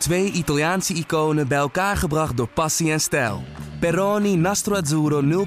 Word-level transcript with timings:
Twee 0.00 0.32
Italiaanse 0.32 0.94
iconen 0.94 1.48
bij 1.48 1.58
elkaar 1.58 1.96
gebracht 1.96 2.36
door 2.36 2.48
passie 2.48 2.92
en 2.92 3.00
stijl. 3.00 3.42
Peroni 3.80 4.36
Nastro 4.36 4.74
Azzurro 4.74 5.46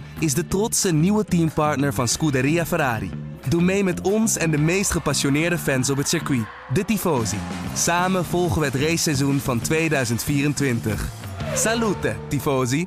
0.0 0.00 0.04
is 0.18 0.34
de 0.34 0.46
trotse 0.46 0.92
nieuwe 0.92 1.24
teampartner 1.24 1.94
van 1.94 2.08
Scuderia 2.08 2.66
Ferrari. 2.66 3.10
Doe 3.48 3.62
mee 3.62 3.84
met 3.84 4.00
ons 4.00 4.36
en 4.36 4.50
de 4.50 4.58
meest 4.58 4.90
gepassioneerde 4.90 5.58
fans 5.58 5.90
op 5.90 5.96
het 5.96 6.08
circuit, 6.08 6.46
de 6.72 6.84
Tifosi. 6.84 7.36
Samen 7.74 8.24
volgen 8.24 8.60
we 8.60 8.66
het 8.66 8.74
raceseizoen 8.74 9.38
van 9.38 9.60
2024. 9.60 11.08
Salute, 11.54 12.16
Tifosi! 12.28 12.86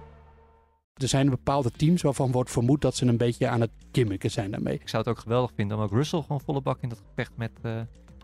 Er 0.94 1.08
zijn 1.08 1.30
bepaalde 1.30 1.72
teams 1.72 2.02
waarvan 2.02 2.32
wordt 2.32 2.52
vermoed 2.52 2.82
dat 2.82 2.96
ze 2.96 3.06
een 3.06 3.18
beetje 3.18 3.48
aan 3.48 3.62
het 3.62 3.72
gimmicken 3.92 4.32
zijn 4.32 4.52
daarmee. 4.52 4.74
Ik 4.74 4.90
zou 4.90 5.04
het 5.04 5.12
ook 5.12 5.20
geweldig 5.20 5.52
vinden 5.56 5.78
om 5.78 5.84
ook 5.84 5.92
Russell 5.92 6.22
gewoon 6.22 6.42
volle 6.42 6.62
bak 6.62 6.82
in 6.82 6.90
dat 6.90 7.02
gevecht 7.10 7.32
met 7.38 7.52
uh, 7.64 7.72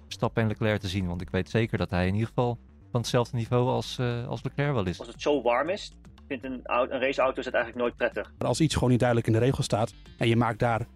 Verstappen 0.03 0.41
en 0.41 0.47
Leclerc 0.47 0.79
te 0.79 0.87
zien. 0.87 1.07
Want 1.07 1.21
ik 1.21 1.29
weet 1.29 1.49
zeker 1.49 1.77
dat 1.77 1.89
hij 1.89 2.07
in 2.07 2.13
ieder 2.13 2.27
geval 2.27 2.59
van 2.91 2.99
hetzelfde 3.01 3.37
niveau 3.37 3.67
als, 3.67 3.97
uh, 3.99 4.27
als 4.27 4.43
Leclerc 4.43 4.73
wel 4.73 4.85
is. 4.85 4.99
Als 4.99 5.07
het 5.07 5.21
zo 5.21 5.41
warm 5.41 5.69
is, 5.69 5.91
vindt 6.27 6.43
een, 6.43 6.61
een 6.63 6.99
raceauto 6.99 7.41
het 7.41 7.53
eigenlijk 7.53 7.75
nooit 7.75 7.95
prettig. 7.95 8.33
Maar 8.37 8.47
als 8.47 8.61
iets 8.61 8.73
gewoon 8.73 8.89
niet 8.89 8.99
duidelijk 8.99 9.27
in 9.27 9.33
de 9.33 9.39
regels 9.39 9.65
staat 9.65 9.93
en 10.17 10.27
je 10.27 10.35
maakt 10.35 10.59
daar 10.59 10.87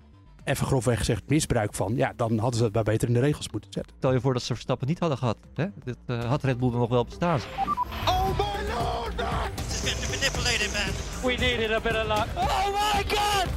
even 0.44 0.66
grofweg 0.66 0.98
gezegd 0.98 1.28
misbruik 1.28 1.74
van, 1.74 1.96
ja, 1.96 2.14
dan 2.16 2.38
hadden 2.38 2.58
ze 2.58 2.64
het 2.64 2.74
maar 2.74 2.84
beter 2.84 3.08
in 3.08 3.14
de 3.14 3.20
regels 3.20 3.50
moeten 3.52 3.74
zetten. 3.74 3.96
Stel 3.98 4.14
je 4.14 4.22
voor 4.22 4.34
dat 4.34 4.44
ze 4.44 4.54
Verstappen 4.54 4.88
niet 4.88 5.00
hadden 5.00 5.18
gehad. 5.18 5.38
Hè? 5.54 5.66
Dit 5.84 5.98
uh, 6.08 6.24
had 6.24 6.44
Red 6.44 6.58
Bull 6.58 6.72
nog 6.72 6.90
wel 6.90 7.06
bestaan. 7.06 7.40
Oh 8.06 8.30
my 8.30 8.74
lord! 8.74 9.18
This 9.56 9.84
is 9.84 9.90
getting 9.90 10.10
manipulated, 10.10 10.72
man. 10.74 10.92
We 11.24 11.36
needed 11.38 11.72
a 11.72 11.80
bit 11.80 11.96
of 11.96 12.08
luck. 12.08 12.28
Oh 12.36 12.68
my 12.68 13.04
god! 13.08 13.48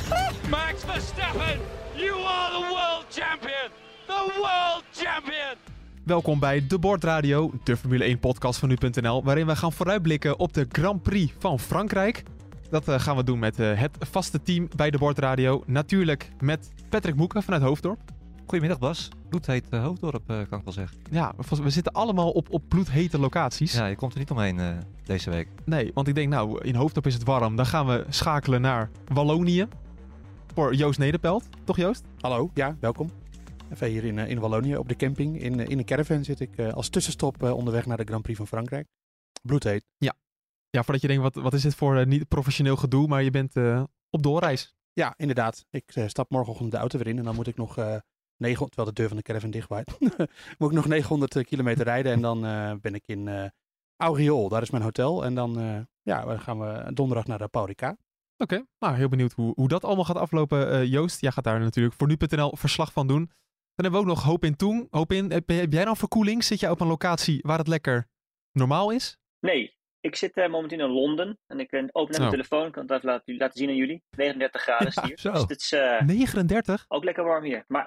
Max 0.50 0.84
Verstappen, 0.84 1.58
you 1.94 2.14
are 2.24 2.50
the 2.52 2.66
world 2.74 3.04
champion! 3.08 3.70
The 4.06 4.32
world 4.40 4.82
champion! 4.92 5.77
Welkom 6.08 6.38
bij 6.38 6.66
De 6.66 6.78
Bord 6.78 7.04
Radio, 7.04 7.52
de 7.64 7.76
Formule 7.76 8.04
1 8.04 8.18
podcast 8.18 8.58
van 8.58 8.68
nu.nl, 8.68 9.24
waarin 9.24 9.46
we 9.46 9.56
gaan 9.56 9.72
vooruitblikken 9.72 10.38
op 10.38 10.52
de 10.52 10.66
Grand 10.68 11.02
Prix 11.02 11.32
van 11.38 11.58
Frankrijk. 11.58 12.22
Dat 12.70 12.88
uh, 12.88 13.00
gaan 13.00 13.16
we 13.16 13.24
doen 13.24 13.38
met 13.38 13.60
uh, 13.60 13.78
het 13.80 13.96
vaste 13.98 14.42
team 14.42 14.68
bij 14.76 14.90
De 14.90 14.98
Bord 14.98 15.18
Radio. 15.18 15.62
Natuurlijk 15.66 16.30
met 16.40 16.72
Patrick 16.88 17.14
Moeken 17.14 17.42
vanuit 17.42 17.62
Hoofddorp. 17.62 18.00
Goedemiddag 18.40 18.78
Bas, 18.78 19.08
bloedheet 19.28 19.66
uh, 19.70 19.82
Hoofddorp 19.84 20.26
kan 20.26 20.58
ik 20.58 20.64
wel 20.64 20.72
zeggen. 20.72 20.98
Ja, 21.10 21.32
we 21.62 21.70
zitten 21.70 21.92
allemaal 21.92 22.30
op, 22.30 22.50
op 22.50 22.62
bloedhete 22.68 23.18
locaties. 23.18 23.72
Ja, 23.72 23.86
je 23.86 23.96
komt 23.96 24.12
er 24.12 24.18
niet 24.18 24.30
omheen 24.30 24.60
deze 25.04 25.30
week. 25.30 25.48
Nee, 25.64 25.90
want 25.94 26.08
ik 26.08 26.14
denk 26.14 26.28
nou, 26.28 26.64
in 26.64 26.74
Hoofddorp 26.74 27.06
is 27.06 27.14
het 27.14 27.24
warm. 27.24 27.56
Dan 27.56 27.66
gaan 27.66 27.86
we 27.86 28.04
schakelen 28.08 28.60
naar 28.60 28.90
Wallonië 29.12 29.66
voor 30.54 30.74
Joost 30.74 30.98
Nederpelt. 30.98 31.44
Toch 31.64 31.76
Joost? 31.76 32.04
Hallo, 32.20 32.50
ja, 32.54 32.76
welkom. 32.80 33.10
Even 33.70 33.86
hier 33.86 34.04
in, 34.04 34.18
in 34.18 34.38
Wallonië 34.38 34.76
op 34.76 34.88
de 34.88 34.96
camping. 34.96 35.40
In, 35.40 35.60
in 35.60 35.78
een 35.78 35.84
caravan 35.84 36.24
zit 36.24 36.40
ik 36.40 36.60
als 36.60 36.88
tussenstop 36.88 37.42
onderweg 37.42 37.86
naar 37.86 37.96
de 37.96 38.04
Grand 38.04 38.22
Prix 38.22 38.38
van 38.38 38.46
Frankrijk. 38.46 38.88
Bloedheet. 39.42 39.84
Ja, 39.96 40.14
ja, 40.70 40.82
voordat 40.82 41.02
je 41.02 41.08
denkt, 41.08 41.22
wat, 41.22 41.34
wat 41.34 41.52
is 41.52 41.62
dit 41.62 41.74
voor 41.74 42.06
niet 42.06 42.28
professioneel 42.28 42.76
gedoe, 42.76 43.06
maar 43.06 43.22
je 43.22 43.30
bent 43.30 43.56
op 44.10 44.22
doorreis. 44.22 44.74
Ja, 44.92 45.14
inderdaad. 45.16 45.66
Ik 45.70 45.92
stap 46.06 46.30
morgenochtend 46.30 46.70
de 46.70 46.76
auto 46.76 46.98
weer 46.98 47.06
in 47.06 47.18
en 47.18 47.24
dan 47.24 47.34
moet 47.34 47.46
ik 47.46 47.56
nog 47.56 47.76
900, 47.76 48.74
terwijl 48.74 48.94
de 48.94 49.00
deur 49.00 49.08
van 49.08 49.16
de 49.16 49.22
caravan 49.22 49.50
dicht 49.50 49.68
waait, 49.68 49.96
moet 50.58 50.70
ik 50.70 50.76
nog 50.76 50.86
900 50.86 51.44
kilometer 51.44 51.84
rijden 51.84 52.12
en 52.12 52.20
dan 52.20 52.40
ben 52.80 52.94
ik 52.94 53.02
in 53.06 53.26
uh, 53.26 53.44
Auriol, 53.96 54.48
daar 54.48 54.62
is 54.62 54.70
mijn 54.70 54.82
hotel. 54.82 55.24
En 55.24 55.34
dan 55.34 55.86
ja, 56.02 56.24
dan 56.24 56.40
gaan 56.40 56.58
we 56.58 56.92
donderdag 56.92 57.26
naar 57.26 57.38
de 57.38 57.48
Paurica. 57.48 57.88
Oké, 57.90 58.54
okay. 58.54 58.66
nou 58.78 58.94
heel 58.94 59.08
benieuwd 59.08 59.32
hoe, 59.32 59.52
hoe 59.54 59.68
dat 59.68 59.84
allemaal 59.84 60.04
gaat 60.04 60.16
aflopen. 60.16 60.88
Joost, 60.88 61.20
jij 61.20 61.30
gaat 61.30 61.44
daar 61.44 61.60
natuurlijk 61.60 61.94
voor 61.94 62.06
nu.nl 62.06 62.56
verslag 62.56 62.92
van 62.92 63.06
doen. 63.06 63.30
Dan 63.78 63.86
hebben 63.86 64.04
we 64.04 64.10
ook 64.10 64.16
nog 64.16 64.30
Hoop 64.30 64.44
in 64.44 64.56
Toen. 64.56 64.86
Hoop 64.90 65.12
in, 65.12 65.30
heb, 65.30 65.48
heb 65.48 65.72
jij 65.72 65.84
dan 65.84 65.96
verkoeling? 65.96 66.44
Zit 66.44 66.60
jij 66.60 66.70
op 66.70 66.80
een 66.80 66.86
locatie 66.86 67.38
waar 67.42 67.58
het 67.58 67.68
lekker 67.68 68.08
normaal 68.52 68.90
is? 68.90 69.16
Nee, 69.40 69.76
ik 70.00 70.16
zit 70.16 70.36
uh, 70.36 70.48
momenteel 70.48 70.78
in 70.78 70.90
Londen 70.90 71.38
en 71.46 71.60
ik 71.60 71.70
ben 71.70 71.88
open 71.92 72.10
naar 72.10 72.20
mijn 72.20 72.30
telefoon. 72.30 72.66
Ik 72.66 72.72
kan 72.72 72.82
het 72.82 72.90
even 72.90 73.08
laten, 73.08 73.36
laten 73.36 73.58
zien 73.58 73.68
aan 73.68 73.76
jullie. 73.76 74.02
39 74.10 74.62
graden 74.62 74.86
is 74.86 75.02
hier. 75.02 75.18
Zo. 75.18 75.32
Dus 75.32 75.40
het 75.40 75.60
is, 75.60 75.72
uh, 75.72 76.00
39? 76.00 76.84
Ook 76.88 77.04
lekker 77.04 77.24
warm 77.24 77.44
hier. 77.44 77.64
Maar 77.66 77.84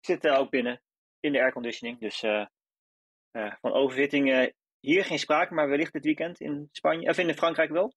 ik 0.00 0.06
zit 0.06 0.24
uh, 0.24 0.38
ook 0.38 0.50
binnen 0.50 0.82
in 1.20 1.32
de 1.32 1.40
airconditioning. 1.40 2.00
Dus 2.00 2.18
van 3.60 3.72
overvitting 3.72 4.52
hier 4.80 5.04
geen 5.04 5.18
sprake, 5.18 5.54
maar 5.54 5.68
wellicht 5.68 5.92
dit 5.92 6.04
weekend 6.04 6.40
in 6.40 6.68
Spanje, 6.72 7.08
of 7.08 7.18
in 7.18 7.34
Frankrijk 7.34 7.70
wel. 7.70 7.94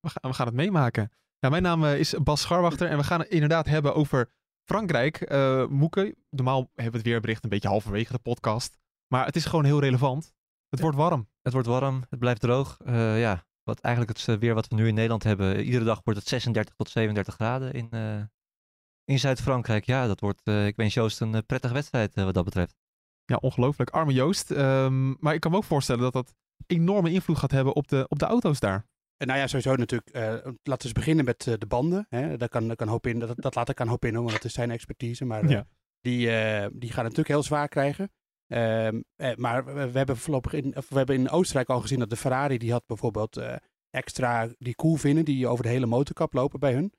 We 0.00 0.08
gaan, 0.08 0.30
we 0.30 0.36
gaan 0.36 0.46
het 0.46 0.56
meemaken. 0.56 1.12
Ja, 1.38 1.48
mijn 1.48 1.62
naam 1.62 1.84
is 1.84 2.14
Bas 2.22 2.40
Scharwachter 2.40 2.88
en 2.88 2.96
we 2.96 3.04
gaan 3.04 3.20
het 3.20 3.28
inderdaad 3.28 3.66
hebben 3.66 3.94
over 3.94 4.36
Frankrijk. 4.68 5.30
Moeke, 5.70 6.16
normaal 6.30 6.60
hebben 6.60 6.92
we 6.92 6.98
het 6.98 7.06
weerbericht 7.06 7.44
een 7.44 7.50
beetje 7.50 7.68
halverwege 7.68 8.12
de 8.12 8.18
podcast. 8.18 8.78
Maar 9.06 9.26
het 9.26 9.36
is 9.36 9.44
gewoon 9.44 9.64
heel 9.64 9.80
relevant. 9.80 10.32
Het 10.68 10.80
wordt 10.80 10.96
warm. 10.96 11.28
Het 11.42 11.52
wordt 11.52 11.68
warm, 11.68 12.04
het 12.10 12.18
blijft 12.18 12.40
droog. 12.40 12.78
Uh, 12.86 13.20
ja, 13.20 13.46
wat 13.62 13.80
eigenlijk 13.80 14.18
het 14.18 14.38
weer 14.38 14.54
wat 14.54 14.68
we 14.68 14.74
nu 14.74 14.86
in 14.86 14.94
Nederland 14.94 15.22
hebben. 15.22 15.64
Iedere 15.64 15.84
dag 15.84 16.00
wordt 16.04 16.18
het 16.18 16.28
36 16.28 16.74
tot 16.74 16.90
37 16.90 17.34
graden 17.34 17.72
in, 17.72 17.88
uh, 17.90 18.20
in 19.04 19.18
Zuid-Frankrijk. 19.18 19.84
Ja, 19.84 20.06
dat 20.06 20.20
wordt, 20.20 20.40
uh, 20.44 20.66
ik 20.66 20.76
wens 20.76 20.94
Joost 20.94 21.20
een 21.20 21.46
prettige 21.46 21.74
wedstrijd 21.74 22.14
wat 22.14 22.34
dat 22.34 22.44
betreft. 22.44 22.76
Ja, 23.24 23.36
ongelooflijk. 23.36 23.90
Arme 23.90 24.12
Joost. 24.12 24.50
Um, 24.50 25.16
maar 25.20 25.34
ik 25.34 25.40
kan 25.40 25.50
me 25.50 25.56
ook 25.56 25.64
voorstellen 25.64 26.02
dat 26.02 26.12
dat 26.12 26.34
enorme 26.66 27.10
invloed 27.10 27.38
gaat 27.38 27.50
hebben 27.50 27.74
op 27.74 27.88
de, 27.88 28.06
op 28.08 28.18
de 28.18 28.26
auto's 28.26 28.60
daar. 28.60 28.86
En 29.18 29.26
nou 29.26 29.38
ja, 29.38 29.46
sowieso 29.46 29.76
natuurlijk. 29.76 30.10
laten 30.14 30.62
we 30.62 30.84
eens 30.84 30.92
beginnen 30.92 31.24
met 31.24 31.42
de 31.58 31.66
banden. 31.68 32.06
Hè. 32.08 32.36
Daar 32.36 32.48
kan, 32.48 32.66
daar 32.66 32.76
kan 32.76 32.88
hoop 32.88 33.06
in, 33.06 33.18
dat, 33.18 33.32
dat 33.36 33.54
laat 33.54 33.68
ik 33.68 33.80
aan 33.80 33.88
hoop 33.88 34.04
in, 34.04 34.14
want 34.14 34.30
dat 34.30 34.44
is 34.44 34.52
zijn 34.52 34.70
expertise. 34.70 35.24
Maar 35.24 35.48
ja. 35.48 35.66
die, 36.00 36.26
die 36.78 36.92
gaan 36.92 37.02
natuurlijk 37.02 37.28
heel 37.28 37.42
zwaar 37.42 37.68
krijgen. 37.68 38.10
Um, 38.52 39.04
eh, 39.16 39.36
maar 39.36 39.64
we, 39.64 39.90
we, 39.90 39.98
hebben 39.98 40.16
voorlopig 40.16 40.52
in, 40.52 40.76
of 40.76 40.88
we 40.88 40.96
hebben 40.96 41.16
in 41.16 41.30
Oostenrijk 41.30 41.68
al 41.68 41.80
gezien 41.80 41.98
dat 41.98 42.10
de 42.10 42.16
Ferrari 42.16 42.58
die 42.58 42.72
had 42.72 42.86
bijvoorbeeld 42.86 43.40
extra 43.90 44.48
die 44.58 44.74
koelvinnen 44.74 45.24
die 45.24 45.46
over 45.46 45.64
de 45.64 45.70
hele 45.70 45.86
motorkap 45.86 46.32
lopen 46.32 46.60
bij 46.60 46.72
hun. 46.72 46.92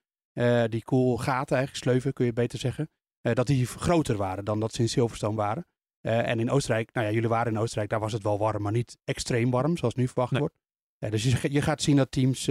Die 0.69 0.83
koelgaten 0.83 1.57
eigenlijk, 1.57 1.85
sleuven 1.85 2.13
kun 2.13 2.25
je 2.25 2.33
beter 2.33 2.59
zeggen. 2.59 2.89
dat 3.21 3.47
die 3.47 3.65
groter 3.65 4.17
waren 4.17 4.45
dan 4.45 4.59
dat 4.59 4.73
ze 4.73 4.81
in 4.81 4.89
Silverstone 4.89 5.35
waren. 5.35 5.65
en 6.01 6.39
in 6.39 6.49
Oostenrijk, 6.49 6.93
nou 6.93 7.07
ja, 7.07 7.13
jullie 7.13 7.29
waren 7.29 7.53
in 7.53 7.59
Oostenrijk, 7.59 7.89
daar 7.89 7.99
was 7.99 8.13
het 8.13 8.23
wel 8.23 8.37
warm, 8.37 8.61
maar 8.61 8.71
niet 8.71 8.97
extreem 9.03 9.51
warm 9.51 9.77
zoals 9.77 9.95
nu 9.95 10.07
verwacht 10.07 10.31
nee. 10.31 10.39
wordt. 10.39 10.55
Dus 10.99 11.23
je, 11.41 11.61
gaat 11.61 11.81
zien 11.81 11.95
dat 11.95 12.11
teams 12.11 12.45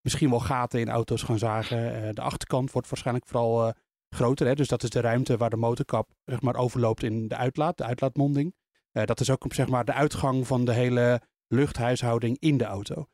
misschien 0.00 0.30
wel 0.30 0.40
gaten 0.40 0.80
in 0.80 0.88
auto's 0.88 1.22
gaan 1.22 1.38
zagen. 1.38 2.14
de 2.14 2.20
achterkant 2.20 2.72
wordt 2.72 2.88
waarschijnlijk 2.88 3.26
vooral 3.26 3.72
groter. 4.08 4.46
Hè? 4.46 4.54
Dus 4.54 4.68
dat 4.68 4.82
is 4.82 4.90
de 4.90 5.00
ruimte 5.00 5.36
waar 5.36 5.50
de 5.50 5.56
motorkap 5.56 6.10
zeg 6.24 6.40
maar, 6.40 6.56
overloopt 6.56 7.02
in 7.02 7.28
de 7.28 7.36
uitlaat, 7.36 7.78
de 7.78 7.84
uitlaatmonding. 7.84 8.54
Dat 8.92 9.20
is 9.20 9.30
ook 9.30 9.44
zeg 9.48 9.68
maar, 9.68 9.84
de 9.84 9.92
uitgang 9.92 10.46
van 10.46 10.64
de 10.64 10.72
hele 10.72 11.20
luchthuishouding 11.46 12.36
in 12.38 12.56
de 12.56 12.64
auto. 12.64 13.06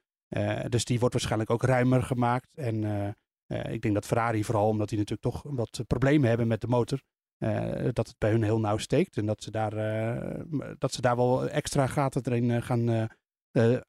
Dus 0.68 0.84
die 0.84 0.98
wordt 0.98 1.14
waarschijnlijk 1.14 1.50
ook 1.50 1.62
ruimer 1.62 2.02
gemaakt. 2.02 2.54
En 2.54 2.84
ik 3.46 3.82
denk 3.82 3.94
dat 3.94 4.06
Ferrari 4.06 4.44
vooral, 4.44 4.68
omdat 4.68 4.88
die 4.88 4.98
natuurlijk 4.98 5.34
toch 5.34 5.42
wat 5.54 5.80
problemen 5.86 6.28
hebben 6.28 6.46
met 6.46 6.60
de 6.60 6.66
motor, 6.66 7.00
dat 7.92 8.06
het 8.06 8.14
bij 8.18 8.30
hun 8.30 8.42
heel 8.42 8.60
nauw 8.60 8.76
steekt. 8.76 9.16
En 9.16 9.26
dat 9.26 9.42
ze 9.42 9.50
daar, 9.50 9.74
dat 10.78 10.92
ze 10.92 11.00
daar 11.00 11.16
wel 11.16 11.48
extra 11.48 11.86
gaten 11.86 12.22
erin 12.24 12.62
gaan 12.62 13.08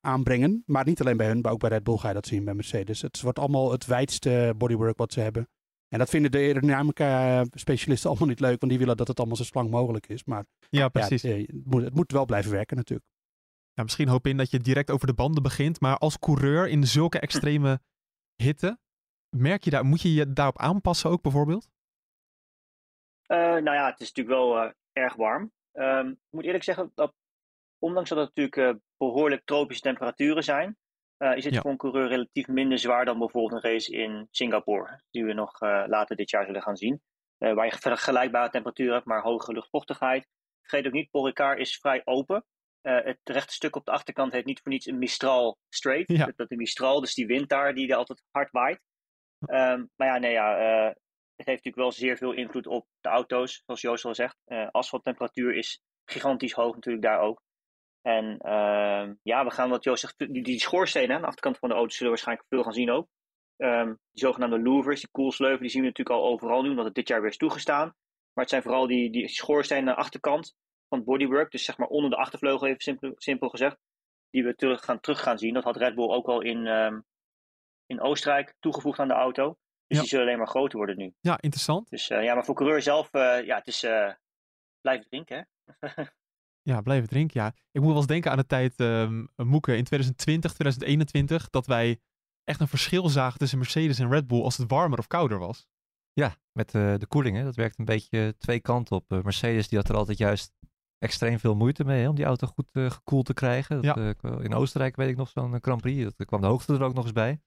aanbrengen. 0.01 0.63
Maar 0.65 0.85
niet 0.85 1.01
alleen 1.01 1.17
bij 1.17 1.27
hun, 1.27 1.41
maar 1.41 1.51
ook 1.51 1.59
bij 1.59 1.69
Red 1.69 1.83
Bull 1.83 1.97
ga 1.97 2.07
je 2.07 2.13
dat 2.13 2.27
zien 2.27 2.43
bij 2.43 2.53
Mercedes. 2.53 3.01
Het 3.01 3.21
wordt 3.21 3.39
allemaal 3.39 3.71
het 3.71 3.85
wijdste 3.85 4.53
bodywork 4.57 4.97
wat 4.97 5.13
ze 5.13 5.19
hebben. 5.19 5.49
En 5.87 5.99
dat 5.99 6.09
vinden 6.09 6.31
de 6.31 6.37
aerodynamica-specialisten 6.37 8.09
allemaal 8.09 8.27
niet 8.27 8.39
leuk, 8.39 8.59
want 8.59 8.71
die 8.71 8.79
willen 8.79 8.97
dat 8.97 9.07
het 9.07 9.17
allemaal 9.17 9.37
zo 9.37 9.43
slang 9.43 9.69
mogelijk 9.69 10.07
is. 10.07 10.23
Maar 10.23 10.45
ja, 10.69 10.89
precies. 10.89 11.21
Ja, 11.21 11.35
het, 11.35 11.65
moet, 11.65 11.83
het 11.83 11.95
moet 11.95 12.11
wel 12.11 12.25
blijven 12.25 12.51
werken 12.51 12.77
natuurlijk. 12.77 13.09
Ja, 13.73 13.83
misschien 13.83 14.07
hoop 14.07 14.27
in 14.27 14.37
dat 14.37 14.51
je 14.51 14.59
direct 14.59 14.91
over 14.91 15.07
de 15.07 15.13
banden 15.13 15.43
begint, 15.43 15.79
maar 15.79 15.97
als 15.97 16.19
coureur 16.19 16.67
in 16.67 16.87
zulke 16.87 17.19
extreme 17.19 17.79
hitte, 18.43 18.79
merk 19.29 19.63
je 19.63 19.69
daar, 19.69 19.85
moet 19.85 20.01
je 20.01 20.13
je 20.13 20.33
daarop 20.33 20.57
aanpassen 20.57 21.09
ook 21.09 21.21
bijvoorbeeld? 21.21 21.69
Uh, 23.27 23.37
nou 23.37 23.71
ja, 23.71 23.89
het 23.89 23.99
is 23.99 24.13
natuurlijk 24.13 24.37
wel 24.37 24.63
uh, 24.63 24.71
erg 24.91 25.15
warm. 25.15 25.51
Um, 25.73 26.09
ik 26.09 26.17
moet 26.29 26.43
eerlijk 26.43 26.63
zeggen 26.63 26.91
dat, 26.95 27.13
ondanks 27.79 28.09
dat 28.09 28.17
het 28.17 28.35
natuurlijk 28.35 28.75
uh, 28.75 28.81
behoorlijk 29.05 29.45
tropische 29.45 29.81
temperaturen 29.81 30.43
zijn, 30.43 30.77
uh, 31.17 31.35
is 31.35 31.43
het 31.43 31.53
ja. 31.53 31.61
voor 31.61 31.71
een 31.71 31.77
coureur 31.77 32.07
relatief 32.07 32.47
minder 32.47 32.77
zwaar 32.77 33.05
dan 33.05 33.19
bijvoorbeeld 33.19 33.63
een 33.63 33.71
race 33.71 33.91
in 33.91 34.27
Singapore, 34.31 35.01
die 35.11 35.25
we 35.25 35.33
nog 35.33 35.61
uh, 35.61 35.83
later 35.87 36.15
dit 36.15 36.29
jaar 36.29 36.45
zullen 36.45 36.61
gaan 36.61 36.77
zien. 36.77 37.01
Uh, 37.39 37.53
waar 37.53 37.65
je 37.65 37.77
vergelijkbare 37.77 38.49
temperaturen 38.49 38.93
hebt, 38.93 39.05
maar 39.05 39.21
hogere 39.21 39.53
luchtvochtigheid. 39.53 40.27
Vergeet 40.61 40.87
ook 40.87 40.93
niet, 40.93 41.09
Paul 41.09 41.25
Ricard 41.25 41.59
is 41.59 41.77
vrij 41.77 42.01
open. 42.05 42.45
het 42.81 43.19
rechte 43.23 43.53
stuk 43.53 43.75
op 43.75 43.85
de 43.85 43.91
achterkant 43.91 44.31
heeft 44.31 44.45
niet 44.45 44.61
voor 44.61 44.71
niets 44.71 44.85
een 44.85 44.97
Mistral 44.97 45.57
straight. 45.69 46.11
Ja. 46.11 46.25
Dat, 46.25 46.37
dat 46.37 46.49
de 46.49 46.55
Mistral, 46.55 47.01
dus 47.01 47.13
die 47.13 47.25
wind 47.25 47.49
daar, 47.49 47.73
die 47.73 47.89
er 47.89 47.95
altijd 47.95 48.23
hard 48.31 48.51
waait. 48.51 48.79
Um, 49.39 49.89
maar 49.95 50.07
ja, 50.07 50.17
nee, 50.17 50.31
ja 50.31 50.55
het 51.35 51.49
heeft 51.49 51.63
natuurlijk 51.63 51.75
wel 51.75 51.91
zeer 51.91 52.17
veel 52.17 52.31
invloed 52.31 52.67
op 52.67 52.87
de 52.99 53.09
auto's, 53.09 53.63
zoals 53.65 53.81
Joost 53.81 54.05
al 54.05 54.15
zegt. 54.15 54.37
asfalttemperatuur 54.71 55.55
is 55.55 55.81
gigantisch 56.05 56.53
hoog 56.53 56.75
natuurlijk 56.75 57.03
daar 57.03 57.19
ook. 57.19 57.41
En 58.01 58.25
uh, 58.45 59.09
ja, 59.23 59.43
we 59.45 59.51
gaan 59.51 59.69
wat 59.69 59.83
Joost 59.83 60.01
zegt, 60.01 60.17
die, 60.17 60.43
die 60.43 60.59
schoorstenen 60.59 61.15
aan 61.15 61.21
de 61.21 61.27
achterkant 61.27 61.57
van 61.57 61.69
de 61.69 61.75
auto 61.75 61.89
zullen 61.89 62.03
we 62.03 62.09
waarschijnlijk 62.09 62.47
veel 62.49 62.63
gaan 62.63 62.73
zien 62.73 62.91
ook. 62.91 63.07
Um, 63.57 63.87
die 64.11 64.23
zogenaamde 64.23 64.59
louvers, 64.61 64.99
die 64.99 65.09
koelsleuven, 65.11 65.61
die 65.61 65.69
zien 65.69 65.81
we 65.81 65.87
natuurlijk 65.87 66.19
al 66.19 66.25
overal 66.25 66.61
nu, 66.61 66.69
omdat 66.69 66.85
het 66.85 66.95
dit 66.95 67.07
jaar 67.07 67.21
weer 67.21 67.29
is 67.29 67.37
toegestaan. 67.37 67.85
Maar 68.33 68.43
het 68.43 68.49
zijn 68.49 68.61
vooral 68.61 68.87
die, 68.87 69.11
die 69.11 69.27
schoorstenen 69.27 69.89
aan 69.89 69.95
de 69.95 70.01
achterkant. 70.01 70.55
van 70.89 70.97
het 70.99 71.07
bodywork. 71.07 71.51
Dus 71.51 71.63
zeg 71.65 71.77
maar 71.77 71.87
onder 71.87 72.09
de 72.09 72.15
achtervleugel, 72.15 72.67
even 72.67 72.81
simpel, 72.81 73.11
simpel 73.15 73.49
gezegd. 73.49 73.77
Die 74.29 74.43
we 74.43 74.55
terug 74.55 74.83
gaan, 74.83 74.99
terug 74.99 75.21
gaan 75.21 75.37
zien. 75.37 75.53
Dat 75.53 75.63
had 75.63 75.75
Red 75.77 75.95
Bull 75.95 76.09
ook 76.09 76.27
al 76.27 76.41
in, 76.41 76.67
ehm, 76.67 76.99
in 77.85 78.01
Oostenrijk 78.01 78.53
toegevoegd 78.59 78.99
aan 78.99 79.07
de 79.07 79.13
auto. 79.13 79.47
Dus 79.87 79.97
Ja. 79.97 79.99
die 79.99 80.09
zullen 80.09 80.25
alleen 80.25 80.37
maar 80.37 80.47
groter 80.47 80.77
worden 80.77 80.97
nu. 80.97 81.13
Ja, 81.19 81.37
interessant. 81.41 81.89
Dus 81.89 82.09
eh, 82.09 82.23
ja, 82.23 82.33
maar 82.33 82.45
voor 82.45 82.55
coureur 82.55 82.81
zelf, 82.81 83.13
eh, 83.13 83.45
ja, 83.45 83.57
het 83.57 83.67
is 83.67 83.83
eh, 83.83 84.13
blijven 84.81 85.07
drinken, 85.09 85.47
hè. 85.65 85.87
Ja, 86.63 86.81
blijven 86.81 87.09
drinken. 87.09 87.41
Ja, 87.41 87.47
ik 87.71 87.81
moet 87.81 87.89
wel 87.89 87.97
eens 87.97 88.07
denken 88.07 88.31
aan 88.31 88.37
de 88.37 88.45
tijd, 88.45 88.73
ehm 88.79 89.25
Moeke, 89.35 89.75
in 89.77 89.83
2020, 89.83 90.53
2021, 90.53 91.49
dat 91.49 91.65
wij 91.67 91.99
echt 92.43 92.59
een 92.59 92.67
verschil 92.67 93.09
zagen 93.09 93.39
tussen 93.39 93.57
Mercedes 93.57 93.99
en 93.99 94.09
Red 94.09 94.27
Bull 94.27 94.41
als 94.41 94.57
het 94.57 94.69
warmer 94.71 94.99
of 94.99 95.07
kouder 95.07 95.39
was. 95.39 95.67
Ja, 96.13 96.35
met 96.51 96.75
eh, 96.75 96.95
de 96.97 97.05
koeling. 97.07 97.37
Hè. 97.37 97.43
Dat 97.43 97.55
werkt 97.55 97.79
een 97.79 97.85
beetje 97.85 98.35
twee 98.37 98.59
kanten 98.59 98.95
op. 98.95 99.11
Eh, 99.11 99.21
Mercedes 99.23 99.67
die 99.67 99.77
had 99.77 99.89
er 99.89 99.95
altijd 99.95 100.17
juist 100.17 100.53
extreem 100.97 101.39
veel 101.39 101.55
moeite 101.55 101.83
mee 101.83 102.01
hè, 102.01 102.09
om 102.09 102.15
die 102.15 102.25
auto 102.25 102.47
goed 102.47 102.69
eh, 102.71 102.89
gekoeld 102.91 103.25
te 103.25 103.33
krijgen. 103.33 103.81
Dat, 103.81 103.97
eh, 104.21 104.43
in 104.43 104.53
Oostenrijk 104.53 104.95
weet 104.95 105.09
ik 105.09 105.17
nog 105.17 105.29
zo'n 105.29 105.53
eh, 105.53 105.59
Grand 105.61 105.81
Prix. 105.81 106.03
Dat 106.03 106.27
kwam 106.27 106.41
de 106.41 106.47
hoogte 106.47 106.73
er 106.73 106.83
ook 106.83 106.93
nog 106.93 107.03
eens 107.03 107.13
bij. 107.13 107.41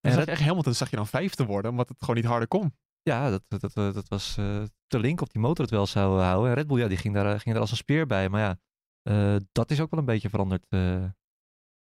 En 0.00 0.14
Red- 0.14 0.28
echt 0.28 0.42
Hamilton 0.42 0.74
zag 0.74 0.90
je 0.90 0.96
dan 0.96 1.06
vijfde 1.06 1.44
worden, 1.46 1.70
omdat 1.70 1.88
het 1.88 1.98
gewoon 2.00 2.16
niet 2.16 2.24
harder 2.24 2.48
kon. 2.48 2.74
Ja, 3.02 3.30
dat, 3.30 3.42
dat, 3.48 3.60
dat, 3.60 3.74
dat 3.94 4.08
was 4.08 4.36
eh, 4.36 4.62
te 4.86 4.98
link 4.98 5.20
of 5.20 5.28
die 5.28 5.40
motor 5.40 5.64
het 5.64 5.74
wel 5.74 5.86
zou 5.86 6.20
houden. 6.20 6.48
En 6.48 6.54
Red 6.56 6.66
Bull 6.66 6.78
ja, 6.78 6.88
die 6.88 6.96
ging, 6.96 7.14
daar, 7.14 7.34
eh, 7.34 7.40
ging 7.40 7.54
er 7.54 7.60
als 7.60 7.70
een 7.70 7.76
speer 7.76 8.06
bij. 8.06 8.28
Maar 8.28 8.40
ja, 8.40 8.58
eh, 9.02 9.36
dat 9.52 9.70
is 9.70 9.80
ook 9.80 9.90
wel 9.90 10.00
een 10.00 10.06
beetje 10.06 10.28
veranderd 10.28 10.66
eh, 10.68 11.04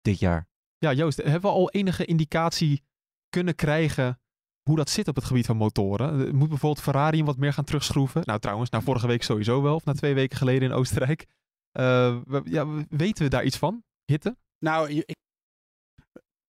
dit 0.00 0.19
jaar. 0.19 0.49
Ja, 0.78 0.93
Joost, 0.93 1.16
hebben 1.22 1.40
we 1.40 1.49
al 1.56 1.70
enige 1.70 2.05
indicatie 2.05 2.82
kunnen 3.28 3.55
krijgen 3.55 4.19
hoe 4.62 4.76
dat 4.76 4.90
zit 4.90 5.08
op 5.08 5.14
het 5.14 5.25
gebied 5.25 5.46
van 5.46 5.56
motoren? 5.56 6.37
Moet 6.37 6.49
bijvoorbeeld 6.49 6.84
Ferrari 6.84 7.25
wat 7.25 7.37
meer 7.37 7.52
gaan 7.52 7.64
terugschroeven? 7.64 8.22
Nou, 8.25 8.40
trouwens, 8.40 8.70
nou, 8.70 8.84
vorige 8.84 9.06
week 9.06 9.22
sowieso 9.22 9.62
wel, 9.62 9.75
of 9.75 9.84
na 9.84 9.93
twee 9.93 10.14
weken 10.14 10.37
geleden 10.38 10.69
in 10.70 10.75
Oostenrijk. 10.75 11.26
Eh, 11.70 12.20
we- 12.26 12.43
ja, 12.44 12.66
we- 12.69 12.87
weten 12.88 13.25
we 13.25 13.31
daar 13.31 13.44
iets 13.44 13.58
van? 13.58 13.84
Hitte? 14.05 14.37
Nou, 14.58 14.90
ik, 14.90 15.14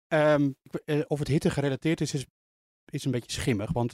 ehm, 0.08 0.52
eh, 0.86 1.02
of 1.08 1.20
het 1.20 1.28
hitte 1.28 1.50
gerelateerd 1.50 2.02
is, 2.02 2.14
is, 2.14 2.26
is 2.90 3.06
een 3.06 3.12
beetje 3.12 3.32
schimmig. 3.32 3.72
Want 3.72 3.94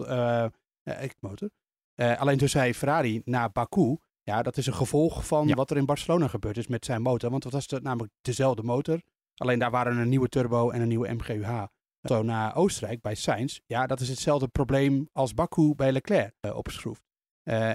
ik 0.84 1.16
motor. 1.20 1.50
Eh, 1.96 2.20
alleen 2.20 2.38
toen 2.38 2.48
zei 2.50 2.74
Ferrari 2.74 3.22
naar 3.26 3.52
Baku. 3.52 3.98
Ja, 4.24 4.42
dat 4.42 4.58
is 4.58 4.66
een 4.68 4.74
gevolg 4.74 5.28
van 5.28 5.48
Ja. 5.48 5.56
wat 5.56 5.72
er 5.72 5.78
in 5.78 5.86
Barcelona 5.86 6.28
gebeurd 6.28 6.58
is 6.58 6.68
met 6.68 6.86
zijn 6.86 7.02
motor. 7.02 7.30
Want 7.30 7.44
dat 7.44 7.52
was 7.52 7.68
de- 7.68 7.82
namelijk 7.82 8.14
dezelfde 8.22 8.64
motor. 8.64 9.02
Alleen 9.36 9.60
daar 9.60 9.72
waren 9.72 9.98
een 9.98 10.10
nieuwe 10.10 10.30
turbo 10.30 10.70
en 10.70 10.82
een 10.82 10.88
nieuwe 10.88 11.14
MGUH. 11.14 11.64
Zo 12.02 12.22
naar 12.24 12.56
Oostenrijk 12.56 13.02
bij 13.02 13.16
Sainz. 13.16 13.60
Ja, 13.66 13.88
dat 13.88 14.00
is 14.00 14.10
hetzelfde 14.10 14.48
probleem 14.48 15.10
als 15.12 15.34
Baku 15.34 15.76
bij 15.76 15.92
Leclerc 15.92 16.34
opgeschroefd. 16.54 17.02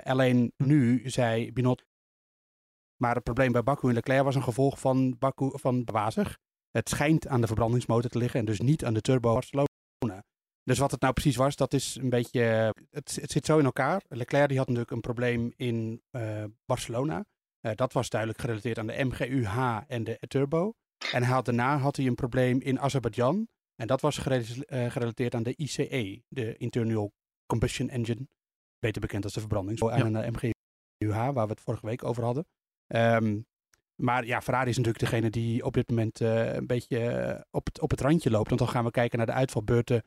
Alleen 0.03 0.53
nu 0.57 1.11
zei 1.11 1.53
Binot. 1.53 1.85
Maar 2.97 3.15
het 3.15 3.25
probleem 3.25 3.53
bij 3.53 3.63
Baku 3.63 3.89
en 3.89 3.95
Leclerc 3.95 4.23
was 4.25 4.35
een 4.35 4.43
gevolg 4.43 4.79
van 4.81 5.19
Baku 5.19 5.51
van 5.53 5.83
wazig. 5.85 6.39
Het 6.71 6.89
schijnt 6.89 7.29
aan 7.29 7.41
de 7.41 7.47
verbrandingsmotor 7.47 8.11
te 8.11 8.19
liggen 8.19 8.41
en 8.41 8.47
dus 8.47 8.61
niet 8.61 8.85
aan 8.85 8.95
de 8.95 9.01
turbo 9.01 9.33
Barcelona. 9.33 9.69
Dus 10.65 10.79
wat 10.79 10.91
het 10.91 11.01
nou 11.01 11.13
precies 11.13 11.37
was, 11.37 11.57
dat 11.57 11.73
is 11.73 11.99
een 12.01 12.11
beetje. 12.11 12.41
Het, 12.91 13.19
het 13.21 13.31
zit 13.31 13.47
zo 13.47 13.59
in 13.59 13.65
elkaar. 13.65 14.03
Leclerc 14.09 14.49
die 14.49 14.57
had 14.59 14.67
natuurlijk 14.67 14.95
een 14.95 15.01
probleem 15.01 15.53
in 15.57 16.03
eh, 16.11 16.45
Barcelona. 16.67 17.25
Eh, 17.61 17.73
dat 17.75 17.93
was 17.93 18.09
duidelijk 18.09 18.41
gerelateerd 18.41 18.79
aan 18.79 18.87
de 18.87 19.05
MGUH 19.05 19.81
en 19.87 20.05
de 20.05 20.19
turbo. 20.29 20.75
En 21.13 21.23
hij 21.23 21.33
had, 21.33 21.45
daarna 21.45 21.79
had 21.79 21.97
hij 21.97 22.07
een 22.07 22.15
probleem 22.15 22.61
in 22.61 22.81
Azerbeidzjan. 22.81 23.49
En 23.77 23.87
dat 23.87 24.01
was 24.01 24.19
gere- 24.19 24.65
eh, 24.67 24.91
gerelateerd 24.91 25.35
aan 25.35 25.43
de 25.43 25.57
ICE, 25.57 26.23
de 26.29 26.57
Internal 26.57 27.13
Combustion 27.47 27.89
Engine. 27.89 28.29
Beter 28.79 29.01
bekend 29.01 29.25
als 29.25 29.33
de 29.33 29.41
verbrandingsmotor. 29.41 29.99
En 29.99 30.13
de 30.13 30.31
MGUH, 31.01 31.15
waar 31.33 31.47
we 31.47 31.53
het 31.53 31.61
vorige 31.61 31.87
week 31.87 32.05
over 32.05 32.25
hadden. 32.25 32.47
Ehm, 32.87 33.41
maar 33.95 34.27
ja, 34.27 34.41
Ferrari 34.43 34.71
is 34.71 34.77
natuurlijk 34.77 35.05
degene 35.05 35.31
die 35.31 35.65
op 35.65 35.75
dit 35.75 35.89
moment 35.89 36.21
eh, 36.21 36.55
een 36.55 36.67
beetje 36.67 36.99
eh, 36.99 37.41
op, 37.51 37.67
het, 37.67 37.81
op 37.81 37.91
het 37.91 38.01
randje 38.01 38.31
loopt. 38.31 38.49
Want 38.49 38.61
dan 38.61 38.69
gaan 38.69 38.85
we 38.85 38.91
kijken 38.91 39.19
naar 39.19 39.27
de 39.27 39.33
uitvalbeurten 39.33 40.03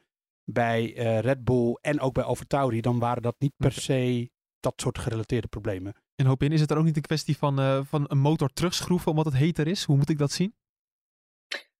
bij 0.49 0.95
eh, 0.95 1.19
Red 1.19 1.43
Bull 1.43 1.77
en 1.81 1.99
ook 1.99 2.13
bij 2.13 2.23
AlphaTauri. 2.23 2.81
Dan 2.81 2.99
waren 2.99 3.21
dat 3.21 3.35
niet 3.39 3.53
per 3.57 3.71
se 3.71 4.29
dat 4.59 4.73
soort 4.81 4.97
gerelateerde 4.97 5.47
problemen. 5.47 5.93
En 6.15 6.25
hoop 6.25 6.43
in, 6.43 6.51
is 6.51 6.59
het 6.59 6.69
dan 6.69 6.77
ook 6.77 6.83
niet 6.83 6.95
een 6.95 7.01
kwestie 7.01 7.37
van, 7.37 7.59
eh, 7.59 7.83
van 7.83 8.05
een 8.07 8.17
motor 8.17 8.49
terugschroeven 8.49 9.09
omdat 9.11 9.25
het 9.25 9.35
heter 9.35 9.67
is? 9.67 9.83
Hoe 9.83 9.97
moet 9.97 10.09
ik 10.09 10.17
dat 10.17 10.31
zien? 10.31 10.55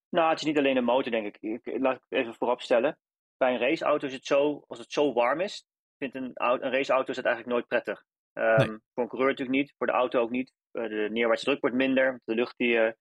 Nou, 0.09 0.29
het 0.29 0.39
is 0.39 0.45
niet 0.45 0.57
alleen 0.57 0.75
de 0.75 0.81
motor, 0.81 1.11
denk 1.11 1.25
ik. 1.35 1.37
ik 1.65 1.79
laat 1.79 1.95
ik 1.95 2.01
even 2.09 2.33
voorop 2.33 2.61
stellen. 2.61 2.97
Bij 3.37 3.53
een 3.53 3.59
raceauto 3.59 4.07
is 4.07 4.13
het 4.13 4.25
zo, 4.25 4.63
als 4.67 4.79
het 4.79 4.91
zo 4.91 5.13
warm 5.13 5.39
is, 5.41 5.65
vindt 5.97 6.15
een, 6.15 6.31
een 6.33 6.71
raceauto 6.71 7.09
is 7.11 7.15
het 7.17 7.25
eigenlijk 7.25 7.55
nooit 7.55 7.67
prettig. 7.67 8.03
Ehm, 8.33 8.57
Nee. 8.57 8.77
Voor 8.93 9.03
een 9.03 9.09
coureur 9.09 9.29
natuurlijk 9.29 9.57
niet, 9.57 9.73
voor 9.77 9.87
de 9.87 9.93
auto 9.93 10.21
ook 10.21 10.29
niet. 10.29 10.53
Eh, 10.71 10.83
de 10.83 11.07
neerwaartse 11.11 11.45
druk 11.45 11.61
wordt 11.61 11.75
minder, 11.75 12.21
de 12.23 12.35
lucht 12.35 12.57
die, 12.57 12.77
eh, 12.79 12.91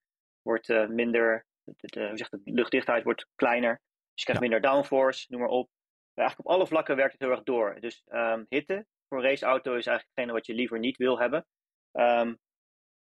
wordt 0.43 0.69
eh, 0.69 0.89
minder, 0.89 1.47
de, 1.65 1.73
de- 1.77 2.01
het, 2.01 2.29
de 2.45 2.53
luchtdichtheid 2.53 3.05
wordt 3.05 3.27
kleiner. 3.35 3.81
Dus 4.17 4.25
je 4.25 4.33
krijgt 4.33 4.43
Ja. 4.43 4.49
minder 4.49 4.61
downforce, 4.71 5.27
noem 5.29 5.41
maar 5.41 5.49
op. 5.51 5.71
Eigenlijk 6.15 6.49
op 6.49 6.55
alle 6.55 6.67
vlakken 6.67 6.97
werkt 6.97 7.13
het 7.13 7.21
heel 7.21 7.31
erg 7.31 7.43
door. 7.43 7.81
Dus 7.81 8.03
ehm, 8.07 8.45
hitte 8.49 8.87
voor 9.09 9.19
een 9.19 9.25
raceauto 9.25 9.75
is 9.75 9.87
eigenlijk 9.87 10.07
hetgene 10.15 10.33
wat 10.33 10.47
je 10.47 10.55
liever 10.55 10.79
niet 10.79 10.97
wil 10.97 11.19
hebben. 11.19 11.47
Ehm, 11.93 12.35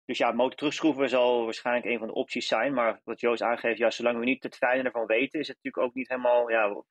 dus 0.05 0.19
ja, 0.19 0.33
motor 0.33 0.57
terugschroeven 0.57 1.09
zal 1.09 1.45
waarschijnlijk 1.45 1.87
een 1.87 1.99
van 1.99 2.07
de 2.07 2.15
opties 2.15 2.47
zijn. 2.47 2.75
Maar 2.75 3.01
wat 3.05 3.21
Joost 3.21 3.43
aangeeft, 3.43 3.79
ja, 3.79 3.91
zolang 3.91 4.19
we 4.19 4.25
niet 4.25 4.43
het 4.43 4.57
fijne 4.57 4.83
ervan 4.83 5.07
weten, 5.07 5.41
is 5.41 5.49
het 5.49 5.57
natuurlijk 5.57 5.87
ook 5.87 5.95
niet 5.95 6.09
helemaal. 6.09 6.51
Ja, 6.51 6.83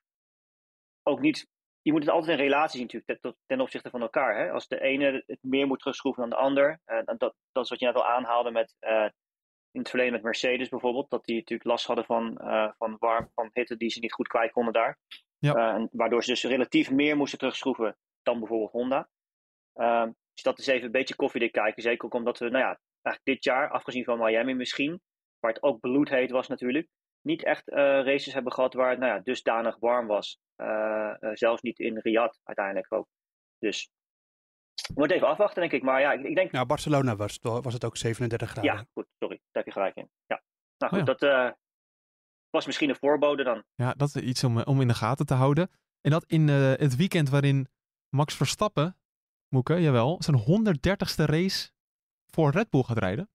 ook 1.03 1.19
niet, 1.19 1.47
je 1.81 1.91
moet 1.91 2.01
het 2.01 2.09
altijd 2.11 2.37
in 2.39 2.43
relatie 2.43 2.79
zien 2.79 2.87
natuurlijk, 2.91 3.21
ten, 3.21 3.37
ten 3.45 3.61
opzichte 3.61 3.89
van 3.89 4.01
elkaar. 4.01 4.37
Hè? 4.37 4.51
Als 4.51 4.67
de 4.67 4.81
ene 4.81 5.23
het 5.25 5.39
meer 5.43 5.67
moet 5.67 5.79
terugschroeven 5.79 6.21
dan 6.21 6.29
de 6.29 6.35
ander. 6.45 6.79
eh, 6.85 7.03
dan 7.05 7.17
dat, 7.17 7.35
dat 7.51 7.63
is 7.63 7.69
wat 7.69 7.79
je 7.79 7.85
net 7.85 7.95
al 7.95 8.05
aanhaalde 8.05 8.51
met, 8.51 8.75
eh, 8.79 9.07
in 9.75 9.81
het 9.81 9.89
verleden 9.89 10.13
met 10.13 10.23
Mercedes 10.23 10.69
bijvoorbeeld. 10.69 11.09
Dat 11.09 11.25
die 11.25 11.35
natuurlijk 11.35 11.69
last 11.69 11.85
hadden 11.85 12.05
van, 12.05 12.37
eh, 12.37 12.71
van 12.77 12.95
warm, 12.99 13.29
van 13.33 13.49
hitte 13.53 13.77
die 13.77 13.89
ze 13.89 13.99
niet 13.99 14.13
goed 14.13 14.27
kwijt 14.27 14.51
konden 14.51 14.73
daar. 14.73 14.97
Ja. 15.39 15.53
Eh, 15.53 15.75
en 15.75 15.89
waardoor 15.91 16.23
ze 16.23 16.29
dus 16.29 16.43
relatief 16.43 16.91
meer 16.91 17.17
moesten 17.17 17.39
terugschroeven 17.39 17.97
dan 18.23 18.39
bijvoorbeeld 18.39 18.71
Honda. 18.71 19.09
Ehm, 19.73 20.11
dus 20.33 20.43
dat 20.43 20.59
is 20.59 20.67
even 20.67 20.85
een 20.85 20.91
beetje 20.91 21.15
koffiedik 21.15 21.51
kijken. 21.51 21.81
Zeker 21.81 22.05
ook 22.05 22.13
omdat 22.13 22.39
we, 22.39 22.45
nou 22.49 22.63
ja, 22.63 22.79
eigenlijk 23.01 23.23
dit 23.23 23.43
jaar, 23.43 23.69
afgezien 23.69 24.03
van 24.03 24.19
Miami 24.19 24.53
misschien, 24.53 25.01
waar 25.39 25.53
het 25.53 25.63
ook 25.63 25.79
bloedheet 25.79 26.31
was 26.31 26.47
natuurlijk, 26.47 26.87
niet 27.21 27.43
echt 27.43 27.69
eh, 27.69 27.77
races 27.77 28.33
hebben 28.33 28.53
gehad 28.53 28.73
waar 28.73 28.89
het 28.89 28.99
nou 28.99 29.13
ja, 29.13 29.19
dusdanig 29.19 29.77
warm 29.79 30.07
was. 30.07 30.39
Zelfs 31.33 31.61
niet 31.61 31.79
in 31.79 31.97
Riyadh 31.97 32.37
uiteindelijk 32.43 32.93
ook. 32.93 33.07
Dus 33.59 33.89
we 34.87 34.93
moeten 34.95 35.15
even 35.15 35.27
afwachten, 35.29 35.59
denk 35.61 35.71
ik. 35.73 35.83
Maar 35.83 36.01
ja, 36.01 36.11
ik, 36.13 36.23
ik 36.23 36.35
denk. 36.35 36.51
Nou, 36.51 36.65
Barcelona 36.65 37.15
was, 37.15 37.33
het- 37.33 37.63
was 37.63 37.73
het 37.73 37.85
ook 37.85 37.97
37 37.97 38.49
graden. 38.49 38.73
Ja, 38.73 38.85
goed, 38.93 39.05
sorry, 39.19 39.35
daar 39.35 39.63
heb 39.63 39.65
je 39.65 39.71
gelijk 39.71 39.95
in. 39.95 40.09
Ja. 40.27 40.41
Nou 40.77 40.91
Oh 40.93 40.97
goed, 40.99 41.07
ja. 41.07 41.13
dat 41.13 41.21
eh, 41.21 41.51
was 42.49 42.65
misschien 42.65 42.89
een 42.89 42.95
voorbode 42.95 43.43
dan. 43.43 43.63
Ja, 43.75 43.93
dat 43.93 44.15
is 44.15 44.21
iets 44.21 44.43
om, 44.43 44.61
om 44.61 44.81
in 44.81 44.87
de 44.87 44.93
gaten 44.93 45.25
te 45.25 45.33
houden. 45.33 45.71
En 46.01 46.11
dat 46.11 46.25
in 46.25 46.49
eh, 46.49 46.55
het 46.71 46.95
weekend 46.95 47.29
waarin 47.29 47.67
Max 48.09 48.35
Verstappen, 48.35 48.97
Moeke, 49.49 49.81
jawel, 49.81 50.21
zijn 50.23 50.39
130ste 50.39 51.23
race 51.25 51.71
voor 52.33 52.51
Red 52.51 52.69
Bull 52.69 52.83
gaat 52.83 52.97
rijden. 52.97 53.29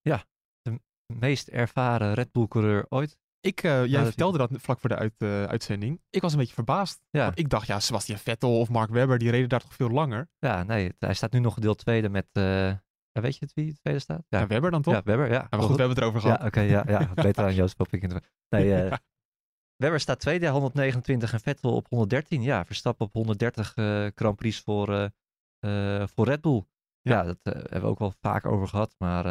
meest 1.07 1.49
ervaren 1.49 2.15
Red 2.15 2.33
Bull 2.33 2.49
coureur 2.49 2.87
ooit. 2.89 3.19
Ik, 3.41 3.63
eh, 3.63 3.87
jij 3.87 4.05
vertelde 4.05 4.39
dat 4.39 4.51
vlak 4.53 4.81
voor 4.81 4.89
de 4.89 4.97
uit, 4.97 5.15
eh, 5.19 5.45
uitzending. 5.45 6.01
Ik 6.11 6.23
was 6.23 6.33
een 6.33 6.39
beetje 6.39 6.55
verbaasd. 6.55 7.03
Ja. 7.11 7.25
Want 7.25 7.39
ik 7.39 7.49
dacht, 7.49 7.67
ja, 7.67 7.81
Sebastian 7.81 8.19
Vettel 8.19 8.59
of 8.59 8.69
Mark 8.69 8.91
Webber, 8.91 9.19
die 9.19 9.31
reden 9.31 9.49
daar 9.49 9.61
toch 9.61 9.75
veel 9.75 9.91
langer. 9.91 10.29
Ja, 10.39 10.63
nee, 10.63 10.93
hij 10.99 11.15
staat 11.15 11.33
nu 11.33 11.39
nog 11.39 11.55
gedeeld 11.55 11.79
tweede 11.79 12.09
met, 12.09 12.27
eh, 12.33 12.67
ja, 13.13 13.21
weet 13.21 13.37
je 13.37 13.45
het 13.45 13.55
wie 13.55 13.75
tweede 13.75 14.01
staat? 14.01 14.25
Ja, 14.29 14.47
Webber 14.47 14.71
dan 14.71 14.83
toch? 14.83 14.95
Ja, 14.95 15.03
Webber, 15.03 15.27
ja. 15.27 15.33
Ja, 15.33 15.47
maar 15.51 15.61
goed, 15.61 15.77
we 15.77 15.83
hebben 15.83 15.89
het 15.89 15.99
erover 15.99 16.21
gehad. 16.21 16.41
Ja, 16.41 16.47
oké, 16.47 16.61
ja, 16.61 16.85
ja. 16.87 17.15
Beter 17.27 17.45
aan 17.45 17.55
Joost 17.55 17.77
Popping. 17.77 18.23
Nee, 18.49 18.91
Webber 19.77 20.01
staat 20.01 20.21
tweede, 20.21 20.45
ja, 20.45 20.53
129 20.53 21.33
en 21.33 21.41
Vettel 21.41 21.75
op 21.75 21.89
113. 21.89 22.43
Ja, 22.43 22.65
Verstappen 22.65 23.07
op 23.07 23.13
130 23.13 23.75
eh 23.75 24.07
Grand 24.15 24.37
Prix 24.37 24.61
voor, 24.61 25.11
voor 26.15 26.27
Red 26.27 26.41
Bull. 26.41 26.65
Ja. 27.01 27.15
Ja, 27.15 27.23
dat 27.25 27.39
hebben 27.43 27.81
we 27.81 27.87
ook 27.87 27.99
wel 27.99 28.15
vaak 28.21 28.47
over 28.47 28.69
gehad. 28.69 28.95
Maar 28.99 29.25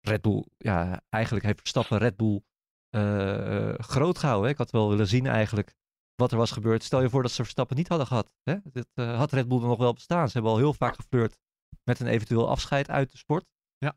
Red 0.00 0.22
Bull, 0.22 0.44
ja, 0.56 1.02
eigenlijk 1.08 1.44
heeft 1.44 1.58
Verstappen 1.58 1.98
Red 1.98 2.16
Bull 2.16 2.42
eh, 2.90 3.74
groot 3.76 4.18
gehouden. 4.18 4.46
hè. 4.46 4.52
Ik 4.52 4.58
had 4.58 4.70
wel 4.70 4.88
willen 4.88 5.06
zien 5.06 5.26
eigenlijk 5.26 5.74
wat 6.14 6.32
er 6.32 6.38
was 6.38 6.50
gebeurd. 6.50 6.82
Stel 6.82 7.02
je 7.02 7.10
voor 7.10 7.22
dat 7.22 7.30
ze 7.30 7.42
Verstappen 7.42 7.76
niet 7.76 7.88
hadden 7.88 8.06
gehad. 8.06 8.32
Hè? 8.42 8.54
Dit, 8.64 8.86
eh, 8.94 9.16
had 9.16 9.32
Red 9.32 9.48
Bull 9.48 9.60
er 9.60 9.66
nog 9.66 9.78
wel 9.78 9.92
bestaan. 9.92 10.26
Ze 10.26 10.32
hebben 10.32 10.52
al 10.52 10.58
heel 10.58 10.74
vaak 10.74 10.94
geflirt 10.94 11.38
met 11.84 12.00
een 12.00 12.06
eventueel 12.06 12.48
afscheid 12.48 12.90
uit 12.90 13.12
de 13.12 13.18
sport. 13.18 13.44
Ja. 13.78 13.96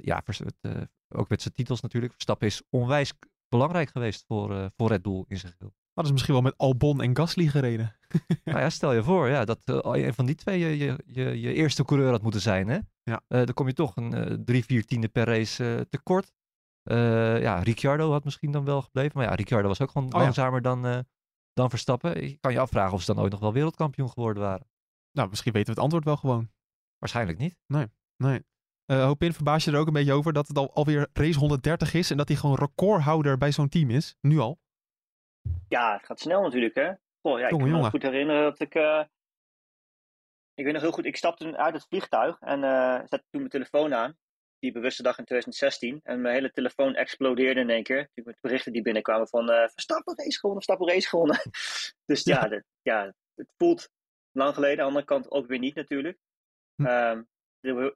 Ja, 0.00 0.22
ook 1.08 1.28
met 1.28 1.42
zijn 1.42 1.54
titels 1.54 1.80
natuurlijk. 1.80 2.12
Verstappen 2.12 2.46
is 2.46 2.62
onwijs 2.70 3.12
belangrijk 3.48 3.88
geweest 3.90 4.24
voor, 4.26 4.70
voor 4.76 4.88
Red 4.88 5.02
Bull 5.02 5.24
in 5.28 5.38
zijn 5.38 5.52
geheel. 5.52 5.74
Hadden 5.92 6.06
ze 6.06 6.12
misschien 6.12 6.34
wel 6.34 6.42
met 6.42 6.56
Albon 6.56 7.02
en 7.02 7.16
Gasly 7.16 7.46
gereden. 7.46 7.96
nou 8.44 8.58
ja, 8.58 8.70
stel 8.70 8.92
je 8.92 9.02
voor 9.02 9.28
ja, 9.28 9.44
dat 9.44 9.58
een 9.64 10.14
van 10.14 10.26
die 10.26 10.34
twee 10.34 10.58
je, 10.58 10.78
je, 10.78 10.98
je, 11.06 11.40
je 11.40 11.52
eerste 11.52 11.84
coureur 11.84 12.10
had 12.10 12.22
moeten 12.22 12.40
zijn. 12.40 12.68
Hè? 12.68 12.78
Ja. 13.02 13.22
Dan 13.28 13.54
kom 13.54 13.66
je 13.66 13.72
toch 13.72 13.96
een 13.96 14.42
drie, 14.44 14.64
vier 14.64 14.84
tiende 14.84 15.08
per 15.08 15.26
race 15.26 15.86
tekort. 15.90 16.32
Eh, 16.88 17.40
ja, 17.40 17.58
Ricciardo 17.58 18.10
had 18.10 18.24
misschien 18.24 18.50
dan 18.50 18.64
wel 18.64 18.82
gebleven. 18.82 19.12
Maar 19.14 19.26
ja, 19.26 19.34
Ricciardo 19.34 19.68
was 19.68 19.80
ook 19.80 19.90
gewoon 19.90 20.06
Oh 20.06 20.18
ja. 20.18 20.22
langzamer 20.22 20.62
dan, 20.62 20.86
eh, 20.86 20.98
dan 21.52 21.70
Verstappen. 21.70 22.28
Je 22.28 22.38
kan 22.38 22.52
je 22.52 22.58
afvragen 22.58 22.92
of 22.92 23.02
ze 23.02 23.14
dan 23.14 23.22
ooit 23.22 23.32
nog 23.32 23.40
wel 23.40 23.52
wereldkampioen 23.52 24.08
geworden 24.08 24.42
waren. 24.42 24.66
Nou, 25.12 25.28
misschien 25.28 25.52
weten 25.52 25.68
we 25.68 25.74
het 25.74 25.82
antwoord 25.82 26.04
wel 26.04 26.16
gewoon. 26.16 26.50
Waarschijnlijk 26.98 27.38
niet. 27.38 27.56
Nee. 27.66 27.86
Uh, 28.86 29.04
Hopin, 29.04 29.32
verbaas 29.32 29.64
je 29.64 29.72
er 29.72 29.78
ook 29.78 29.86
een 29.86 29.92
beetje 29.92 30.12
over 30.12 30.32
dat 30.32 30.48
het 30.48 30.58
al, 30.58 30.74
alweer 30.74 31.08
race 31.12 31.38
130 31.38 31.94
is 31.94 32.10
en 32.10 32.16
dat 32.16 32.28
hij 32.28 32.36
gewoon 32.36 32.56
recordhouder 32.56 33.38
bij 33.38 33.52
zo'n 33.52 33.68
team 33.68 33.90
is, 33.90 34.16
nu 34.20 34.38
al? 34.38 34.58
Ja, 35.68 35.92
het 35.92 36.06
gaat 36.06 36.20
snel 36.20 36.42
natuurlijk, 36.42 36.74
hè. 36.74 36.92
Goh, 37.20 37.38
ja, 37.38 37.48
ik 37.48 37.58
kan 37.58 37.70
me 37.70 37.90
goed 37.90 38.02
herinneren 38.02 38.42
dat 38.42 38.60
ik... 38.60 38.74
Uh, 38.74 39.02
ik 40.54 40.64
weet 40.64 40.72
nog 40.72 40.82
heel 40.82 40.92
goed, 40.92 41.04
ik 41.04 41.16
stapte 41.16 41.56
uit 41.56 41.74
het 41.74 41.86
vliegtuig 41.88 42.40
en 42.40 42.62
uh, 42.62 42.94
zette 42.94 43.24
toen 43.30 43.40
mijn 43.40 43.48
telefoon 43.48 43.94
aan. 43.94 44.16
Die 44.58 44.72
bewuste 44.72 45.02
dag 45.02 45.18
in 45.18 45.24
2016. 45.24 46.00
En 46.02 46.20
mijn 46.20 46.34
hele 46.34 46.52
telefoon 46.52 46.94
explodeerde 46.94 47.60
in 47.60 47.70
één 47.70 47.82
keer. 47.82 48.10
Met 48.14 48.40
berichten 48.40 48.72
die 48.72 48.82
binnenkwamen 48.82 49.28
van 49.28 49.50
uh, 49.50 49.68
Verstappen 49.68 50.16
race 50.16 50.38
gewonnen, 50.38 50.64
Verstappen 50.64 50.94
race 50.94 51.08
gewonnen. 51.08 51.40
dus 52.10 52.24
ja, 52.24 52.46
ja, 52.50 52.62
ja, 52.82 53.14
het 53.34 53.52
voelt 53.56 53.90
lang 54.32 54.54
geleden. 54.54 54.84
Aan 54.84 54.92
de 54.92 54.98
andere 54.98 55.04
kant 55.04 55.30
ook 55.30 55.46
weer 55.46 55.58
niet 55.58 55.74
natuurlijk. 55.74 56.18
Hm. 56.74 56.86
Um, 56.86 57.28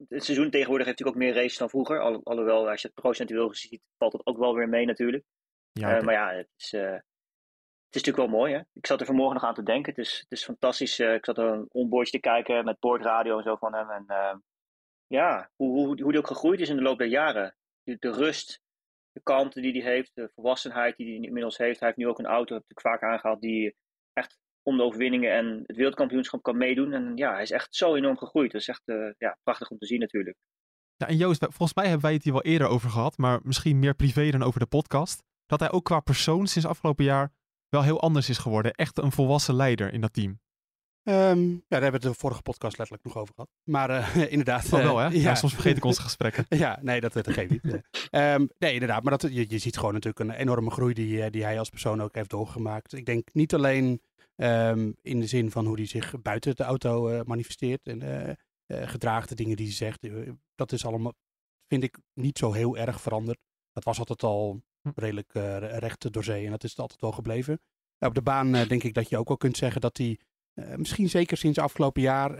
het 0.08 0.24
seizoen 0.24 0.50
tegenwoordig 0.50 0.86
heeft 0.86 0.98
natuurlijk 0.98 1.16
ook 1.16 1.22
meer 1.22 1.42
races 1.42 1.58
dan 1.58 1.70
vroeger. 1.70 2.00
Al, 2.00 2.20
alhoewel, 2.24 2.68
als 2.68 2.82
je 2.82 2.88
het 2.88 3.02
procentueel 3.02 3.54
ziet, 3.54 3.82
valt 3.98 4.12
het 4.12 4.26
ook 4.26 4.38
wel 4.38 4.54
weer 4.54 4.68
mee 4.68 4.86
natuurlijk. 4.86 5.24
Ja, 5.72 5.98
uh, 5.98 6.02
maar 6.02 6.14
ja, 6.14 6.32
het 6.32 6.48
is, 6.56 6.72
uh, 6.72 6.82
het 6.82 8.00
is 8.00 8.02
natuurlijk 8.02 8.30
wel 8.30 8.38
mooi. 8.38 8.52
Hè? 8.52 8.60
Ik 8.72 8.86
zat 8.86 9.00
er 9.00 9.06
vanmorgen 9.06 9.34
nog 9.34 9.44
aan 9.44 9.54
te 9.54 9.62
denken. 9.62 9.94
Het 9.94 10.04
is, 10.04 10.18
het 10.18 10.38
is 10.38 10.44
fantastisch. 10.44 11.00
Uh, 11.00 11.14
ik 11.14 11.24
zat 11.24 11.38
er 11.38 11.44
een 11.44 11.66
onboardje 11.68 12.12
te 12.12 12.28
kijken 12.28 12.64
met 12.64 12.80
boordradio 12.80 13.36
en 13.36 13.42
zo 13.42 13.56
van 13.56 13.74
hem. 13.74 13.90
En 13.90 14.04
ehm, 14.06 14.36
ja, 15.12 15.50
hoe, 15.56 15.70
hoe, 15.70 16.02
hoe 16.02 16.12
die 16.12 16.20
ook 16.20 16.26
gegroeid 16.26 16.60
is 16.60 16.68
in 16.68 16.76
de 16.76 16.82
loop 16.82 16.98
der 16.98 17.06
jaren. 17.06 17.56
De, 17.82 17.96
de 17.98 18.12
rust, 18.12 18.60
de 19.12 19.20
kalmte 19.22 19.60
die 19.60 19.82
hij 19.82 19.92
heeft, 19.92 20.10
de 20.14 20.30
volwassenheid 20.34 20.96
die 20.96 21.06
hij 21.06 21.26
inmiddels 21.26 21.58
heeft. 21.58 21.78
Hij 21.78 21.88
heeft 21.88 22.00
nu 22.00 22.08
ook 22.08 22.18
een 22.18 22.26
auto, 22.26 22.54
heb 22.54 22.64
ik 22.66 22.80
vaak 22.80 23.02
aangehaald, 23.02 23.40
die 23.40 23.76
echt 24.12 24.38
om 24.62 24.76
de 24.76 24.82
overwinningen 24.82 25.32
en 25.32 25.62
het 25.66 25.76
wereldkampioenschap 25.76 26.42
kan 26.42 26.56
meedoen. 26.56 26.92
En 26.92 27.16
ja, 27.16 27.32
hij 27.32 27.42
is 27.42 27.50
echt 27.50 27.74
zo 27.74 27.94
enorm 27.94 28.18
gegroeid. 28.18 28.52
Dat 28.52 28.60
is 28.60 28.68
echt 28.68 28.82
uh, 28.84 29.10
ja, 29.18 29.38
prachtig 29.42 29.70
om 29.70 29.78
te 29.78 29.86
zien 29.86 30.00
natuurlijk. 30.00 30.36
Ja, 30.96 31.08
en 31.08 31.16
Joost, 31.16 31.40
volgens 31.40 31.74
mij 31.74 31.84
hebben 31.84 32.02
wij 32.02 32.12
het 32.12 32.24
hier 32.24 32.32
wel 32.32 32.42
eerder 32.42 32.68
over 32.68 32.90
gehad, 32.90 33.18
maar 33.18 33.40
misschien 33.42 33.78
meer 33.78 33.94
privé 33.94 34.30
dan 34.30 34.42
over 34.42 34.60
de 34.60 34.66
podcast. 34.66 35.24
Dat 35.46 35.60
hij 35.60 35.72
ook 35.72 35.84
qua 35.84 36.00
persoon 36.00 36.46
sinds 36.46 36.68
afgelopen 36.68 37.04
jaar 37.04 37.32
wel 37.68 37.82
heel 37.82 38.00
anders 38.00 38.28
is 38.28 38.38
geworden. 38.38 38.72
Echt 38.72 38.98
een 38.98 39.12
volwassen 39.12 39.54
leider 39.54 39.92
in 39.92 40.00
dat 40.00 40.12
team. 40.12 40.40
Um, 41.04 41.50
ja, 41.50 41.60
daar 41.68 41.82
hebben 41.82 42.00
we 42.00 42.06
het 42.06 42.14
de 42.16 42.20
vorige 42.20 42.42
podcast 42.42 42.78
letterlijk 42.78 43.06
nog 43.06 43.16
over 43.16 43.34
gehad. 43.34 43.50
Maar 43.64 43.90
uh, 43.90 44.30
inderdaad. 44.32 44.64
Oh, 44.64 44.70
wel, 44.70 44.98
hè? 44.98 45.10
Uh, 45.10 45.22
ja. 45.22 45.34
soms 45.34 45.54
vergeet 45.54 45.76
ik 45.76 45.84
onze 45.84 46.02
gesprekken. 46.02 46.46
ja, 46.64 46.78
nee, 46.82 47.00
dat, 47.00 47.12
dat 47.12 47.30
geeft 47.30 47.50
niet. 47.50 47.64
um, 48.10 48.50
nee, 48.58 48.72
inderdaad. 48.72 49.02
Maar 49.02 49.18
dat, 49.18 49.32
je, 49.32 49.44
je 49.48 49.58
ziet 49.58 49.76
gewoon 49.78 49.92
natuurlijk 49.92 50.30
een 50.30 50.36
enorme 50.36 50.70
groei 50.70 50.94
die, 50.94 51.30
die 51.30 51.44
hij 51.44 51.58
als 51.58 51.68
persoon 51.68 52.02
ook 52.02 52.14
heeft 52.14 52.30
doorgemaakt. 52.30 52.92
Ik 52.92 53.06
denk 53.06 53.28
niet 53.32 53.54
alleen 53.54 54.00
Um, 54.36 54.96
in 55.02 55.20
de 55.20 55.26
zin 55.26 55.50
van 55.50 55.66
hoe 55.66 55.76
hij 55.76 55.86
zich 55.86 56.22
buiten 56.22 56.56
de 56.56 56.62
auto 56.62 57.10
uh, 57.10 57.20
manifesteert 57.24 57.86
en 57.86 58.38
gedraagt, 58.66 59.28
de 59.28 59.34
dingen 59.34 59.56
die 59.56 59.66
hij 59.66 59.74
zegt. 59.74 60.08
dat 60.54 60.72
is 60.72 60.86
allemaal, 60.86 61.12
vind 61.66 61.82
ik, 61.82 61.98
niet 62.14 62.38
zo 62.38 62.52
heel 62.52 62.76
erg 62.76 63.00
veranderd. 63.00 63.38
Dat 63.72 63.84
was 63.84 63.98
altijd 63.98 64.22
al 64.22 64.62
hm. 64.82 64.88
redelijk 64.94 65.32
recht 65.78 66.12
door 66.12 66.24
zee 66.24 66.44
en 66.44 66.50
dat 66.50 66.64
is 66.64 66.70
het 66.70 66.78
altijd 66.78 67.00
wel 67.00 67.12
gebleven. 67.12 67.60
op 67.98 68.14
de 68.14 68.22
baan 68.22 68.52
denk 68.52 68.82
ik 68.82 68.94
dat 68.94 69.08
je 69.08 69.18
ook 69.18 69.28
wel 69.28 69.36
kunt 69.36 69.56
zeggen 69.56 69.80
dat 69.80 69.96
hij, 69.96 70.18
misschien 70.54 71.08
zeker 71.08 71.36
sinds 71.36 71.58
afgelopen 71.58 72.02
jaar, 72.02 72.30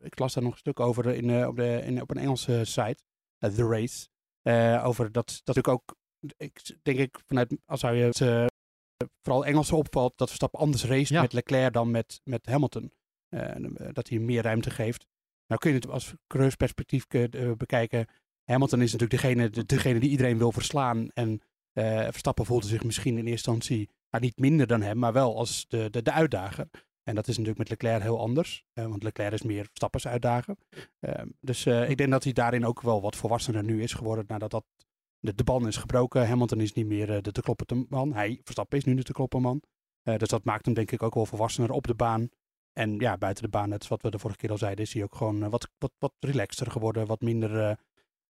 ik 0.00 0.18
las 0.18 0.34
daar 0.34 0.42
nog 0.42 0.52
een 0.52 0.58
stuk 0.58 0.80
over 0.80 1.06
in, 1.06 1.46
op, 1.46 1.56
de, 1.56 1.82
in, 1.84 2.02
op 2.02 2.10
een 2.10 2.18
Engelse 2.18 2.64
site, 2.64 3.02
The 3.38 3.66
Race, 3.66 4.08
over 4.82 5.12
dat, 5.12 5.40
dat 5.44 5.56
ik 5.56 5.68
ook, 5.68 5.96
ik, 6.36 6.76
denk 6.82 6.98
ik, 6.98 7.20
vanuit, 7.26 7.56
als 7.66 7.80
zou 7.80 7.96
je 7.96 8.04
het 8.04 8.50
vooral 9.22 9.46
Engelsen 9.46 9.76
opvalt 9.76 10.16
dat 10.16 10.28
Verstappen 10.28 10.60
anders 10.60 10.84
race 10.84 11.14
met 11.20 11.32
Leclerc 11.32 11.72
dan 11.72 11.90
met, 11.90 12.20
met 12.24 12.46
Hamilton. 12.46 12.92
Dat 13.92 14.08
hij 14.08 14.18
meer 14.18 14.42
ruimte 14.42 14.70
geeft. 14.70 15.06
Nou 15.46 15.60
kun 15.60 15.70
je 15.70 15.76
het 15.76 15.88
als 15.88 16.14
perspectief 16.56 17.06
uh, 17.10 17.52
bekijken. 17.56 18.06
Hamilton 18.44 18.82
is 18.82 18.92
natuurlijk 18.92 19.22
degene, 19.22 19.50
de, 19.50 19.66
degene 19.66 20.00
die 20.00 20.10
iedereen 20.10 20.38
wil 20.38 20.52
verslaan. 20.52 21.10
En 21.10 21.40
Verstappen 22.10 22.46
voelde 22.46 22.66
zich 22.66 22.84
misschien 22.84 23.18
in 23.18 23.26
eerste 23.26 23.50
instantie 23.50 23.90
nou, 24.10 24.24
niet 24.24 24.38
minder 24.38 24.66
dan 24.66 24.82
hem, 24.82 24.98
maar 24.98 25.12
wel 25.12 25.36
als 25.36 25.64
de, 25.68 25.90
de, 25.90 26.02
de 26.02 26.12
uitdager. 26.12 26.68
En 27.04 27.14
dat 27.14 27.28
is 27.28 27.36
natuurlijk 27.36 27.58
met 27.58 27.68
Leclerc 27.68 28.02
heel 28.02 28.18
anders. 28.18 28.64
want 28.72 29.02
Leclerc 29.02 29.32
is 29.32 29.42
meer 29.42 29.64
Verstappens 29.64 30.06
uitdager. 30.06 30.56
Ehm, 31.00 31.28
dus 31.40 31.66
ik 31.66 31.96
denk 31.96 32.10
dat 32.10 32.24
hij 32.24 32.32
daarin 32.32 32.66
ook 32.66 32.80
wel 32.80 33.02
wat 33.02 33.16
volwassener 33.16 33.64
nu 33.64 33.82
is 33.82 33.92
geworden 33.92 34.24
nadat 34.28 34.50
dat 34.50 34.64
de, 35.18 35.34
de 35.34 35.44
band 35.44 35.66
is 35.66 35.76
gebroken. 35.76 36.28
Hamilton 36.28 36.60
is 36.60 36.72
niet 36.72 36.86
meer 36.86 37.10
uh, 37.10 37.20
de 37.20 37.32
te 37.32 37.40
kloppen 37.40 37.86
man. 37.88 38.12
Hij, 38.12 38.40
Verstappen, 38.42 38.78
is 38.78 38.84
nu 38.84 38.94
de 38.94 39.02
te 39.02 39.12
kloppen 39.12 39.42
man. 39.42 39.62
Dus 40.02 40.28
dat 40.28 40.44
maakt 40.44 40.64
hem 40.64 40.74
denk 40.74 40.90
ik 40.90 41.02
ook 41.02 41.14
wel 41.14 41.26
volwassener 41.26 41.70
op 41.70 41.86
de 41.86 41.94
baan. 41.94 42.28
En 42.72 42.98
ja, 42.98 43.16
buiten 43.16 43.42
de 43.42 43.48
baan, 43.48 43.68
net 43.68 43.88
wat 43.88 44.02
we 44.02 44.10
de 44.10 44.18
vorige 44.18 44.38
keer 44.38 44.50
al 44.50 44.58
zeiden, 44.58 44.84
is 44.84 44.92
hij 44.92 45.02
ook 45.02 45.14
gewoon 45.14 45.50
wat, 45.50 45.70
wat, 45.78 45.92
wat 45.98 46.12
relaxter 46.20 46.70
geworden. 46.70 47.06
Wat 47.06 47.20
minder... 47.20 47.78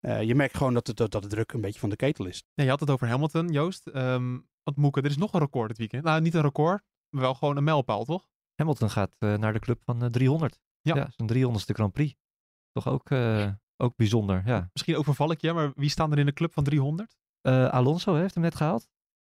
je 0.00 0.34
merkt 0.34 0.56
gewoon 0.56 0.74
dat, 0.74 0.86
het, 0.86 0.96
dat 0.96 1.12
de 1.12 1.26
druk 1.28 1.52
een 1.52 1.60
beetje 1.60 1.80
van 1.80 1.90
de 1.90 1.96
ketel 1.96 2.26
is. 2.26 2.44
Je 2.54 2.68
had 2.68 2.80
het 2.80 2.90
over 2.90 3.08
Hamilton, 3.08 3.48
Joost. 3.48 3.90
Um, 3.94 4.48
wat 4.62 4.76
Moeke, 4.76 5.00
er 5.00 5.10
is 5.10 5.16
nog 5.16 5.32
een 5.32 5.40
record 5.40 5.68
dit 5.68 5.78
weekend. 5.78 6.04
Nou, 6.04 6.20
niet 6.20 6.34
een 6.34 6.42
record, 6.42 6.82
maar 7.08 7.22
wel 7.22 7.34
gewoon 7.34 7.56
een 7.56 7.64
mijlpaal, 7.64 8.04
toch? 8.04 8.28
Hamilton 8.54 8.90
gaat 8.90 9.16
naar 9.18 9.52
de 9.52 9.58
club 9.58 9.82
van 9.84 10.10
300. 10.10 10.60
Ja. 10.80 10.94
ja 10.94 11.10
zijn 11.10 11.28
300ste 11.32 11.74
Grand 11.74 11.92
Prix. 11.92 12.14
Toch 12.72 12.88
ook 12.88 13.10
ook 13.76 13.96
bijzonder, 13.96 14.42
ja. 14.46 14.68
Misschien 14.72 14.96
overval 14.96 15.30
ik 15.30 15.40
je, 15.40 15.52
maar 15.52 15.72
wie 15.74 15.90
staan 15.90 16.12
er 16.12 16.18
in 16.18 16.26
de 16.26 16.32
club 16.32 16.52
van 16.52 16.64
300? 16.64 17.16
Uh, 17.42 17.64
eh, 17.64 17.72
Alonso 17.72 18.14
heeft 18.14 18.34
hem 18.34 18.42
net 18.42 18.54
gehaald. 18.54 18.88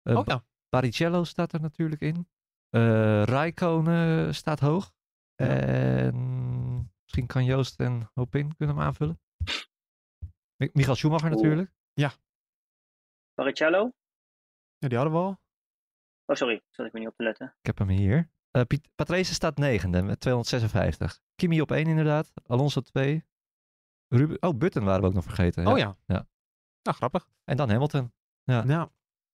Uh, 0.03 0.17
oh 0.17 0.25
ja. 0.25 0.45
Baricello 0.69 1.23
staat 1.23 1.53
er 1.53 1.61
natuurlijk 1.61 2.01
in. 2.01 2.27
Uh, 2.69 3.23
Raikkonen 3.23 4.35
staat 4.35 4.59
hoog. 4.59 4.93
Ja. 5.35 5.45
En 5.45 6.91
misschien 7.03 7.27
kan 7.27 7.45
Joost 7.45 7.79
en 7.79 8.09
Hopin 8.13 8.55
kunnen 8.55 8.75
hem 8.75 8.85
aanvullen. 8.85 9.19
Michael 10.73 10.95
Schumacher 10.95 11.29
natuurlijk. 11.29 11.71
Ja. 11.93 12.11
Baricello? 13.33 13.91
Ja, 14.77 14.87
die 14.87 14.97
hadden 14.97 15.15
we 15.15 15.23
al. 15.23 15.39
Oh, 16.25 16.35
sorry. 16.35 16.63
Zat 16.69 16.85
ik 16.85 16.93
me 16.93 16.99
niet 16.99 17.07
op 17.07 17.15
te 17.15 17.23
letten. 17.23 17.55
Ik 17.59 17.65
heb 17.65 17.77
hem 17.77 17.89
hier. 17.89 18.31
Uh, 18.57 18.79
Patrese 18.95 19.33
staat 19.33 19.57
negende 19.57 20.01
met 20.01 20.19
256. 20.19 21.19
Kimi 21.35 21.61
op 21.61 21.71
1 21.71 21.87
inderdaad. 21.87 22.31
Alonso 22.45 22.81
2. 22.81 23.25
Ruben, 24.07 24.41
oh, 24.41 24.57
Button 24.57 24.83
waren 24.83 25.01
we 25.01 25.07
ook 25.07 25.13
nog 25.13 25.23
vergeten. 25.23 25.67
Oh 25.67 25.77
ja. 25.77 25.97
ja. 26.05 26.27
Nou, 26.81 26.97
grappig. 26.97 27.29
En 27.43 27.57
dan 27.57 27.69
Hamilton. 27.69 28.13
Ja. 28.43 28.63
ja. 28.67 28.91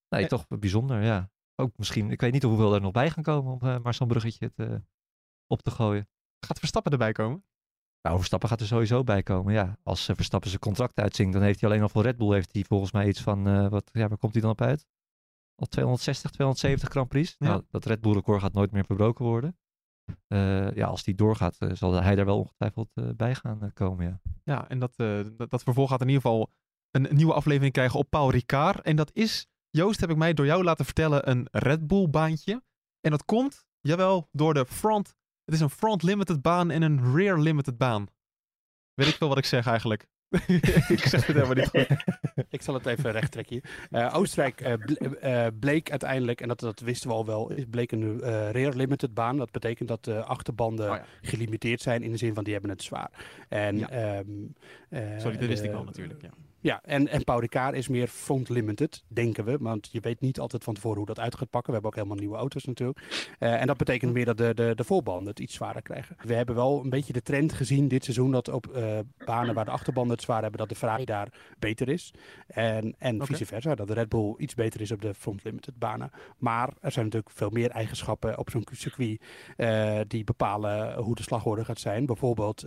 Nee, 0.10 0.27
toch 0.27 0.48
bijzonder, 0.48 1.03
ja. 1.03 1.32
Ook 1.56 1.77
misschien, 1.77 2.12
ik 2.12 2.22
weet 2.22 2.32
niet 2.32 2.44
hoeveel 2.44 2.74
er 2.74 2.82
nog 2.82 2.92
bij 2.92 3.10
gaan 3.10 3.24
komen 3.24 3.51
om 3.51 3.60
uh, 3.63 3.80
maar 3.80 3.94
zo'n 3.94 4.08
bruggetje 4.08 4.51
te, 4.51 4.84
op 5.48 5.62
te 5.62 5.72
gooien. 5.72 6.08
Gaat 6.39 6.60
Verstappen 6.60 6.92
erbij 6.92 7.12
komen? 7.12 7.46
Nou, 8.01 8.18
Verstappen 8.18 8.50
gaat 8.50 8.60
er 8.60 8.68
sowieso 8.68 9.03
bij 9.03 9.24
komen, 9.24 9.53
ja. 9.53 9.77
Als 9.84 10.06
Verstappen 10.06 10.50
zijn 10.50 10.62
contract 10.62 11.00
uitzingt, 11.00 11.34
dan 11.34 11.42
heeft 11.42 11.62
hij 11.62 11.70
alleen 11.70 11.82
al 11.82 11.89
voor 11.89 12.03
Red 12.03 12.18
Bull 12.18 12.34
heeft 12.34 12.53
hij 12.53 12.63
volgens 12.63 12.92
mij 12.92 13.08
iets 13.08 13.22
van, 13.22 13.48
uh, 13.48 13.68
wat, 13.68 13.89
ja, 13.94 14.08
waar 14.08 14.18
komt 14.18 14.34
hij 14.34 14.42
dan 14.42 14.51
op 14.51 14.62
uit? 14.62 14.86
Al 15.63 15.70
260, 15.70 16.32
270 16.32 16.89
Grand 16.89 17.08
Prix. 17.08 17.36
Ja. 17.38 17.48
Nou, 17.48 17.63
dat 17.70 17.86
Red 17.86 18.01
Bull 18.01 18.13
record 18.13 18.41
gaat 18.41 18.53
nooit 18.53 18.72
meer 18.72 18.86
verbroken 18.86 19.25
worden. 19.25 19.58
Uh, 20.27 20.72
ja, 20.72 20.88
als 20.88 21.03
die 21.03 21.15
doorgaat, 21.15 21.58
uh, 21.60 21.70
zal 21.74 21.93
hij 21.93 22.15
daar 22.15 22.25
wel 22.25 22.39
ongetwijfeld 22.39 22.89
uh, 22.96 23.10
bij 23.15 23.36
gaan 23.36 23.72
komen. 23.74 24.05
Ja, 24.05 24.20
ja 24.43 24.70
en 24.70 24.79
dat, 24.79 24.96
dat, 25.38 25.50
dat, 25.50 25.63
vervolg 25.63 25.89
gaat 25.89 26.01
in 26.01 26.08
ieder 26.08 26.22
geval 26.22 26.51
een 26.91 27.08
nieuwe 27.12 27.34
aflevering 27.34 27.74
krijgen 27.74 28.00
op 28.00 28.10
Paul 28.10 28.32
Ricard. 28.32 28.82
En 28.82 28.96
dat 28.96 29.10
is, 29.13 29.48
Joost, 29.70 30.00
heb 30.00 30.10
ik 30.10 30.17
mij 30.17 30.34
door 30.34 30.46
jou 30.46 30.63
laten 30.63 30.86
vertellen, 30.86 31.29
een 31.29 31.48
Red 31.51 31.88
Bull 31.88 32.10
baantje. 32.10 32.63
En 33.01 33.12
dat 33.12 33.25
komt, 33.25 33.65
jawel, 33.79 34.29
door 34.32 34.53
de 34.53 34.65
front. 34.65 35.15
Het 35.46 35.55
is 35.55 35.62
een 35.62 35.70
front 35.70 36.03
limited 36.03 36.41
baan 36.41 36.72
en 36.72 36.82
een 36.82 37.15
rear 37.15 37.39
limited 37.39 37.77
baan. 37.77 38.08
Weet 38.93 39.08
ik 39.08 39.15
veel 39.15 39.27
wat 39.27 39.38
ik 39.38 39.46
zeg 39.46 39.67
eigenlijk. 39.67 40.08
ik 40.96 41.00
zeg 41.00 41.25
het 41.25 41.36
helemaal 41.36 41.56
niet 41.56 41.68
goed. 41.68 41.88
ik 42.50 42.62
zal 42.62 42.74
het 42.74 42.86
even 42.86 43.12
recht 43.12 43.32
trekken. 43.32 43.62
Uh, 43.92 44.16
Oostenrijk 44.16 44.62
uh, 44.62 45.48
bleek 45.60 45.92
uiteindelijk, 45.92 46.42
en 46.42 46.48
dat, 46.48 46.60
dat 46.60 46.80
wisten 46.80 47.10
we 47.10 47.16
al 47.16 47.25
wel, 47.25 47.52
bleek 47.70 47.92
een 47.92 48.20
rear 48.52 48.74
limited 48.75 49.13
baan. 49.13 49.38
Dat 49.38 49.52
betekent 49.52 49.88
dat 49.88 50.04
de 50.04 50.24
achterbanden 50.24 50.90
oh, 50.90 50.96
ja. 50.96 51.06
gelimiteerd 51.22 51.82
zijn 51.82 52.04
in 52.04 52.12
de 52.12 52.18
zin 52.18 52.34
van 52.34 52.44
die 52.44 52.54
hebben 52.54 52.72
het 52.72 52.84
zwaar. 52.84 53.10
En, 53.50 53.78
ja. 53.78 54.18
um, 54.20 54.56
Sorry, 55.18 55.38
dat 55.38 55.48
wist 55.48 55.63
ik 55.63 55.72
wel 55.72 55.84
natuurlijk. 55.84 56.22
Ja. 56.22 56.30
Ja, 56.63 56.82
en, 56.84 57.08
en 57.08 57.24
Pau 57.24 57.39
Ricard 57.39 57.75
is 57.75 57.88
meer 57.88 58.08
front 58.08 58.50
limited, 58.50 59.03
denken 59.08 59.46
we. 59.46 59.58
Want 59.58 59.89
je 59.91 60.00
weet 60.00 60.22
niet 60.22 60.39
altijd 60.39 60.63
van 60.63 60.74
tevoren 60.74 60.98
hoe 60.98 61.05
dat 61.05 61.20
uit 61.20 61.36
gaat 61.36 61.50
pakken. 61.50 61.67
We 61.67 61.74
hebben 61.74 61.91
ook 61.91 61.96
helemaal 61.96 62.17
nieuwe 62.17 62.38
auto's 62.38 62.65
natuurlijk. 62.65 63.00
Uh, 63.39 63.62
en 63.62 63.67
dat 63.67 63.77
betekent 63.77 64.13
meer 64.13 64.25
dat 64.25 64.38
de, 64.38 64.53
de, 64.53 64.74
de 64.75 64.84
voorbanden 64.84 65.27
het 65.27 65.39
iets 65.39 65.53
zwaarder 65.53 65.82
krijgen. 65.82 66.15
We 66.20 66.34
hebben 66.34 66.55
wel 66.55 66.84
een 66.84 66.89
beetje 66.89 67.13
de 67.13 67.22
trend 67.22 67.53
gezien 67.53 67.88
dit 67.88 68.03
seizoen 68.03 68.32
dat 68.32 68.48
op 68.48 68.67
uh, 68.75 69.00
banen 69.25 69.53
waar 69.53 69.65
de 69.65 69.72
achterbanden 69.72 70.13
het 70.13 70.22
zwaar 70.22 70.41
hebben, 70.41 70.60
dat 70.60 70.70
de 70.70 70.75
Ferrari 70.75 71.05
daar 71.05 71.27
beter 71.60 71.89
is. 71.89 72.13
En, 72.48 72.96
en 72.98 73.15
okay. 73.15 73.27
vice 73.27 73.46
versa, 73.46 73.75
dat 73.75 73.88
de 73.88 73.93
Red 73.93 74.10
Bull 74.10 74.36
iets 74.38 74.53
beter 74.53 74.82
is 74.82 74.91
op 74.91 75.01
de 75.01 75.13
front 75.13 75.43
limited 75.43 75.77
banen. 75.77 76.12
Maar 76.38 76.70
er 76.82 76.91
zijn 76.91 77.05
natuurlijk 77.05 77.36
veel 77.36 77.50
meer 77.50 77.70
eigenschappen 77.70 78.38
op 78.38 78.50
zo'n 78.50 78.67
circuit 78.72 79.22
uh, 79.58 80.00
die 80.08 80.24
bepalen 80.24 80.96
hoe 80.96 81.15
de 81.15 81.24
slagorde 81.24 81.65
gaat 81.65 81.79
zijn. 81.79 82.05
Bijvoorbeeld 82.05 82.65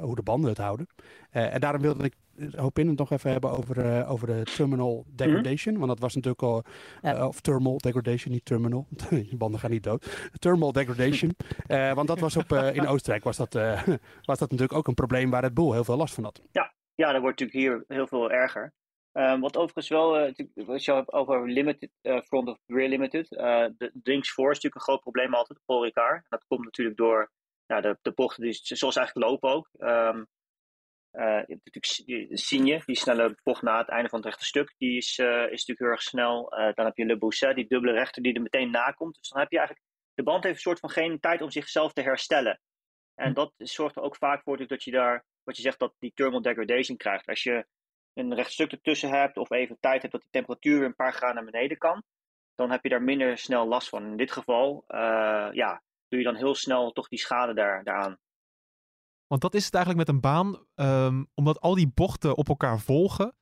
hoe 0.00 0.14
de 0.14 0.22
banden 0.22 0.50
het 0.50 0.58
houden. 0.58 0.86
en 1.30 1.60
daarom 1.60 1.80
wilde 1.80 2.04
ik 2.04 2.14
hoop 2.54 2.78
in 2.78 2.88
het 2.88 2.98
nog 2.98 3.10
even 3.10 3.30
hebben 3.30 3.50
over, 3.50 3.76
uh, 3.86 4.10
over 4.10 4.26
de 4.26 4.42
terminal 4.42 5.04
degradation. 5.08 5.74
Mm 5.74 5.80
Want 5.80 5.92
dat 5.92 6.00
was 6.00 6.14
natuurlijk 6.14 6.42
al, 6.42 6.62
uh, 7.02 7.26
of 7.26 7.40
thermal 7.40 7.78
degradation, 7.78 8.32
niet 8.32 8.44
terminal. 8.44 8.86
Je 9.30 9.36
banden 9.36 9.60
gaan 9.60 9.70
niet 9.70 9.82
dood. 9.82 10.30
Thermal 10.38 10.72
degradation. 10.72 11.36
want 11.94 12.08
dat 12.08 12.20
was 12.20 12.36
op, 12.36 12.52
in 12.52 12.86
Oostenrijk 12.86 13.24
was 13.24 13.36
dat, 13.36 13.52
was 14.30 14.38
dat 14.38 14.50
natuurlijk 14.50 14.72
ook 14.72 14.88
een 14.88 14.94
probleem 14.94 15.30
waar 15.30 15.42
het 15.42 15.54
boel 15.54 15.72
heel 15.72 15.84
veel 15.84 15.96
last 15.96 16.14
van 16.14 16.24
had. 16.24 16.42
Ja, 16.50 16.74
ja, 16.94 17.12
dat 17.12 17.20
wordt 17.20 17.40
natuurlijk 17.40 17.68
hier 17.68 17.96
heel 17.96 18.06
veel 18.06 18.30
erger. 18.30 18.74
Um, 19.16 19.40
wat 19.40 19.56
overigens 19.56 19.88
wel, 19.88 20.28
uh, 20.28 20.32
als 20.66 20.84
je 20.84 20.92
hebt 20.92 21.12
over 21.12 21.48
limited, 21.50 21.90
uh, 22.02 22.20
front 22.20 22.48
of 22.48 22.58
rear 22.66 22.88
limited, 22.88 23.32
uh, 23.32 23.66
de 23.76 23.90
links 24.02 24.32
voor 24.32 24.50
is 24.50 24.54
natuurlijk 24.54 24.74
een 24.74 24.80
groot 24.80 25.00
probleem 25.00 25.34
altijd 25.34 25.60
voor 25.66 25.84
Ricard. 25.84 26.26
Dat 26.28 26.44
komt 26.46 26.64
natuurlijk 26.64 26.96
door 26.96 27.32
ja, 27.66 27.80
de, 27.80 27.98
de 28.02 28.12
bochten 28.12 28.42
die 28.42 28.52
zoals 28.62 28.96
eigenlijk 28.96 29.28
lopen 29.28 29.50
ook. 29.50 29.68
Um, 29.78 30.26
natuurlijk 31.46 31.86
Signe, 32.38 32.82
die 32.86 32.96
snelle 32.96 33.36
bocht 33.42 33.62
na 33.62 33.78
het 33.78 33.88
einde 33.88 34.08
van 34.08 34.18
het 34.18 34.28
rechte 34.28 34.44
stuk, 34.44 34.74
die 34.78 34.96
is, 34.96 35.18
is 35.18 35.66
natuurlijk 35.66 35.78
heel 35.78 35.88
erg 35.88 36.02
snel. 36.02 36.50
dan 36.74 36.84
heb 36.84 36.96
je 36.96 37.06
Le 37.06 37.18
Bousset, 37.18 37.54
die 37.54 37.66
dubbele 37.68 37.92
rechter 37.92 38.22
die 38.22 38.34
er 38.34 38.42
meteen 38.42 38.70
nakomt. 38.70 39.14
Dus 39.14 39.28
dan 39.28 39.40
heb 39.40 39.50
je 39.50 39.58
eigenlijk, 39.58 39.86
de 40.14 40.22
band 40.22 40.44
heeft 40.44 40.54
een 40.54 40.60
soort 40.60 40.78
van 40.78 40.90
geen 40.90 41.20
tijd 41.20 41.42
om 41.42 41.50
zichzelf 41.50 41.92
te 41.92 42.02
herstellen. 42.02 42.60
En 43.14 43.28
hm. 43.28 43.34
dat 43.34 43.52
zorgt 43.56 43.96
er 43.96 44.02
ook 44.02 44.16
vaak 44.16 44.42
voor 44.42 44.66
dat 44.66 44.84
je 44.84 44.90
daar, 44.90 45.24
wat 45.42 45.56
je 45.56 45.62
zegt, 45.62 45.78
dat 45.78 45.94
die 45.98 46.12
thermal 46.14 46.42
degradation 46.42 46.96
krijgt. 46.96 47.26
Als 47.26 47.42
je 47.42 47.66
een 48.14 48.34
rechtstuk 48.34 48.72
ertussen 48.72 49.10
hebt 49.10 49.36
of 49.36 49.50
even 49.50 49.76
tijd 49.80 50.00
hebt 50.00 50.12
dat 50.12 50.22
die 50.22 50.30
temperatuur 50.30 50.84
een 50.84 50.94
paar 50.94 51.12
graden 51.12 51.34
naar 51.34 51.52
beneden 51.52 51.78
kan, 51.78 52.02
dan 52.54 52.70
heb 52.70 52.82
je 52.82 52.88
daar 52.88 53.02
minder 53.02 53.38
snel 53.38 53.66
last 53.66 53.88
van. 53.88 54.04
In 54.04 54.16
dit 54.16 54.32
geval, 54.32 54.84
uh, 54.88 55.48
ja, 55.52 55.82
doe 56.08 56.18
je 56.18 56.24
dan 56.24 56.34
heel 56.34 56.54
snel 56.54 56.92
toch 56.92 57.08
die 57.08 57.18
schade 57.18 57.54
daar, 57.54 57.84
daaraan. 57.84 58.18
Want 59.26 59.40
dat 59.40 59.54
is 59.54 59.64
het 59.64 59.74
eigenlijk 59.74 60.06
met 60.06 60.14
een 60.16 60.22
baan, 60.22 60.66
um, 60.74 61.30
omdat 61.34 61.60
al 61.60 61.74
die 61.74 61.92
bochten 61.94 62.36
op 62.36 62.48
elkaar 62.48 62.78
volgen, 62.80 63.34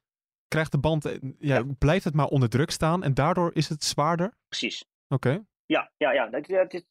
krijgt 0.48 0.72
de 0.72 0.78
band, 0.78 1.04
eh, 1.04 1.18
ja, 1.38 1.64
blijft 1.78 2.04
het 2.04 2.14
maar 2.14 2.26
onder 2.26 2.48
druk 2.48 2.70
staan 2.70 3.02
en 3.02 3.14
daardoor 3.14 3.54
is 3.54 3.68
het 3.68 3.84
zwaarder? 3.84 4.34
Precies. 4.48 4.84
Oké. 5.08 5.44
Ja, 5.66 5.92
ja, 5.96 6.12
ja. 6.12 6.30
Het, 6.30 6.46
het, 6.46 6.72
het, 6.72 6.86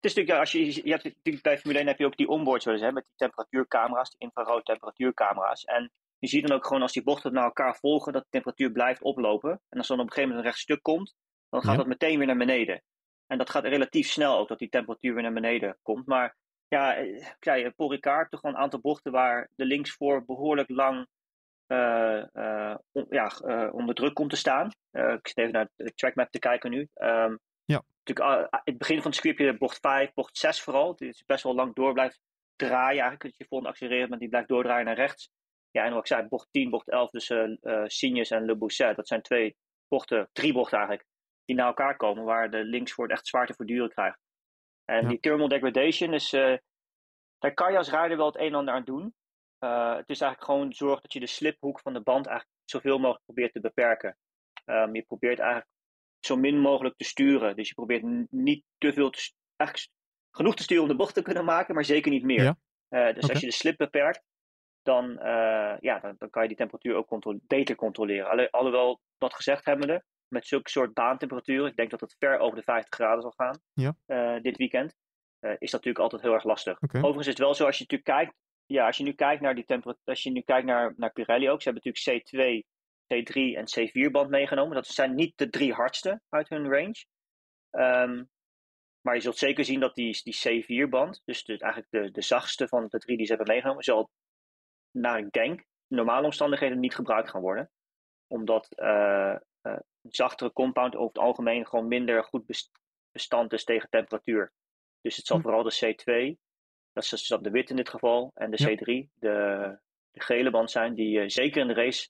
is 0.00 0.14
natuurlijk, 0.14 0.38
als 0.38 0.52
je, 0.52 0.66
je 0.66 0.90
hebt 0.90 1.04
natuurlijk 1.04 1.42
bij 1.42 1.58
Formule 1.58 1.78
1 1.78 1.86
heb 1.86 1.98
je 1.98 2.06
ook 2.06 2.16
die 2.16 2.28
onboards 2.28 2.64
wel 2.64 2.74
eens, 2.74 2.82
hè, 2.82 2.92
met 2.92 3.04
die 3.04 3.16
temperatuurcamera's, 3.16 4.10
die 4.10 4.20
infrarood 4.20 4.64
temperatuurcamera's. 4.64 5.64
En 5.64 5.90
je 6.18 6.28
ziet 6.28 6.46
dan 6.46 6.56
ook 6.56 6.66
gewoon 6.66 6.82
als 6.82 6.92
die 6.92 7.02
bochten 7.02 7.32
naar 7.32 7.44
elkaar 7.44 7.76
volgen, 7.76 8.12
dat 8.12 8.22
de 8.22 8.28
temperatuur 8.30 8.72
blijft 8.72 9.02
oplopen. 9.02 9.60
En 9.68 9.78
als 9.78 9.88
dan 9.88 9.98
op 9.98 10.06
een 10.06 10.12
gegeven 10.12 10.28
moment 10.28 10.46
een 10.46 10.52
rechtstuk 10.52 10.82
komt, 10.82 11.14
dan 11.48 11.62
gaat 11.62 11.76
dat 11.76 11.86
meteen 11.86 12.18
weer 12.18 12.26
naar 12.26 12.36
beneden. 12.36 12.82
En 13.26 13.38
dat 13.38 13.50
gaat 13.50 13.64
relatief 13.64 14.08
snel 14.08 14.38
ook, 14.38 14.48
dat 14.48 14.58
die 14.58 14.68
temperatuur 14.68 15.14
weer 15.14 15.22
naar 15.22 15.32
beneden 15.32 15.78
komt. 15.82 16.06
Maar 16.06 16.36
ja, 16.72 16.96
eh, 16.96 17.26
ja 17.40 17.70
Paul 17.70 17.90
Ricard 17.90 18.30
toch 18.30 18.40
gewoon 18.40 18.54
een 18.54 18.62
aantal 18.62 18.80
bochten 18.80 19.12
waar 19.12 19.50
de 19.54 19.64
linksvoor 19.64 20.24
behoorlijk 20.24 20.68
lang 20.68 21.06
uh, 21.68 22.24
uh, 22.32 22.74
ja, 23.10 23.32
uh, 23.44 23.74
onder 23.74 23.94
druk 23.94 24.14
komt 24.14 24.30
te 24.30 24.36
staan. 24.36 24.66
ik 24.90 25.28
zit 25.28 25.38
even 25.38 25.52
naar 25.52 25.68
de 25.76 25.94
trackmap 25.94 26.30
te 26.30 26.38
kijken 26.38 26.70
nu. 26.70 26.88
Um, 26.94 27.38
ja. 27.64 27.82
Natuurlijk, 28.04 28.50
in 28.50 28.72
het 28.72 28.78
begin 28.78 28.96
van 28.96 29.10
het 29.10 29.14
circuit 29.14 29.38
heb 29.38 29.52
je 29.52 29.58
bocht 29.58 29.78
5, 29.80 30.12
bocht 30.12 30.38
6 30.38 30.60
vooral. 30.60 30.96
Die 30.96 31.08
is 31.08 31.22
best 31.26 31.42
wel 31.44 31.54
lang 31.54 31.74
door 31.74 31.92
blijft 31.92 32.20
draaien 32.56 33.00
eigenlijk. 33.00 33.22
Dat 33.22 33.36
je 33.36 33.44
volgende 33.48 33.72
accelereert, 33.72 34.08
maar 34.08 34.18
die 34.18 34.28
blijft 34.28 34.48
doordraaien 34.48 34.84
naar 34.84 34.94
rechts. 34.94 35.30
Ja, 35.70 35.84
en 35.84 35.90
wat 35.90 36.00
ik 36.00 36.06
zei, 36.06 36.28
bocht 36.28 36.48
10, 36.50 36.70
bocht 36.70 36.88
11, 36.88 37.10
dus 37.10 37.30
uh, 37.30 37.82
Signes 37.86 38.30
en 38.30 38.44
Le 38.44 38.56
Bousset. 38.56 38.96
Dat 38.96 39.08
zijn 39.08 39.22
twee 39.22 39.56
bochten, 39.88 40.28
drie 40.32 40.52
bochten 40.52 40.78
eigenlijk, 40.78 41.08
die 41.44 41.56
naar 41.56 41.66
elkaar 41.66 41.96
komen, 41.96 42.24
waar 42.24 42.50
de 42.50 42.64
linksvoort 42.64 43.10
echt 43.10 43.26
zwaar 43.26 43.46
te 43.46 43.54
verduren 43.54 43.90
krijgt. 43.90 44.18
En 44.92 45.08
die 45.08 45.20
thermal 45.20 45.48
degradation 45.48 46.14
is, 46.14 46.32
uh, 46.32 46.56
daar 47.38 47.54
kan 47.54 47.72
je 47.72 47.78
als 47.78 47.90
rijder 47.90 48.16
wel 48.16 48.26
het 48.26 48.36
een 48.36 48.46
en 48.46 48.54
ander 48.54 48.74
aan 48.74 48.84
doen. 48.84 49.14
Uh, 49.60 49.96
het 49.96 50.08
is 50.08 50.20
eigenlijk 50.20 50.50
gewoon 50.50 50.72
zorg 50.72 51.00
dat 51.00 51.12
je 51.12 51.20
de 51.20 51.26
sliphoek 51.26 51.80
van 51.80 51.92
de 51.92 52.00
band 52.00 52.26
eigenlijk 52.26 52.58
zoveel 52.64 52.98
mogelijk 52.98 53.24
probeert 53.24 53.52
te 53.52 53.60
beperken. 53.60 54.16
Um, 54.64 54.94
je 54.94 55.02
probeert 55.02 55.38
eigenlijk 55.38 55.70
zo 56.20 56.36
min 56.36 56.60
mogelijk 56.60 56.96
te 56.96 57.04
sturen. 57.04 57.56
Dus 57.56 57.68
je 57.68 57.74
probeert 57.74 58.30
niet 58.30 58.64
te 58.78 58.92
veel 58.92 59.10
te 59.10 59.32
eigenlijk 59.56 59.90
genoeg 60.30 60.54
te 60.54 60.62
sturen 60.62 60.82
om 60.82 60.88
de 60.88 60.96
bocht 60.96 61.14
te 61.14 61.22
kunnen 61.22 61.44
maken, 61.44 61.74
maar 61.74 61.84
zeker 61.84 62.10
niet 62.10 62.24
meer. 62.24 62.56
Ja. 62.88 63.12
dus 63.12 63.28
als 63.28 63.40
je 63.40 63.46
de 63.46 63.52
slip 63.52 63.76
beperkt, 63.76 64.22
dan, 64.82 65.18
ja, 65.80 65.98
dan, 65.98 66.14
dan, 66.18 66.30
kan 66.30 66.42
je 66.42 66.48
die 66.48 66.56
temperatuur 66.56 66.94
ook 66.94 67.06
controle 67.06 67.40
beter 67.42 67.74
controleren. 67.74 68.30
Alle, 68.30 68.50
alhoewel, 68.50 69.00
dat 69.18 69.34
gezegd 69.34 69.64
hebbende, 69.64 70.04
met 70.32 70.46
zulke 70.46 70.70
soort 70.70 70.94
baantemperaturen, 70.94 71.70
ik 71.70 71.76
denk 71.76 71.90
dat 71.90 72.00
het 72.00 72.16
ver 72.18 72.38
over 72.38 72.56
de 72.56 72.62
50 72.62 72.94
graden 72.94 73.22
zal 73.22 73.32
gaan 73.36 73.60
ja. 73.72 73.96
uh, 74.06 74.42
dit 74.42 74.56
weekend, 74.56 74.94
uh, 75.40 75.50
is 75.50 75.70
dat 75.70 75.84
natuurlijk 75.84 75.98
altijd 75.98 76.22
heel 76.22 76.32
erg 76.32 76.44
lastig. 76.44 76.80
Okay. 76.80 77.00
Overigens 77.00 77.26
is 77.26 77.32
het 77.32 77.42
wel 77.42 77.54
zo, 77.54 77.66
als 77.66 77.78
je 77.78 77.86
natuurlijk 77.88 78.18
kijkt, 78.18 78.34
ja, 78.66 78.86
als 78.86 78.96
je 78.96 79.04
nu 79.04 79.12
kijkt 79.12 79.42
naar 79.42 79.54
die 79.54 79.64
temperatuur, 79.64 80.02
als 80.04 80.22
je 80.22 80.30
nu 80.30 80.40
kijkt 80.40 80.66
naar, 80.66 80.94
naar 80.96 81.12
Pirelli 81.12 81.50
ook, 81.50 81.62
ze 81.62 81.70
hebben 81.70 81.92
natuurlijk 81.92 82.24
C2, 82.24 82.70
C3 83.12 83.56
en 83.56 83.66
C4 83.66 84.10
band 84.10 84.30
meegenomen. 84.30 84.74
Dat 84.74 84.86
zijn 84.86 85.14
niet 85.14 85.32
de 85.36 85.48
drie 85.48 85.72
hardste 85.72 86.20
uit 86.28 86.48
hun 86.48 86.68
range. 86.68 87.04
Um, 87.70 88.30
maar 89.00 89.14
je 89.14 89.20
zult 89.20 89.36
zeker 89.36 89.64
zien 89.64 89.80
dat 89.80 89.94
die, 89.94 90.20
die 90.22 90.64
C4-band, 90.64 91.22
dus 91.24 91.44
de, 91.44 91.58
eigenlijk 91.58 91.92
de, 91.92 92.10
de 92.10 92.22
zachtste 92.22 92.68
van 92.68 92.86
de 92.88 92.98
drie 92.98 93.16
die 93.16 93.26
ze 93.26 93.34
hebben 93.34 93.52
meegenomen, 93.52 93.84
zal 93.84 94.10
naar 94.90 95.18
ik 95.18 95.30
denk, 95.30 95.64
normale 95.86 96.24
omstandigheden 96.24 96.80
niet 96.80 96.94
gebruikt 96.94 97.30
gaan 97.30 97.40
worden. 97.40 97.70
Omdat 98.26 98.68
uh, 98.76 98.86
uh, 98.86 99.36
een 99.62 99.82
zachtere 100.08 100.52
compound 100.52 100.94
over 100.94 101.08
het 101.08 101.18
algemeen 101.18 101.66
gewoon 101.66 101.88
minder 101.88 102.24
goed 102.24 102.44
bestand 103.12 103.52
is 103.52 103.64
tegen 103.64 103.88
temperatuur. 103.90 104.52
Dus 105.00 105.16
het 105.16 105.26
zal 105.26 105.36
hm. 105.36 105.42
vooral 105.42 105.62
de 105.62 105.74
C2, 105.74 106.40
dat 106.92 107.04
is 107.04 107.10
dus 107.10 107.26
de 107.26 107.50
wit 107.50 107.70
in 107.70 107.76
dit 107.76 107.88
geval, 107.88 108.30
en 108.34 108.50
de 108.50 108.62
C3, 108.62 109.10
de, 109.14 109.78
de, 110.10 110.20
gele 110.20 110.50
band 110.50 110.70
zijn, 110.70 110.94
die 110.94 111.18
uh, 111.18 111.28
zeker 111.28 111.60
in 111.60 111.68
de 111.68 111.74
race 111.74 112.08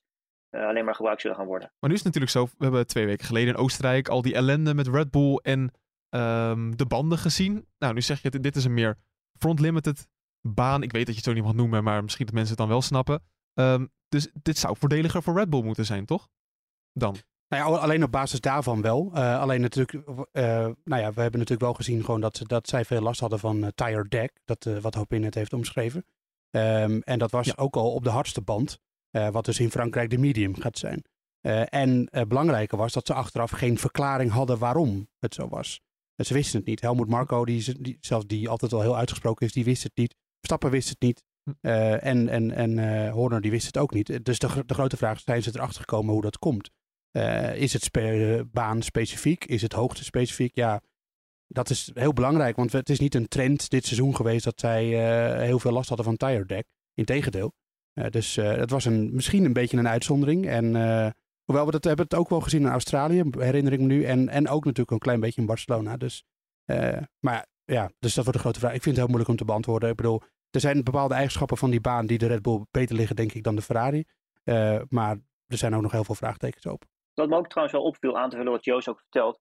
alleen 0.49 0.85
maar 0.85 0.95
gebruikt 0.95 1.21
zullen 1.21 1.37
gaan 1.37 1.45
worden. 1.45 1.71
Maar 1.79 1.89
nu 1.89 1.95
is 1.95 2.03
het 2.03 2.13
natuurlijk 2.13 2.31
zo, 2.31 2.57
we 2.57 2.63
hebben 2.63 2.87
twee 2.87 3.05
weken 3.05 3.25
geleden 3.25 3.53
in 3.53 3.59
Oostenrijk 3.59 4.07
al 4.07 4.21
die 4.21 4.33
ellende 4.33 4.73
met 4.73 4.87
Red 4.87 5.11
Bull 5.11 5.35
en 5.35 5.59
um, 6.09 6.77
de 6.77 6.85
banden 6.85 7.17
gezien. 7.17 7.67
Nou, 7.77 7.93
nu 7.93 8.01
zeg 8.01 8.21
je, 8.21 8.29
dit 8.29 8.55
is 8.55 8.65
een 8.65 8.73
meer 8.73 8.97
front-limited 9.37 10.07
baan. 10.41 10.83
Ik 10.83 10.91
weet 10.91 11.05
dat 11.05 11.15
je 11.15 11.21
het 11.21 11.29
zo 11.29 11.33
niet 11.33 11.43
mag 11.43 11.53
noemen, 11.53 11.83
maar 11.83 12.03
misschien 12.03 12.25
dat 12.25 12.35
mensen 12.35 12.53
het 12.53 12.61
dan 12.61 12.71
wel 12.71 12.81
snappen. 12.81 13.23
Um, 13.53 13.91
dus 14.07 14.31
dit 14.41 14.57
zou 14.57 14.77
voordeliger 14.77 15.23
voor 15.23 15.37
Red 15.37 15.49
Bull 15.49 15.63
moeten 15.63 15.85
zijn, 15.85 16.05
toch? 16.05 16.29
Dan. 16.91 17.15
Nou 17.53 17.73
ja, 17.73 17.79
alleen 17.79 18.03
op 18.03 18.11
basis 18.11 18.39
daarvan 18.39 18.81
wel. 18.81 19.11
Uh, 19.13 19.39
alleen 19.39 19.61
natuurlijk, 19.61 19.93
uh, 20.07 20.13
nou 20.83 21.01
ja, 21.01 21.13
we 21.13 21.21
hebben 21.21 21.39
natuurlijk 21.39 21.61
wel 21.61 21.73
gezien 21.73 22.03
gewoon 22.03 22.21
dat, 22.21 22.41
dat 22.43 22.67
zij 22.67 22.85
veel 22.85 23.01
last 23.01 23.19
hadden 23.19 23.39
van 23.39 23.63
uh, 23.63 23.67
tire 23.75 24.07
deck. 24.07 24.31
Dat, 24.45 24.63
wat 24.81 24.93
Hopin 24.95 25.23
het 25.23 25.35
heeft 25.35 25.53
omschreven. 25.53 26.05
Um, 26.55 27.01
en 27.01 27.19
dat 27.19 27.31
was 27.31 27.45
ja. 27.45 27.53
ook 27.55 27.75
al 27.75 27.93
op 27.93 28.03
de 28.03 28.09
hardste 28.09 28.41
band. 28.41 28.79
wat 29.11 29.45
dus 29.45 29.59
in 29.59 29.71
Frankrijk 29.71 30.09
de 30.09 30.17
medium 30.17 30.55
gaat 30.55 30.77
zijn. 30.77 31.03
en 31.69 32.09
belangrijker 32.27 32.77
was 32.77 32.93
dat 32.93 33.07
ze 33.07 33.13
achteraf 33.13 33.51
geen 33.51 33.77
verklaring 33.77 34.31
hadden 34.31 34.57
waarom 34.57 35.07
het 35.19 35.33
zo 35.33 35.47
was. 35.47 35.81
ze 36.15 36.33
wisten 36.33 36.59
het 36.59 36.67
niet. 36.67 36.81
Helmoet 36.81 37.09
Marco, 37.09 37.45
die, 37.45 37.81
die, 37.81 37.97
zelfs 38.01 38.25
die 38.27 38.49
altijd 38.49 38.71
wel 38.71 38.81
heel 38.81 38.97
uitgesproken 38.97 39.45
is, 39.45 39.53
die 39.53 39.63
wist 39.63 39.83
het 39.83 39.95
niet. 39.95 40.15
Stappen 40.41 40.69
wist 40.71 40.89
het 40.89 41.01
niet. 41.01 41.23
Uh, 41.61 42.05
en 42.05 42.29
en, 42.29 42.51
en 42.51 43.09
Horner 43.09 43.41
die 43.41 43.51
wist 43.51 43.65
het 43.65 43.77
ook 43.77 43.93
niet. 43.93 44.25
Dus 44.25 44.39
de, 44.39 44.63
de 44.65 44.73
grote 44.73 44.97
vraag 44.97 45.17
is, 45.17 45.23
zijn 45.23 45.43
ze 45.43 45.51
erachter 45.53 45.79
gekomen 45.79 46.13
hoe 46.13 46.21
dat 46.21 46.37
komt? 46.37 46.69
Uh, 47.17 47.55
is 47.55 47.73
het 47.73 47.83
spe 47.83 48.47
baan 48.51 48.81
specifiek? 48.81 49.45
Is 49.45 49.61
het 49.61 49.73
hoogte 49.73 50.03
specifiek? 50.03 50.55
Ja, 50.55 50.81
dat 51.47 51.69
is 51.69 51.91
heel 51.93 52.13
belangrijk. 52.13 52.55
Want 52.55 52.71
het 52.71 52.89
is 52.89 52.99
niet 52.99 53.15
een 53.15 53.27
trend 53.27 53.69
dit 53.69 53.85
seizoen 53.85 54.15
geweest 54.15 54.43
dat 54.43 54.59
zij 54.59 54.85
heel 55.45 55.59
veel 55.59 55.71
last 55.71 55.87
hadden 55.87 56.05
van 56.05 56.17
tire 56.17 56.45
deck. 56.45 56.65
Integendeel. 56.93 57.53
dus 58.09 58.35
het 58.35 58.69
was 58.69 58.85
een, 58.85 59.13
misschien 59.13 59.45
een 59.45 59.53
beetje 59.53 59.77
een 59.77 59.87
uitzondering. 59.87 60.47
En 60.47 60.65
hoewel 61.43 61.65
we 61.65 61.71
dat 61.71 61.83
hebben 61.83 62.05
het 62.05 62.15
ook 62.15 62.29
wel 62.29 62.41
gezien 62.41 62.61
in 62.61 62.67
Australië, 62.67 63.23
herinner 63.37 63.73
ik 63.73 63.79
me 63.79 63.85
nu. 63.85 64.03
En, 64.03 64.29
en 64.29 64.47
ook 64.47 64.65
natuurlijk 64.65 64.91
een 64.91 64.99
klein 64.99 65.19
beetje 65.19 65.41
in 65.41 65.47
Barcelona. 65.47 65.97
Dus, 65.97 66.23
maar 67.19 67.47
ja, 67.65 67.91
dus 67.99 68.13
dat 68.13 68.23
wordt 68.23 68.37
de 68.37 68.43
grote 68.43 68.59
vraag. 68.59 68.73
Ik 68.73 68.81
vind 68.81 68.95
het 68.95 69.05
heel 69.05 69.07
moeilijk 69.07 69.29
om 69.29 69.37
te 69.37 69.45
beantwoorden. 69.45 69.89
Ik 69.89 69.95
bedoel, 69.95 70.21
er 70.49 70.59
zijn 70.59 70.83
bepaalde 70.83 71.13
eigenschappen 71.13 71.57
van 71.57 71.69
die 71.69 71.81
baan 71.81 72.05
die 72.05 72.17
de 72.17 72.27
Red 72.27 72.41
Bull 72.41 72.65
beter 72.71 72.95
liggen, 72.95 73.15
denk 73.15 73.33
ik, 73.33 73.43
dan 73.43 73.55
de 73.55 73.61
Ferrari. 73.61 74.03
Uh, 74.43 74.81
maar 74.89 75.17
er 75.47 75.57
zijn 75.57 75.75
ook 75.75 75.81
nog 75.81 75.91
heel 75.91 76.03
veel 76.03 76.15
vraagtekens 76.15 76.67
open. 76.67 76.92
Wat 77.13 77.29
me 77.29 77.35
ook 77.35 77.47
trouwens 77.47 77.77
wel 77.77 77.87
opviel 77.87 78.17
aan 78.17 78.29
te 78.29 78.35
vullen 78.35 78.51
wat 78.51 78.65
Joost 78.65 78.87
ook 78.87 78.99
vertelt. 78.99 79.39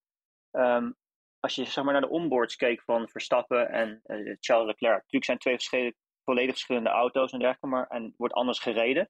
Um, 0.51 0.97
als 1.41 1.55
je 1.55 1.65
zeg 1.65 1.85
maar, 1.85 1.93
naar 1.93 2.03
de 2.03 2.09
onboards 2.09 2.57
keek 2.57 2.83
van 2.83 3.09
Verstappen 3.09 3.69
en 3.69 4.01
uh, 4.05 4.37
Charles 4.41 4.67
Leclerc. 4.67 4.97
Natuurlijk 4.97 5.25
zijn 5.25 5.39
twee 5.39 5.55
verschillende, 5.55 5.97
volledig 6.25 6.51
verschillende 6.51 6.91
auto's 6.91 7.33
en 7.33 7.39
dergelijke, 7.39 7.77
maar 7.77 7.87
en 7.87 8.15
wordt 8.17 8.35
anders 8.35 8.59
gereden. 8.59 9.09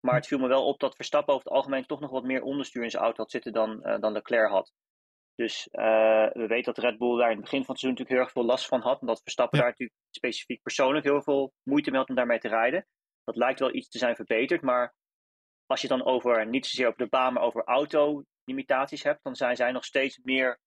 Maar 0.00 0.14
het 0.14 0.26
viel 0.26 0.38
me 0.38 0.48
wel 0.48 0.66
op 0.66 0.80
dat 0.80 0.96
Verstappen 0.96 1.34
over 1.34 1.46
het 1.46 1.56
algemeen 1.56 1.86
toch 1.86 2.00
nog 2.00 2.10
wat 2.10 2.22
meer 2.22 2.42
onderstuur 2.42 2.82
in 2.82 2.90
zijn 2.90 3.02
auto 3.02 3.22
had 3.22 3.30
zitten 3.30 3.52
dan, 3.52 3.80
uh, 3.82 3.98
dan 4.00 4.12
Leclerc 4.12 4.50
had. 4.50 4.72
Dus 5.34 5.68
uh, 5.72 6.30
we 6.32 6.46
weten 6.46 6.74
dat 6.74 6.84
Red 6.84 6.98
Bull 6.98 7.18
daar 7.18 7.30
in 7.30 7.36
het 7.36 7.44
begin 7.44 7.64
van 7.64 7.74
het 7.74 7.78
seizoen 7.78 7.90
natuurlijk 7.90 8.10
heel 8.10 8.18
erg 8.18 8.32
veel 8.32 8.44
last 8.44 8.66
van 8.66 8.80
had. 8.80 9.00
Omdat 9.00 9.22
Verstappen 9.22 9.58
daar 9.58 9.68
natuurlijk 9.68 9.98
specifiek 10.10 10.62
persoonlijk 10.62 11.04
heel 11.04 11.22
veel 11.22 11.52
moeite 11.62 11.90
mee 11.90 12.00
had 12.00 12.08
om 12.08 12.14
daarmee 12.14 12.38
te 12.38 12.48
rijden. 12.48 12.86
Dat 13.24 13.36
lijkt 13.36 13.60
wel 13.60 13.74
iets 13.74 13.88
te 13.88 13.98
zijn 13.98 14.16
verbeterd. 14.16 14.62
Maar 14.62 14.94
als 15.72 15.80
je 15.80 15.88
dan 15.88 16.04
over, 16.04 16.46
niet 16.46 16.66
zozeer 16.66 16.86
over 16.86 16.98
de 16.98 17.08
baan, 17.08 17.32
maar 17.32 17.42
over 17.42 17.64
autolimitaties 17.64 19.02
hebt, 19.02 19.22
dan 19.22 19.36
zijn 19.36 19.56
zij 19.56 19.72
nog 19.72 19.84
steeds 19.84 20.18
meer 20.22 20.58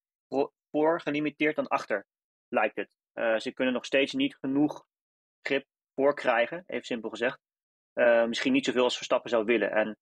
voor 0.72 1.02
gelimiteerd 1.02 1.56
dan 1.56 1.68
achter, 1.68 2.06
lijkt 2.48 2.76
het. 2.76 2.96
Uh, 3.13 3.38
ze 3.38 3.54
kunnen 3.54 3.74
nog 3.74 3.86
steeds 3.86 4.13
niet 4.13 4.36
genoeg 4.36 4.86
grip 5.41 5.65
voor 5.96 6.13
krijgen, 6.13 6.63
even 6.65 6.86
simpel 6.86 7.10
gezegd. 7.10 7.39
Uh, 7.94 8.26
misschien 8.26 8.54
niet 8.54 8.65
zoveel 8.65 8.84
als 8.84 8.96
Verstappen 8.96 9.30
zou 9.30 9.46
willen. 9.46 9.72
En 9.72 9.98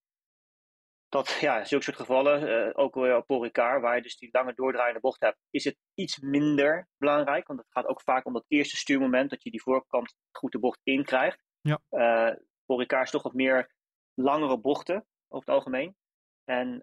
dat 1.10 1.38
ja, 1.40 1.64
zulke 1.64 1.84
soort 1.84 1.98
gevallen, 1.98 2.68
uh, 2.68 2.70
ook 2.74 2.96
weer 2.96 3.16
op 3.16 3.30
Ricard, 3.30 3.82
waar 3.82 3.96
je 3.96 4.02
dus 4.02 4.18
die 4.18 4.30
lange 4.32 4.54
doordraaiende 4.54 5.00
bocht 5.00 5.22
hebt, 5.22 5.38
is 5.50 5.64
het 5.64 5.78
iets 5.94 6.20
minder 6.20 6.88
belangrijk. 6.98 7.48
Want 7.48 7.60
het 7.60 7.72
gaat 7.72 7.86
ook 7.88 8.02
vaak 8.02 8.26
om 8.26 8.34
dat 8.34 8.46
eerste 8.48 8.78
stuurmoment, 8.78 9.30
dat 9.30 9.44
je 9.44 9.52
die 9.52 9.62
voorkant 9.62 10.16
goed 10.32 10.52
de 10.52 10.60
bocht 10.60 10.80
in 10.84 11.04
krijgt. 11.04 11.44
Ja. 11.62 11.82
Uh, 11.90 13.02
is 13.02 13.12
toch 13.12 13.24
wat 13.24 13.34
meer 13.34 13.72
langere 14.14 14.60
bochten 14.60 15.06
over 15.28 15.48
het 15.48 15.56
algemeen. 15.56 15.96
En 16.44 16.82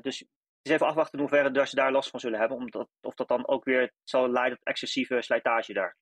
dus 0.00 0.18
het 0.18 0.72
is 0.72 0.72
even 0.72 0.86
afwachten 0.86 1.18
in 1.18 1.24
hoeverre 1.24 1.66
ze 1.66 1.74
daar 1.74 1.92
last 1.92 2.10
van 2.10 2.20
zullen 2.20 2.38
hebben. 2.38 2.56
Omdat, 2.56 2.88
of 3.00 3.14
dat 3.14 3.28
dan 3.28 3.46
ook 3.46 3.64
weer 3.64 3.92
zal 4.02 4.30
leiden 4.30 4.58
tot 4.58 4.66
excessieve 4.66 5.22
slijtage 5.22 5.72
daar. 5.72 5.96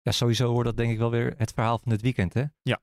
Ja, 0.00 0.12
sowieso 0.12 0.52
wordt 0.52 0.68
dat 0.68 0.76
denk 0.76 0.92
ik 0.92 0.98
wel 0.98 1.10
weer 1.10 1.34
het 1.36 1.52
verhaal 1.52 1.78
van 1.78 1.90
dit 1.90 2.02
weekend. 2.02 2.34
Hè? 2.34 2.44
Ja. 2.62 2.80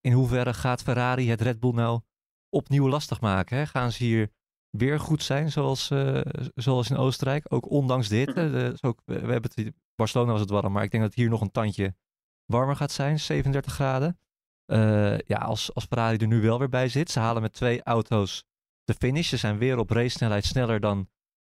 in 0.00 0.12
hoeverre 0.12 0.54
gaat 0.54 0.82
Ferrari 0.82 1.30
het 1.30 1.40
Red 1.40 1.60
Bull 1.60 1.72
nou 1.72 2.00
opnieuw 2.48 2.88
lastig 2.88 3.20
maken? 3.20 3.56
Hè? 3.56 3.66
Gaan 3.66 3.92
ze 3.92 4.04
hier 4.04 4.30
weer 4.70 5.00
goed 5.00 5.22
zijn, 5.22 5.50
zoals, 5.50 5.90
uh, 5.90 6.20
zoals 6.54 6.90
in 6.90 6.96
Oostenrijk. 6.96 7.52
Ook 7.52 7.70
ondanks 7.70 8.08
dit. 8.08 8.34
Mm 8.34 8.76
ook, 8.80 9.00
we 9.04 9.14
hebben 9.14 9.50
het, 9.54 9.72
Barcelona 9.94 10.32
was 10.32 10.40
het 10.40 10.50
warm, 10.50 10.72
maar 10.72 10.82
ik 10.82 10.90
denk 10.90 11.02
dat 11.02 11.14
hier 11.14 11.28
nog 11.28 11.40
een 11.40 11.50
tandje 11.50 11.94
warmer 12.44 12.76
gaat 12.76 12.92
zijn, 12.92 13.18
37 13.18 13.72
graden. 13.72 14.18
Uh, 14.72 15.18
ja, 15.18 15.36
als, 15.38 15.74
als 15.74 15.84
Ferrari 15.84 16.16
er 16.16 16.26
nu 16.26 16.40
wel 16.40 16.58
weer 16.58 16.68
bij 16.68 16.88
zit, 16.88 17.10
ze 17.10 17.20
halen 17.20 17.42
met 17.42 17.52
twee 17.52 17.82
auto's 17.82 18.44
de 18.84 18.94
finish. 18.94 19.28
Ze 19.28 19.36
zijn 19.36 19.58
weer 19.58 19.78
op 19.78 19.90
race 19.90 20.08
snelheid 20.08 20.44
sneller 20.44 20.80
dan 20.80 21.08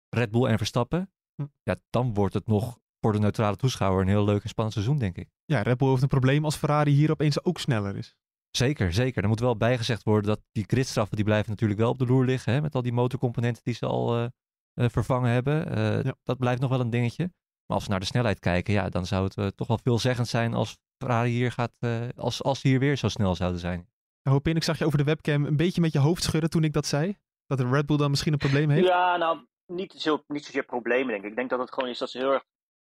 Red 0.09 0.31
Bull 0.31 0.45
en 0.45 0.57
Verstappen. 0.57 1.11
Hm. 1.35 1.47
Ja, 1.63 1.75
dan 1.89 2.13
wordt 2.13 2.33
het 2.33 2.47
nog 2.47 2.79
voor 2.99 3.13
de 3.13 3.19
neutrale 3.19 3.55
toeschouwer 3.55 4.01
een 4.01 4.07
heel 4.07 4.25
leuk 4.25 4.43
en 4.43 4.49
spannend 4.49 4.75
seizoen, 4.75 4.97
denk 4.97 5.17
ik. 5.17 5.29
Ja, 5.45 5.61
Red 5.61 5.77
Bull 5.77 5.89
heeft 5.89 6.01
een 6.01 6.07
probleem 6.07 6.45
als 6.45 6.55
Ferrari 6.55 6.91
hier 6.91 7.11
opeens 7.11 7.43
ook 7.43 7.59
sneller 7.59 7.95
is. 7.95 8.15
Zeker, 8.51 8.93
zeker. 8.93 9.23
Er 9.23 9.29
moet 9.29 9.39
wel 9.39 9.57
bijgezegd 9.57 10.03
worden 10.03 10.29
dat 10.29 10.41
die 10.51 10.63
gridstraffen 10.67 11.15
die 11.15 11.25
blijven 11.25 11.49
natuurlijk 11.49 11.79
wel 11.79 11.89
op 11.89 11.99
de 11.99 12.05
loer 12.05 12.25
liggen. 12.25 12.53
Hè, 12.53 12.61
met 12.61 12.75
al 12.75 12.81
die 12.81 12.93
motorcomponenten 12.93 13.63
die 13.63 13.73
ze 13.73 13.85
al 13.85 14.19
uh, 14.19 14.27
uh, 14.73 14.89
vervangen 14.89 15.31
hebben. 15.31 15.75
Ja. 16.03 16.15
Dat 16.23 16.37
blijft 16.37 16.61
nog 16.61 16.69
wel 16.69 16.79
een 16.79 16.89
dingetje. 16.89 17.23
Maar 17.65 17.77
als 17.77 17.83
we 17.83 17.89
naar 17.91 17.99
de 17.99 18.05
snelheid 18.05 18.39
kijken, 18.39 18.73
ja, 18.73 18.89
dan 18.89 19.05
zou 19.05 19.29
het 19.35 19.57
toch 19.57 19.67
wel 19.67 19.77
veelzeggend 19.77 20.27
zijn 20.27 20.53
als 20.53 20.77
Ferrari 20.97 21.29
hier 21.29 21.51
gaat, 21.51 21.73
als, 22.15 22.43
als 22.43 22.59
ze 22.59 22.67
hier 22.67 22.79
weer 22.79 22.95
zo 22.95 23.07
snel 23.07 23.35
zouden 23.35 23.59
zijn. 23.59 23.89
Hoop 24.29 24.47
in, 24.47 24.55
ik 24.55 24.63
zag 24.63 24.77
je 24.77 24.85
over 24.85 24.97
de 24.97 25.03
webcam 25.03 25.45
een 25.45 25.57
beetje 25.57 25.81
met 25.81 25.93
je 25.93 25.99
hoofd 25.99 26.23
schudden 26.23 26.49
toen 26.49 26.63
ik 26.63 26.73
dat 26.73 26.85
zei. 26.85 27.17
Dat 27.45 27.57
de 27.57 27.69
Red 27.69 27.85
Bull 27.85 27.97
dan 27.97 28.09
misschien 28.09 28.33
een 28.33 28.39
probleem 28.39 28.69
heeft. 28.69 28.87
Ja, 28.87 29.17
nou, 29.17 29.45
niet, 29.65 29.93
zo, 29.93 30.23
niet 30.27 30.45
zozeer 30.45 30.65
problemen 30.65 31.07
denk 31.07 31.23
ik. 31.23 31.29
Ik 31.29 31.35
denk 31.35 31.49
dat 31.49 31.59
het 31.59 31.73
gewoon 31.73 31.89
is 31.89 31.97
dat 31.97 32.09
ze 32.09 32.17
heel 32.17 32.31
erg 32.31 32.43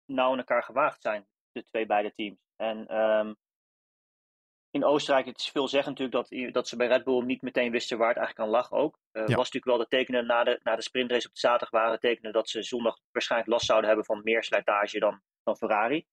nauw 0.06 0.32
in 0.32 0.38
elkaar 0.38 0.64
gewaagd 0.64 1.02
zijn. 1.02 1.28
De 1.52 1.64
twee 1.64 1.86
beide 1.86 2.14
teams. 2.16 2.38
En 2.56 2.98
um, 2.98 3.36
in 4.72 4.86
Oostenrijk, 4.86 5.26
het 5.26 5.40
is 5.40 5.50
veelzeggend 5.50 6.00
natuurlijk 6.00 6.30
dat, 6.30 6.54
dat 6.54 6.68
ze 6.68 6.76
bij 6.76 6.88
Red 6.88 7.04
Bull 7.04 7.24
niet 7.24 7.42
meteen 7.42 7.72
wisten 7.72 7.98
waar 7.98 8.08
het 8.08 8.18
eigenlijk 8.18 8.48
aan 8.48 8.56
lag 8.56 8.72
ook. 8.72 9.00
Uh, 9.12 9.22
was 9.22 9.30
natuurlijk 9.30 9.66
wel 9.66 9.78
de 9.78 9.88
tekenen 9.88 10.26
na 10.26 10.44
de, 10.44 10.60
na 10.64 10.76
de 10.76 10.82
sprintrace 10.82 11.28
op 11.28 11.34
de 11.34 11.40
zaterdag 11.40 11.70
waren 11.70 12.00
tekenen 12.00 12.34
dat 12.34 12.50
ze 12.50 12.64
zondag 12.64 12.98
waarschijnlijk 13.12 13.52
last 13.52 13.66
zouden 13.66 13.88
hebben 13.88 14.06
van 14.06 14.22
meer 14.24 14.44
slijtage 14.44 15.00
dan, 15.00 15.22
dan 15.44 15.58
Ferrari. 15.58 16.06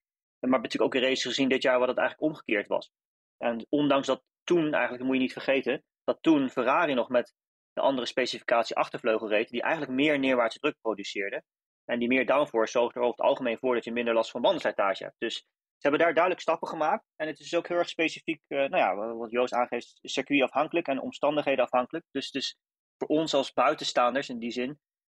Maar 0.42 0.50
we 0.50 0.56
hebben 0.56 0.70
natuurlijk 0.70 0.94
ook 0.94 1.02
een 1.02 1.08
race 1.08 1.28
gezien 1.28 1.48
dit 1.48 1.62
jaar 1.62 1.78
waar 1.78 1.86
dat 1.86 1.98
eigenlijk 1.98 2.30
omgekeerd 2.30 2.66
was. 2.66 2.92
En 3.36 3.66
ondanks 3.68 4.06
dat 4.06 4.22
toen, 4.44 4.74
eigenlijk 4.74 5.04
moet 5.04 5.14
je 5.14 5.20
niet 5.20 5.32
vergeten, 5.32 5.84
dat 6.04 6.22
toen 6.22 6.50
Ferrari 6.50 6.94
nog 6.94 7.08
met 7.08 7.34
de 7.72 7.80
andere 7.80 8.06
specificatie 8.06 8.76
achtervleugel 8.76 9.28
reed, 9.28 9.48
die 9.48 9.62
eigenlijk 9.62 9.92
meer 9.92 10.18
neerwaartse 10.18 10.58
druk 10.58 10.76
produceerde. 10.80 11.42
En 11.84 11.98
die 11.98 12.08
meer 12.08 12.26
downforce 12.26 12.72
zorgt 12.72 12.96
er 12.96 13.02
over 13.02 13.16
het 13.16 13.26
algemeen 13.26 13.58
voor 13.58 13.74
dat 13.74 13.84
je 13.84 13.92
minder 13.92 14.14
last 14.14 14.30
van 14.30 14.40
bandenslijtage 14.40 15.04
hebt. 15.04 15.16
Dus 15.18 15.34
ze 15.36 15.88
hebben 15.88 16.00
daar 16.00 16.14
duidelijk 16.14 16.42
stappen 16.42 16.68
gemaakt. 16.68 17.04
En 17.16 17.26
het 17.26 17.40
is 17.40 17.54
ook 17.54 17.68
heel 17.68 17.76
erg 17.76 17.88
specifiek, 17.88 18.42
uh, 18.48 18.58
nou 18.58 18.76
ja, 18.76 19.14
wat 19.14 19.30
Joost 19.30 19.52
aangeeft, 19.52 19.98
circuitafhankelijk 20.02 20.86
en 20.86 21.00
omstandigheden 21.00 21.64
afhankelijk. 21.64 22.04
Dus 22.10 22.26
het 22.26 22.34
is 22.34 22.56
voor 22.98 23.08
ons 23.08 23.34
als 23.34 23.52
buitenstaanders 23.52 24.28
in 24.28 24.38
die 24.38 24.50
zin 24.50 24.78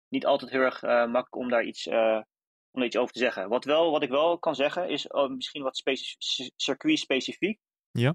niet 0.09 0.27
altijd 0.27 0.51
heel 0.51 0.61
erg 0.61 0.83
uh, 0.83 0.91
makkelijk 0.91 1.37
om 1.37 1.49
daar 1.49 1.65
iets, 1.65 1.87
uh, 1.87 2.21
om 2.73 2.81
daar 2.81 2.85
iets 2.87 2.97
over 2.97 3.13
te 3.13 3.19
zeggen. 3.19 3.49
Wat, 3.49 3.65
wel, 3.65 3.91
wat 3.91 4.03
ik 4.03 4.11
wel 4.11 4.39
kan 4.39 4.55
zeggen 4.55 4.89
is 4.89 5.07
oh, 5.09 5.31
misschien 5.31 5.63
wat 5.63 5.83
circuit-specifiek. 6.57 7.61
Ja. 7.91 8.15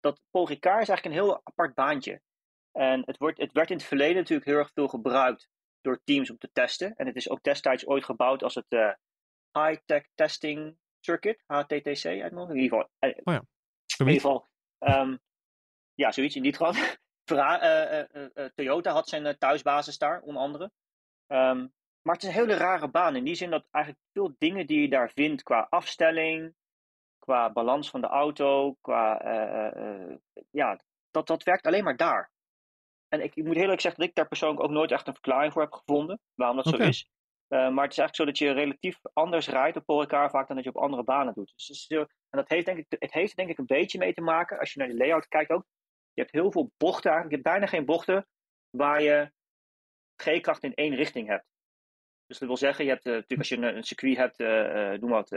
dat 0.00 0.20
Paul 0.30 0.48
Ricard 0.48 0.82
is 0.82 0.88
eigenlijk 0.88 1.04
een 1.04 1.24
heel 1.24 1.40
apart 1.44 1.74
baantje. 1.74 2.20
En 2.72 3.02
het, 3.04 3.16
wordt, 3.18 3.38
het 3.38 3.52
werd 3.52 3.70
in 3.70 3.76
het 3.76 3.86
verleden 3.86 4.16
natuurlijk 4.16 4.48
heel 4.48 4.58
erg 4.58 4.70
veel 4.72 4.88
gebruikt 4.88 5.48
door 5.80 6.00
teams 6.04 6.30
om 6.30 6.38
te 6.38 6.50
testen. 6.52 6.94
En 6.96 7.06
het 7.06 7.16
is 7.16 7.28
ook 7.28 7.42
destijds 7.42 7.86
ooit 7.86 8.04
gebouwd 8.04 8.42
als 8.42 8.54
het 8.54 8.96
high-tech 9.52 10.08
testing 10.14 10.76
circuit, 11.00 11.42
HTTC 11.46 12.04
uit 12.04 12.32
In 12.32 12.56
ieder 12.56 12.78
geval. 12.78 12.90
Eh, 12.98 13.10
oh 13.24 13.34
ja. 13.34 13.44
In 13.98 14.06
ieder 14.06 14.20
geval, 14.20 14.48
um, 14.78 15.18
ja, 15.94 16.12
zoiets 16.12 16.36
in 16.36 16.42
die 16.42 16.52
trant. 16.52 16.98
Toyota 18.54 18.92
had 18.92 19.08
zijn 19.08 19.38
thuisbasis 19.38 19.98
daar, 19.98 20.20
onder 20.20 20.42
andere. 20.42 20.70
Um, 21.26 21.72
maar 22.06 22.14
het 22.14 22.24
is 22.24 22.28
een 22.28 22.40
hele 22.40 22.54
rare 22.54 22.88
baan 22.88 23.16
in 23.16 23.24
die 23.24 23.34
zin 23.34 23.50
dat 23.50 23.66
eigenlijk 23.70 24.04
veel 24.12 24.34
dingen 24.38 24.66
die 24.66 24.80
je 24.80 24.88
daar 24.88 25.10
vindt 25.10 25.42
qua 25.42 25.66
afstelling, 25.70 26.54
qua 27.18 27.52
balans 27.52 27.90
van 27.90 28.00
de 28.00 28.06
auto, 28.06 28.76
qua, 28.80 29.20
ja, 30.50 30.80
dat, 31.10 31.26
dat 31.26 31.42
werkt 31.42 31.66
alleen 31.66 31.84
maar 31.84 31.96
daar. 31.96 32.30
En 33.08 33.22
ik, 33.22 33.34
ik 33.34 33.44
moet 33.44 33.54
heel 33.54 33.62
eerlijk 33.62 33.80
zeggen 33.80 34.00
dat 34.00 34.08
ik 34.08 34.16
daar 34.16 34.28
persoonlijk 34.28 34.62
ook 34.62 34.70
nooit 34.70 34.90
echt 34.92 35.06
een 35.06 35.12
verklaring 35.12 35.52
voor 35.52 35.62
heb 35.62 35.72
gevonden 35.72 36.20
waarom 36.34 36.56
dat 36.56 36.66
zo 36.66 36.76
is. 36.76 37.10
Uh, 37.48 37.58
maar 37.58 37.84
het 37.84 37.92
is 37.92 37.98
eigenlijk 37.98 38.16
zo 38.16 38.24
dat 38.24 38.38
je 38.38 38.50
relatief 38.50 38.98
anders 39.12 39.48
rijdt 39.48 39.76
op 39.76 39.88
elkaar 39.88 40.30
vaak 40.30 40.46
dan 40.46 40.56
dat 40.56 40.64
je 40.64 40.74
op 40.74 40.82
andere 40.82 41.04
banen 41.04 41.34
doet. 41.34 41.52
Dus, 41.56 41.86
en 41.88 42.06
dat 42.30 42.48
heeft 42.48 42.66
denk 42.66 42.78
ik, 42.78 42.86
het 42.88 43.12
heeft 43.12 43.36
denk 43.36 43.50
ik 43.50 43.58
een 43.58 43.66
beetje 43.66 43.98
mee 43.98 44.14
te 44.14 44.20
maken, 44.20 44.58
als 44.58 44.72
je 44.72 44.78
naar 44.78 44.88
de 44.88 44.96
layout 44.96 45.28
kijkt 45.28 45.50
ook. 45.50 45.64
Je 46.12 46.20
hebt 46.20 46.34
heel 46.34 46.52
veel 46.52 46.70
bochten 46.76 47.10
eigenlijk. 47.10 47.30
Je 47.30 47.48
hebt 47.48 47.58
bijna 47.58 47.76
geen 47.76 47.86
bochten 47.86 48.26
waar 48.70 49.02
je 49.02 49.32
G-kracht 50.22 50.62
in 50.62 50.74
één 50.74 50.94
richting 50.94 51.28
hebt. 51.28 51.44
Dus 52.26 52.38
dat 52.38 52.48
wil 52.48 52.56
zeggen, 52.56 52.84
je 52.84 52.90
hebt 52.90 53.06
uh, 53.06 53.12
natuurlijk 53.12 53.38
als 53.38 53.48
je 53.48 53.56
een, 53.56 53.76
een 53.76 53.84
circuit 53.84 54.16
hebt, 54.16 54.40
uh, 54.40 55.00
noem 55.00 55.10
wat, 55.10 55.32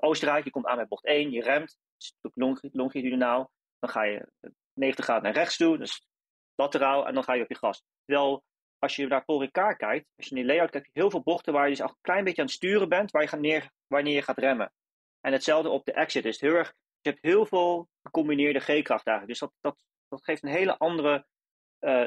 Oostenrijk, 0.00 0.44
je 0.44 0.50
komt 0.50 0.66
aan 0.66 0.76
bij 0.76 0.86
bocht 0.86 1.04
1, 1.04 1.30
je 1.30 1.42
remt, 1.42 1.78
is 1.98 2.14
natuurlijk 2.20 2.74
longitudinaal. 2.74 3.50
Dan 3.78 3.90
ga 3.90 4.02
je 4.02 4.28
90 4.74 5.04
graden 5.04 5.22
naar 5.22 5.32
rechts 5.32 5.56
toe, 5.56 5.78
dus 5.78 6.06
lateraal, 6.54 7.06
en 7.06 7.14
dan 7.14 7.24
ga 7.24 7.34
je 7.34 7.42
op 7.42 7.48
je 7.48 7.58
gas. 7.58 7.82
Terwijl 8.04 8.44
als 8.78 8.96
je 8.96 9.06
naar 9.06 9.24
Paul 9.24 9.40
Ricard 9.40 9.76
kijkt, 9.76 10.06
als 10.16 10.26
je 10.26 10.34
in 10.34 10.36
die 10.36 10.50
layout 10.50 10.70
kijkt, 10.70 10.90
heel 10.92 11.10
veel 11.10 11.22
bochten 11.22 11.52
waar 11.52 11.64
je 11.64 11.70
dus 11.70 11.82
al 11.82 11.88
een 11.88 11.96
klein 12.00 12.24
beetje 12.24 12.40
aan 12.40 12.46
het 12.46 12.56
sturen 12.56 12.88
bent, 12.88 13.10
waar 13.10 13.22
je 13.22 13.28
gaat 13.28 13.40
neer, 13.40 13.70
wanneer 13.86 14.14
je 14.14 14.22
gaat 14.22 14.38
remmen. 14.38 14.72
En 15.20 15.32
hetzelfde 15.32 15.68
op 15.68 15.84
de 15.84 15.92
exit 15.92 16.24
is 16.24 16.40
heel 16.40 16.54
erg, 16.54 16.72
je 17.00 17.10
hebt 17.10 17.22
heel 17.22 17.46
veel 17.46 17.88
gecombineerde 18.02 18.60
G-kracht 18.60 19.06
eigenlijk. 19.06 19.26
Dus 19.26 19.38
dat, 19.38 19.52
dat, 19.60 19.84
dat 20.08 20.24
geeft 20.24 20.42
een 20.42 20.48
hele 20.48 20.78
andere 20.78 21.26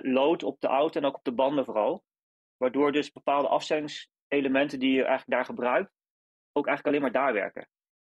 load 0.02 0.43
op 0.43 0.60
de 0.60 0.67
auto 0.67 1.00
en 1.00 1.06
ook 1.06 1.15
op 1.15 1.24
de 1.24 1.34
banden 1.34 1.65
vooral. 1.65 2.04
Waardoor 2.58 2.91
dus 2.91 3.12
bepaalde 3.12 3.48
afstellingselementen 4.34 4.80
die 4.80 4.91
je 4.91 5.04
eigenlijk 5.04 5.30
daar 5.30 5.46
gebruikt, 5.46 5.91
ook 6.52 6.67
eigenlijk 6.67 6.88
alleen 6.88 7.12
maar 7.12 7.22
daar 7.22 7.34
werken. 7.34 7.67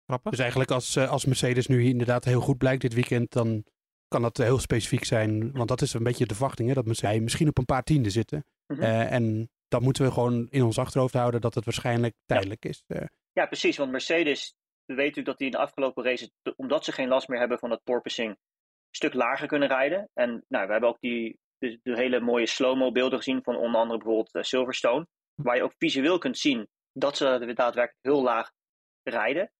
Grappig. 0.05 0.31
Dus 0.31 0.39
eigenlijk 0.39 0.71
als, 0.71 0.95
eh, 0.95 1.09
als 1.11 1.25
Mercedes 1.25 1.67
nu 1.67 1.83
inderdaad 1.83 2.25
heel 2.25 2.41
goed 2.41 2.57
blijkt 2.57 2.81
dit 2.81 2.93
weekend, 2.93 3.31
dan 3.31 3.63
kan 4.07 4.21
dat 4.21 4.37
heel 4.37 4.59
specifiek 4.59 5.03
zijn. 5.03 5.51
Want 5.51 5.67
dat 5.69 5.81
is 5.81 5.93
een 5.93 6.03
beetje 6.03 6.25
de 6.25 6.35
verwachting, 6.35 6.67
hè, 6.67 6.73
dat 6.73 6.97
zij 6.97 7.19
misschien 7.19 7.47
op 7.47 7.57
een 7.57 7.65
paar 7.65 7.83
tienden 7.83 8.11
zitten. 8.11 8.45
Mhm. 8.67 8.81
Eh, 8.81 9.11
en 9.11 9.49
dat 9.67 9.81
moeten 9.81 10.05
we 10.05 10.11
gewoon 10.11 10.47
in 10.49 10.63
ons 10.63 10.79
achterhoofd 10.79 11.13
houden 11.13 11.41
dat 11.41 11.55
het 11.55 11.65
waarschijnlijk 11.65 12.15
tijdelijk 12.25 12.65
is. 12.65 12.83
Uh. 12.87 13.01
Ja, 13.31 13.45
precies. 13.45 13.77
Want 13.77 13.91
Mercedes, 13.91 14.55
we 14.85 14.93
weten 14.93 15.23
natuurlijk 15.23 15.25
dat 15.25 15.37
die 15.37 15.47
in 15.47 15.53
de 15.53 15.57
afgelopen 15.57 16.03
races, 16.03 16.31
omdat 16.55 16.85
ze 16.85 16.91
geen 16.91 17.07
last 17.07 17.27
meer 17.27 17.39
hebben 17.39 17.59
van 17.59 17.69
dat 17.69 17.83
porpoising, 17.83 18.29
een 18.29 18.37
stuk 18.95 19.13
lager 19.13 19.47
kunnen 19.47 19.67
rijden. 19.67 20.09
En 20.13 20.29
nou, 20.47 20.65
we 20.65 20.71
hebben 20.71 20.89
ook 20.89 20.99
die 20.99 21.37
de, 21.57 21.79
de 21.83 21.95
hele 21.95 22.19
mooie 22.19 22.47
slow-mo 22.47 22.91
beelden 22.91 23.17
gezien 23.17 23.43
van 23.43 23.55
onder 23.55 23.81
andere 23.81 23.99
bijvoorbeeld 23.99 24.45
Silverstone. 24.45 25.07
Waar 25.41 25.55
je 25.55 25.63
ook 25.63 25.75
visueel 25.77 26.17
kunt 26.17 26.37
zien 26.37 26.67
dat 26.93 27.17
ze 27.17 27.53
daadwerkelijk 27.55 27.97
heel 28.01 28.21
laag 28.21 28.51
rijden. 29.03 29.51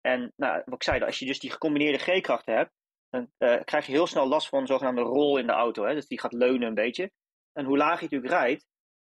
En 0.00 0.32
nou, 0.36 0.62
wat 0.64 0.74
ik 0.74 0.82
zei, 0.82 1.02
als 1.02 1.18
je 1.18 1.26
dus 1.26 1.38
die 1.38 1.50
gecombineerde 1.50 1.98
G-krachten 1.98 2.54
hebt, 2.54 2.72
dan 3.08 3.30
uh, 3.38 3.60
krijg 3.64 3.86
je 3.86 3.92
heel 3.92 4.06
snel 4.06 4.26
last 4.26 4.48
van 4.48 4.60
een 4.60 4.66
zogenaamde 4.66 5.00
rol 5.00 5.38
in 5.38 5.46
de 5.46 5.52
auto. 5.52 5.84
Hè? 5.84 5.94
Dus 5.94 6.06
die 6.06 6.20
gaat 6.20 6.32
leunen 6.32 6.68
een 6.68 6.74
beetje. 6.74 7.10
En 7.52 7.64
hoe 7.64 7.76
laag 7.76 7.96
je 7.96 8.02
natuurlijk 8.02 8.32
rijdt, 8.32 8.66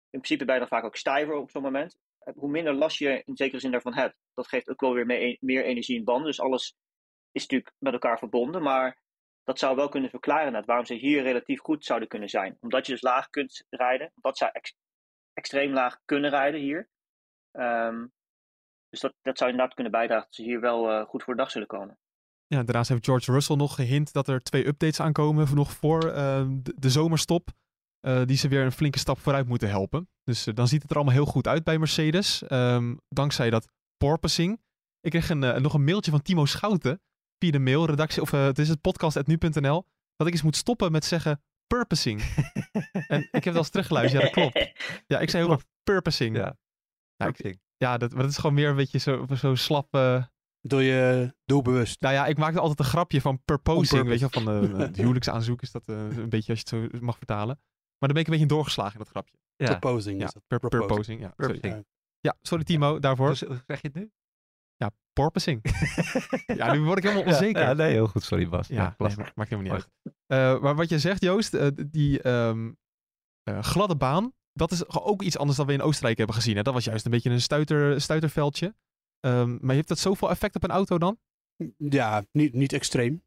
in 0.09 0.19
principe 0.19 0.45
ben 0.45 0.53
je 0.53 0.59
dan 0.59 0.69
vaak 0.69 0.83
ook 0.83 0.95
stijver 0.95 1.35
op 1.35 1.51
zo'n 1.51 1.61
moment. 1.61 1.97
Eh, 2.19 2.33
hoe 2.35 2.49
minder 2.49 2.73
last 2.73 2.97
je 2.97 3.23
in 3.25 3.35
zekere 3.35 3.59
zin 3.59 3.71
daarvan 3.71 3.93
hebt. 3.93 4.15
Dat 4.33 4.47
geeft 4.47 4.69
ook 4.69 4.81
wel 4.81 4.93
weer 4.93 5.37
meer, 5.39 5.63
energie 5.63 5.97
in 5.97 6.03
banden. 6.03 6.25
Dus 6.25 6.39
alles 6.39 6.75
is 7.31 7.41
natuurlijk 7.41 7.75
met 7.79 7.93
elkaar 7.93 8.17
verbonden. 8.17 8.61
Maar 8.61 9.01
dat 9.43 9.59
zou 9.59 9.75
wel 9.75 9.89
kunnen 9.89 10.09
verklaren 10.09 10.51
net 10.51 10.65
waarom 10.65 10.85
ze 10.85 10.93
hier 10.93 11.23
relatief 11.23 11.59
goed 11.59 11.85
zouden 11.85 12.07
kunnen 12.07 12.29
zijn. 12.29 12.57
Omdat 12.59 12.85
je 12.85 12.91
dus 12.91 13.01
laag 13.01 13.29
kunt 13.29 13.65
rijden. 13.69 14.11
Ze 14.31 14.45
ex 14.45 14.73
extreem 15.39 15.73
laag 15.73 15.99
kunnen 16.05 16.29
rijden 16.29 16.59
hier. 16.59 16.89
Um, 17.51 18.11
dus 18.89 18.99
dat, 18.99 19.13
dat 19.21 19.37
zou 19.37 19.49
inderdaad 19.49 19.75
kunnen 19.75 19.91
bijdragen 19.91 20.25
dat 20.25 20.35
ze 20.35 20.43
hier 20.43 20.59
wel 20.59 20.91
uh, 20.91 21.05
goed 21.05 21.23
voor 21.23 21.35
de 21.35 21.41
dag 21.41 21.51
zullen 21.51 21.67
komen. 21.67 21.97
Ja, 22.47 22.63
daarnaast 22.63 22.89
heeft 22.89 23.05
George 23.05 23.31
Russell 23.31 23.55
nog 23.55 23.75
gehint 23.75 24.13
dat 24.13 24.27
er 24.27 24.41
twee 24.41 24.67
updates 24.67 24.99
aankomen 24.99 25.55
nog 25.55 25.71
voor 25.71 26.05
uh, 26.05 26.47
de, 26.75 26.89
zomerstop. 26.89 27.49
Uh, 28.07 28.25
die 28.25 28.37
ze 28.37 28.47
weer 28.47 28.63
een 28.63 28.71
flinke 28.71 28.99
stap 28.99 29.19
vooruit 29.19 29.47
moeten 29.47 29.69
helpen. 29.69 30.09
Dus 30.23 30.47
uh, 30.47 30.53
dan 30.53 30.67
ziet 30.67 30.81
het 30.81 30.91
er 30.91 30.95
allemaal 30.95 31.13
heel 31.13 31.25
goed 31.25 31.47
uit 31.47 31.63
bij 31.63 31.77
Mercedes. 31.77 32.43
Um, 32.51 33.01
dankzij 33.07 33.49
dat 33.49 33.67
porpoising. 33.97 34.61
Ik 35.01 35.11
kreeg 35.11 35.29
een, 35.29 35.61
nog 35.61 35.73
een 35.73 35.83
mailtje 35.83 36.11
van 36.11 36.21
Timo 36.21 36.45
Schouten. 36.45 37.01
Via 37.37 37.51
de 37.51 37.59
mail, 37.59 37.85
redactie, 37.85 38.21
of 38.21 38.31
het 38.31 38.59
is 38.59 38.69
het 38.69 38.81
podcast.nu.nl. 38.81 39.85
Dat 40.15 40.27
ik 40.27 40.33
eens 40.33 40.41
moet 40.41 40.55
stoppen 40.55 40.91
met 40.91 41.05
zeggen 41.05 41.41
purposing. 41.69 42.21
en 43.07 43.19
ik 43.21 43.29
heb 43.31 43.43
het 43.43 43.53
al 43.53 43.57
eens 43.57 43.69
teruggeluisterd. 43.69 44.23
Ja, 44.23 44.29
dat 44.29 44.51
klopt. 44.51 44.73
Ja, 45.07 45.19
ik 45.19 45.29
zei 45.29 45.43
heel 45.43 45.51
erg 45.51 45.63
purposing. 45.89 46.35
Ja, 46.37 46.57
nou, 47.17 47.33
ik, 47.37 47.57
ja 47.77 47.97
dat, 47.97 48.11
maar 48.13 48.21
dat 48.21 48.31
is 48.31 48.37
gewoon 48.37 48.55
meer 48.55 48.69
een 48.69 48.75
beetje 48.75 48.97
zo, 48.97 49.25
zo 49.35 49.55
slap 49.55 49.95
Doe 50.61 50.83
je 50.83 51.33
doelbewust? 51.45 52.01
Nou 52.01 52.13
ja, 52.13 52.25
ik 52.25 52.37
maakte 52.37 52.59
altijd 52.59 52.79
een 52.79 52.85
grapje 52.85 53.21
van 53.21 53.43
proposing, 53.43 54.01
On 54.01 54.07
weet 54.07 54.19
je 54.19 54.27
wel, 54.31 54.43
van 54.43 54.61
de, 54.61 54.77
het 54.77 54.95
huwelijksaanzoek 54.95 55.61
is 55.61 55.71
dat 55.71 55.87
eh, 55.87 55.95
een 55.95 56.29
beetje 56.29 56.51
als 56.53 56.61
je 56.69 56.75
het 56.77 56.91
zo 56.91 56.99
mag 56.99 57.17
vertalen. 57.17 57.59
Maar 57.97 58.09
dan 58.09 58.11
ben 58.13 58.19
ik 58.21 58.25
een 58.27 58.31
beetje 58.33 58.47
doorgeslagen 58.47 58.93
in 58.93 58.99
dat 58.99 59.09
grapje. 59.09 59.37
Ja. 59.55 59.77
Proposing 59.77 60.19
Ja, 60.19 60.25
is 60.25 60.33
dat. 60.33 60.43
per- 60.47 60.59
Proposing. 60.59 60.87
proposing, 60.87 61.21
ja. 61.21 61.33
Sorry. 61.37 61.59
Purposing. 61.59 61.85
Ja, 62.19 62.35
sorry 62.41 62.63
Timo 62.63 62.99
daarvoor. 62.99 63.27
Hoe 63.27 63.35
zeg 63.67 63.81
je 63.81 63.87
het 63.87 63.93
nu? 63.93 64.11
Ja, 64.79 64.91
porpoising. 65.13 65.61
ja, 66.59 66.73
nu 66.73 66.81
word 66.81 66.97
ik 66.97 67.03
helemaal 67.03 67.25
onzeker. 67.25 67.61
Ja, 67.61 67.67
Ja, 67.67 67.73
nee, 67.73 67.91
heel 67.91 68.07
goed. 68.07 68.23
Sorry 68.23 68.49
Bas. 68.49 68.67
Ja, 68.67 68.95
nee, 68.97 69.15
maakt 69.35 69.49
helemaal 69.49 69.61
niet 69.61 69.71
uit. 69.71 69.89
Eh, 70.25 70.61
maar 70.61 70.75
wat 70.75 70.89
je 70.89 70.99
zegt, 70.99 71.23
Joost, 71.23 71.53
eh, 71.53 71.67
die 71.89 72.21
ehm, 72.21 72.71
eh, 73.43 73.63
gladde 73.63 73.95
baan, 73.95 74.33
dat 74.53 74.71
is 74.71 74.89
ook 74.89 75.21
iets 75.21 75.37
anders 75.37 75.57
dan 75.57 75.67
we 75.67 75.73
in 75.73 75.81
Oostenrijk 75.81 76.17
hebben 76.17 76.35
gezien. 76.35 76.55
Hè? 76.55 76.61
Dat 76.61 76.73
was 76.73 76.83
juist 76.83 77.05
een 77.05 77.11
beetje 77.11 77.29
een 77.29 77.41
stuiter, 77.41 78.01
stuiterveldje. 78.01 78.75
Ehm, 79.19 79.57
maar 79.61 79.75
heeft 79.75 79.87
dat 79.87 79.99
zoveel 79.99 80.29
effect 80.29 80.55
op 80.55 80.63
een 80.63 80.69
auto 80.69 80.97
dan? 80.97 81.19
Ja, 81.77 82.23
niet, 82.31 82.53
niet 82.53 82.73
extreem. 82.73 83.23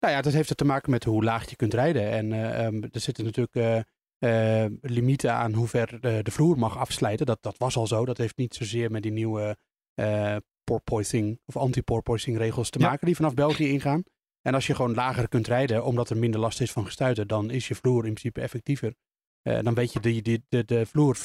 Nou 0.00 0.14
ja, 0.14 0.22
dat 0.22 0.32
heeft 0.32 0.50
er 0.50 0.56
te 0.56 0.64
maken 0.64 0.90
met 0.90 1.04
hoe 1.04 1.24
laag 1.24 1.50
je 1.50 1.56
kunt 1.56 1.74
rijden. 1.74 2.10
En 2.10 2.32
eh, 2.32 2.66
ehm, 2.66 2.82
er 2.82 3.00
zitten 3.00 3.24
natuurlijk 3.24 3.56
eh, 3.56 4.64
eh, 4.64 4.72
limieten 4.80 5.32
aan 5.32 5.52
hoe 5.52 5.68
ver 5.68 6.00
de, 6.00 6.22
de 6.22 6.30
vloer 6.30 6.58
mag 6.58 6.76
afslijten. 6.76 7.26
Dat, 7.26 7.42
dat 7.42 7.58
was 7.58 7.76
al 7.76 7.86
zo. 7.86 8.04
Dat 8.04 8.18
heeft 8.18 8.36
niet 8.36 8.54
zozeer 8.54 8.90
met 8.90 9.02
die 9.02 9.12
nieuwe 9.12 9.56
eh 9.94 10.36
porpoising 10.68 11.40
of 11.44 11.56
anti-porpoising 11.56 12.36
regels 12.38 12.70
te 12.70 12.78
Ja. 12.78 12.88
maken 12.88 13.06
die 13.06 13.16
vanaf 13.16 13.34
België 13.34 13.68
ingaan. 13.68 14.02
En 14.42 14.54
als 14.54 14.66
je 14.66 14.74
gewoon 14.74 14.94
lager 14.94 15.28
kunt 15.28 15.46
rijden, 15.46 15.84
omdat 15.84 16.10
er 16.10 16.16
minder 16.16 16.40
last 16.40 16.60
is 16.60 16.72
van 16.72 16.84
gestuiten, 16.84 17.28
dan 17.28 17.50
is 17.50 17.68
je 17.68 17.74
vloer 17.74 17.96
in 18.06 18.12
principe 18.14 18.40
effectiever. 18.40 18.94
Eh, 19.42 19.58
dan 19.62 19.74
weet 19.74 19.92
je 19.92 20.00
die, 20.00 20.22
die, 20.22 20.44
de, 20.48 20.64
de 20.64 20.86
vloer 20.86 21.16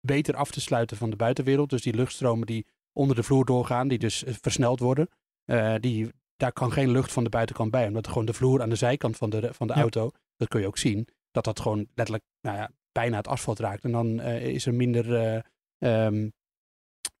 beter 0.00 0.34
af 0.36 0.50
te 0.50 0.60
sluiten 0.60 0.96
van 0.96 1.10
de 1.10 1.16
buitenwereld. 1.16 1.70
Dus 1.70 1.82
die 1.82 1.94
luchtstromen 1.94 2.46
die 2.46 2.66
onder 2.92 3.16
de 3.16 3.22
vloer 3.22 3.44
doorgaan, 3.44 3.88
die 3.88 3.98
dus 3.98 4.24
eh, 4.24 4.34
versneld 4.40 4.80
worden, 4.80 5.08
eh, 5.44 5.74
die, 5.80 6.08
daar 6.36 6.52
kan 6.52 6.72
geen 6.72 6.90
lucht 6.90 7.12
van 7.12 7.24
de 7.24 7.30
buitenkant 7.30 7.70
bij. 7.70 7.86
Omdat 7.86 8.08
gewoon 8.08 8.24
de 8.26 8.32
vloer 8.34 8.62
aan 8.62 8.68
de 8.70 8.76
zijkant 8.76 9.16
van 9.16 9.30
de, 9.30 9.54
van 9.54 9.66
de 9.66 9.74
Ja. 9.74 9.80
auto, 9.80 10.10
dat 10.36 10.48
kun 10.48 10.60
je 10.60 10.66
ook 10.66 10.78
zien, 10.78 11.08
dat 11.30 11.44
dat 11.44 11.60
gewoon 11.60 11.78
letterlijk 11.94 12.24
nou 12.40 12.56
ja, 12.56 12.70
bijna 12.92 13.16
het 13.16 13.28
asfalt 13.28 13.58
raakt. 13.58 13.84
En 13.84 13.92
dan 13.92 14.20
is 14.20 14.66
er 14.66 14.74
minder, 14.74 15.14
eh, 15.14 15.34
ehm, 15.78 16.28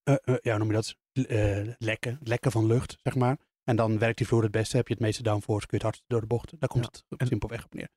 eh, 0.02 0.14
eh, 0.24 0.34
ja, 0.40 0.50
hoe 0.50 0.58
noem 0.58 0.68
je 0.68 0.74
dat? 0.74 0.94
Eh, 1.26 1.74
lekken, 1.78 2.18
lekken 2.22 2.50
van 2.52 2.66
lucht, 2.66 2.96
zeg 3.02 3.14
maar. 3.14 3.36
En 3.64 3.76
dan 3.76 3.98
werkt 3.98 4.18
die 4.18 4.26
vloer 4.26 4.42
het 4.42 4.50
beste, 4.52 4.76
heb 4.76 4.88
je 4.88 4.94
het 4.94 5.02
meeste 5.02 5.22
downforce, 5.22 5.66
kun 5.66 5.78
je 5.78 5.84
het 5.84 5.94
hardst 5.94 6.02
door 6.06 6.20
de 6.20 6.26
bocht. 6.26 6.54
Daar 6.60 6.68
komt 6.68 7.02
Ja. 7.08 7.16
het 7.16 7.28
simpelweg 7.28 7.64
op 7.64 7.74
neer. 7.74 7.88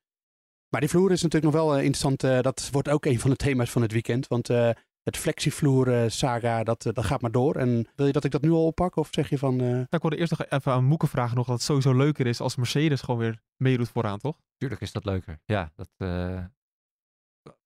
Maar 0.68 0.80
die 0.80 0.90
vloer 0.90 1.10
is 1.12 1.22
natuurlijk 1.22 1.52
nog 1.54 1.62
wel 1.62 1.72
eh, 1.72 1.78
interessant. 1.78 2.24
eh, 2.24 2.40
dat 2.40 2.68
wordt 2.72 2.88
ook 2.88 3.04
een 3.04 3.20
van 3.20 3.30
de 3.30 3.36
thema's 3.36 3.70
van 3.70 3.82
het 3.82 3.92
weekend. 3.92 4.26
Want 4.28 4.50
eh, 4.50 4.70
het 5.02 5.16
flexivloer 5.16 6.10
saga, 6.10 6.64
dat, 6.64 6.82
dat 6.82 7.04
gaat 7.04 7.20
maar 7.20 7.30
door. 7.32 7.54
En 7.56 7.88
wil 7.94 8.06
je 8.06 8.12
dat 8.12 8.24
ik 8.24 8.30
dat 8.30 8.42
nu 8.42 8.50
al 8.50 8.66
oppak? 8.66 8.96
Of 8.96 9.08
zeg 9.10 9.28
je 9.28 9.38
van... 9.38 9.60
eh, 9.60 9.66
Nou, 9.66 9.86
ik 9.90 10.00
wilde 10.02 10.16
eerst 10.16 10.38
nog 10.38 10.48
even 10.48 10.72
aan 10.72 10.84
Moeke 10.84 11.06
vragen 11.06 11.36
nog 11.36 11.46
dat 11.46 11.54
het 11.54 11.64
sowieso 11.64 11.94
leuker 11.94 12.26
is 12.26 12.40
als 12.40 12.56
Mercedes 12.56 13.00
gewoon 13.00 13.20
weer 13.20 13.40
meedoet 13.56 13.88
vooraan, 13.88 14.18
toch? 14.18 14.38
Tuurlijk 14.56 14.80
is 14.80 14.92
dat 14.92 15.04
leuker. 15.04 15.40
Ja, 15.44 15.72
dat, 15.76 15.88
eh, 15.96 16.44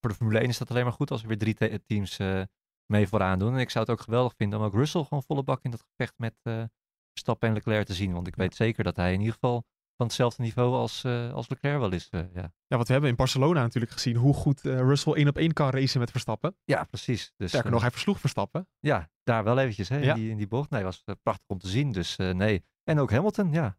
voor 0.00 0.10
de 0.10 0.14
Formule 0.16 0.38
1 0.40 0.48
is 0.48 0.58
dat 0.58 0.70
alleen 0.70 0.84
maar 0.84 0.92
goed 0.92 1.10
als 1.10 1.22
er 1.22 1.28
weer 1.28 1.38
drie 1.38 1.54
te- 1.54 1.82
teams 1.86 2.18
eh, 2.18 2.42
mee 2.90 3.08
vooraan 3.08 3.38
doen. 3.38 3.52
En 3.54 3.58
ik 3.60 3.70
zou 3.70 3.84
het 3.84 3.92
ook 3.94 4.00
geweldig 4.04 4.34
vinden 4.36 4.58
om 4.58 4.64
ook 4.64 4.74
Russell 4.74 5.02
gewoon 5.02 5.22
volle 5.22 5.42
bak 5.42 5.62
in 5.62 5.70
dat 5.70 5.84
gevecht 5.90 6.14
met 6.16 6.34
eh 6.42 6.62
Verstappen 7.12 7.48
en 7.48 7.54
Leclerc 7.54 7.86
te 7.86 7.94
zien. 7.94 8.12
Want 8.12 8.26
ik 8.26 8.36
weet 8.36 8.54
zeker 8.54 8.84
dat 8.84 8.96
hij 8.96 9.12
in 9.12 9.18
ieder 9.18 9.32
geval 9.34 9.64
van 9.96 10.06
hetzelfde 10.06 10.42
niveau 10.42 10.74
als, 10.74 11.04
eh, 11.04 11.32
als 11.32 11.48
Leclerc 11.48 11.78
wel 11.78 11.90
is. 11.92 12.08
eh, 12.08 12.20
ja. 12.34 12.40
Ja, 12.66 12.76
want 12.76 12.86
we 12.86 12.92
hebben 12.92 13.10
in 13.10 13.16
Barcelona 13.16 13.62
natuurlijk 13.62 13.92
gezien 13.92 14.16
hoe 14.16 14.34
goed 14.34 14.60
Russell 14.60 15.12
één 15.12 15.28
op 15.28 15.36
één 15.36 15.52
kan 15.52 15.70
racen 15.70 16.00
met 16.00 16.10
Verstappen. 16.10 16.56
ja, 16.64 16.84
precies. 16.84 17.32
Dus, 17.36 17.48
Sterker 17.48 17.70
nog, 17.70 17.80
hij 17.80 17.90
versloeg 17.90 18.20
Verstappen. 18.20 18.68
Ja, 18.80 19.10
daar 19.22 19.44
wel 19.44 19.58
eventjes 19.58 19.88
hè, 19.88 19.96
Ja. 19.98 20.14
die, 20.14 20.30
in 20.30 20.36
die 20.36 20.46
bocht. 20.48 20.70
Nee, 20.70 20.82
was 20.82 21.04
prachtig 21.22 21.48
om 21.48 21.58
te 21.58 21.68
zien. 21.68 21.92
Dus 21.92 22.16
nee. 22.16 22.64
En 22.84 22.98
ook 22.98 23.10
Hamilton, 23.10 23.52
ja. 23.52 23.78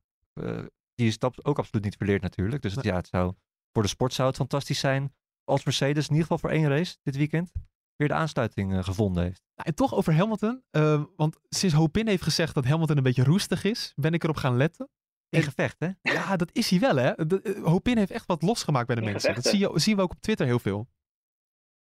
Die 0.94 1.08
is 1.08 1.18
ook 1.22 1.58
absoluut 1.60 1.84
niet 1.86 1.96
verleerd 1.96 2.22
natuurlijk. 2.22 2.62
Dus 2.62 2.74
ja, 2.82 2.96
het 2.96 3.08
zou, 3.08 3.34
voor 3.74 3.82
de 3.84 3.90
sport 3.90 4.14
zou 4.14 4.28
het 4.28 4.38
fantastisch 4.38 4.80
zijn 4.80 5.14
als 5.44 5.64
Mercedes 5.64 6.04
in 6.08 6.16
ieder 6.16 6.22
geval 6.22 6.38
voor 6.38 6.50
één 6.50 6.68
race 6.70 6.98
dit 7.04 7.16
weekend 7.16 7.52
weer 8.00 8.08
de 8.08 8.14
aansluiting 8.14 8.74
eh, 8.74 8.84
gevonden 8.84 9.24
heeft. 9.24 9.42
Nou, 9.56 9.68
en 9.70 9.76
toch 9.76 9.94
over 9.94 10.14
Hamilton. 10.14 10.64
eh, 10.72 11.04
want 11.16 11.40
sinds 11.50 11.76
Hopin 11.76 12.08
heeft 12.08 12.24
gezegd 12.24 12.54
dat 12.54 12.66
Hamilton 12.66 12.98
een 12.98 13.04
beetje 13.04 13.24
roestig 13.24 13.64
is, 13.64 13.94
ben 13.96 14.14
ik 14.14 14.24
erop 14.24 14.36
gaan 14.36 14.58
letten. 14.58 14.90
In 15.30 15.42
gevecht, 15.44 15.80
hè? 15.80 15.90
Ja, 16.02 16.36
dat 16.36 16.50
is 16.54 16.70
hij 16.70 16.80
wel, 16.80 16.96
hè? 16.96 17.26
De- 17.28 17.42
eh, 17.42 17.64
Hopin 17.64 17.98
heeft 17.98 18.12
echt 18.12 18.26
wat 18.26 18.42
losgemaakt 18.42 18.88
bij 18.88 18.96
de 18.96 19.02
In 19.02 19.12
mensen. 19.12 19.36
Dat 19.36 19.44
zie 19.44 19.60
je, 19.60 19.72
zien 19.80 19.96
we 19.96 20.02
ook 20.02 20.12
op 20.12 20.22
Twitter 20.22 20.46
heel 20.46 20.60
veel. 20.60 20.88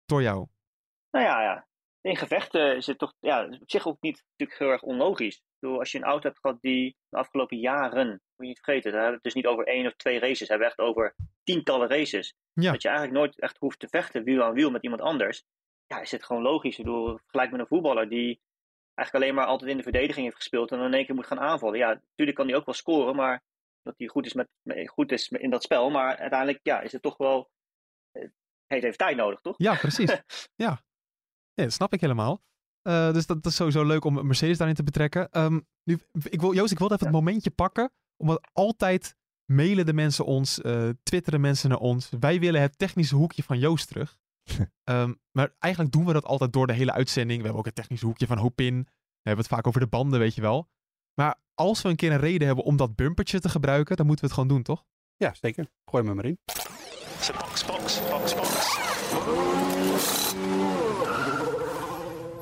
Door 0.06 0.22
jou. 0.22 0.48
Nou 1.12 1.26
ja, 1.26 1.41
ja. 1.41 1.67
In 2.02 2.15
gevechten 2.17 2.76
is 2.76 2.86
het 2.88 2.98
toch 2.98 3.13
ja, 3.19 3.45
op 3.45 3.69
zich 3.72 3.88
ook 3.88 4.02
niet 4.02 4.24
natuurlijk 4.30 4.60
heel 4.60 4.69
erg 4.69 4.82
onlogisch. 4.82 5.36
Ik 5.36 5.43
bedoel, 5.60 5.80
als 5.80 5.91
je 5.91 5.98
een 5.98 6.04
auto 6.04 6.28
hebt 6.28 6.39
gehad 6.39 6.62
die 6.62 6.95
de 7.10 7.17
afgelopen 7.17 7.58
jaren, 7.58 8.08
moet 8.08 8.19
je 8.36 8.45
niet 8.45 8.60
vergeten, 8.63 8.91
dan 8.91 9.02
hebben 9.02 9.19
we 9.22 9.24
het 9.24 9.34
dus 9.34 9.43
niet 9.43 9.52
over 9.52 9.67
één 9.67 9.86
of 9.86 9.95
twee 9.95 10.19
races, 10.19 10.39
we 10.39 10.45
hebben 10.48 10.67
echt 10.67 10.80
over 10.80 11.15
tientallen 11.43 11.88
races. 11.89 12.34
Ja. 12.54 12.72
Dat 12.72 12.82
je 12.82 12.88
eigenlijk 12.88 13.17
nooit 13.19 13.39
echt 13.39 13.58
hoeft 13.58 13.80
te 13.80 13.88
vechten 13.88 14.24
wiel 14.24 14.43
aan 14.43 14.54
wiel 14.54 14.72
met 14.72 14.84
iemand 14.84 15.02
anders. 15.02 15.43
Ja, 15.89 16.02
is 16.02 16.12
het 16.12 16.23
gewoon 16.23 16.41
logisch. 16.41 16.78
Ik 16.78 16.86
bedoel, 16.86 17.17
vergelijk 17.17 17.52
met 17.52 17.60
een 17.60 17.67
voetballer 17.67 18.10
die 18.10 18.41
eigenlijk 18.93 19.25
alleen 19.25 19.36
maar 19.36 19.45
altijd 19.45 19.71
in 19.71 19.78
de 19.78 19.84
verdediging 19.84 20.25
heeft 20.25 20.36
gespeeld 20.36 20.71
en 20.71 20.78
dan 20.78 20.88
in 20.88 20.93
één 20.93 21.06
keer 21.06 21.15
moet 21.15 21.28
gaan 21.28 21.39
aanvallen. 21.39 21.78
Ja, 21.78 21.88
natuurlijk 21.88 22.38
kan 22.38 22.47
hij 22.47 22.56
ook 22.56 22.65
wel 22.65 22.75
scoren, 22.75 23.15
maar 23.15 23.43
dat 23.82 23.93
hij 23.97 24.08
goed 24.08 24.25
is, 24.25 24.34
met, 24.34 24.47
goed 24.86 25.12
is 25.12 25.28
in 25.28 25.49
dat 25.49 25.63
spel. 25.63 25.89
Maar 25.89 26.17
uiteindelijk 26.17 26.60
ja, 26.63 26.82
is 26.82 26.91
het 26.91 27.02
toch 27.02 27.17
wel. 27.17 27.49
Het 28.12 28.32
heeft 28.67 28.84
even 28.84 28.97
tijd 28.97 29.17
nodig, 29.17 29.41
toch? 29.41 29.56
Ja, 29.58 29.75
precies. 29.75 30.10
ja. 30.65 30.84
ja, 31.54 31.63
dat 31.63 31.73
snap 31.73 31.93
ik 31.93 32.02
helemaal. 32.02 32.41
Eh, 32.82 33.13
dus 33.13 33.25
dat, 33.25 33.43
dat 33.43 33.52
is 33.52 33.58
sowieso 33.58 33.86
leuk 33.86 34.04
om 34.04 34.28
Mercedes 34.28 34.58
daarin 34.58 34.75
te 34.75 34.84
betrekken. 34.84 35.30
Ehm, 35.32 35.60
nu, 35.84 35.99
ik 36.23 36.41
wil, 36.41 36.54
Joost, 36.54 36.71
ik 36.71 36.80
wilde 36.80 36.93
even 36.93 37.06
het 37.06 37.15
momentje 37.15 37.52
pakken. 37.52 37.91
Omdat 38.17 38.49
altijd 38.54 39.15
mailen 39.45 39.86
de 39.86 39.93
mensen 39.93 40.25
ons, 40.25 40.62
eh, 40.62 40.89
twitteren 41.04 41.41
mensen 41.41 41.69
naar 41.69 41.80
ons. 41.80 42.10
Wij 42.19 42.39
willen 42.39 42.62
het 42.62 42.78
technische 42.78 43.15
hoekje 43.15 43.43
van 43.43 43.60
Joost 43.60 43.88
terug. 43.88 44.18
Ehm, 44.83 45.13
maar 45.31 45.55
eigenlijk 45.59 45.93
doen 45.93 46.05
we 46.05 46.13
dat 46.13 46.25
altijd 46.25 46.53
door 46.53 46.67
de 46.67 46.73
hele 46.73 46.91
uitzending. 46.93 47.38
We 47.38 47.43
hebben 47.43 47.59
ook 47.59 47.65
het 47.65 47.75
technische 47.75 48.05
hoekje 48.05 48.27
van 48.27 48.38
Hopin. 48.38 48.75
We 49.21 49.29
hebben 49.29 49.45
het 49.45 49.53
vaak 49.53 49.67
over 49.67 49.79
de 49.79 49.88
banden, 49.88 50.19
weet 50.19 50.35
je 50.35 50.41
wel. 50.41 50.69
Maar 51.13 51.35
als 51.53 51.81
we 51.81 51.89
een 51.89 51.95
keer 51.95 52.12
een 52.12 52.19
reden 52.19 52.47
hebben 52.47 52.65
om 52.65 52.77
dat 52.77 52.95
bumpertje 52.95 53.39
te 53.39 53.49
gebruiken, 53.49 53.95
dan 53.97 54.05
moeten 54.05 54.25
we 54.25 54.31
het 54.31 54.39
gewoon 54.41 54.55
doen, 54.55 54.63
toch? 54.75 54.85
ja, 55.17 55.33
zeker. 55.41 55.67
Gooi 55.85 56.03
me 56.03 56.13
maar 56.13 56.25
in. 56.25 56.38
Box, 56.45 57.65
box, 57.65 58.01
box, 58.09 58.35
box. 58.35 58.77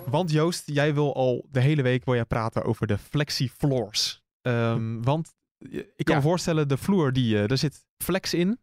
Want 0.10 0.32
Joost, 0.32 0.64
jij 0.66 0.94
wil 0.94 1.16
al 1.16 1.46
de 1.52 1.60
hele 1.60 1.82
week 1.82 2.06
wil 2.06 2.14
jij 2.16 2.26
praten 2.26 2.64
over 2.64 2.88
de 2.88 2.98
flexi 2.98 3.50
floors. 3.50 4.24
Ehm, 4.42 5.02
want 5.02 5.34
eh, 5.58 5.78
ik 5.96 6.06
kan 6.06 6.16
Ja. 6.16 6.22
me 6.22 6.28
voorstellen, 6.28 6.68
de 6.68 6.78
vloer, 6.78 7.14
die, 7.14 7.42
eh, 7.42 7.48
daar 7.48 7.58
zit 7.58 7.86
flex 8.04 8.34
in. 8.34 8.60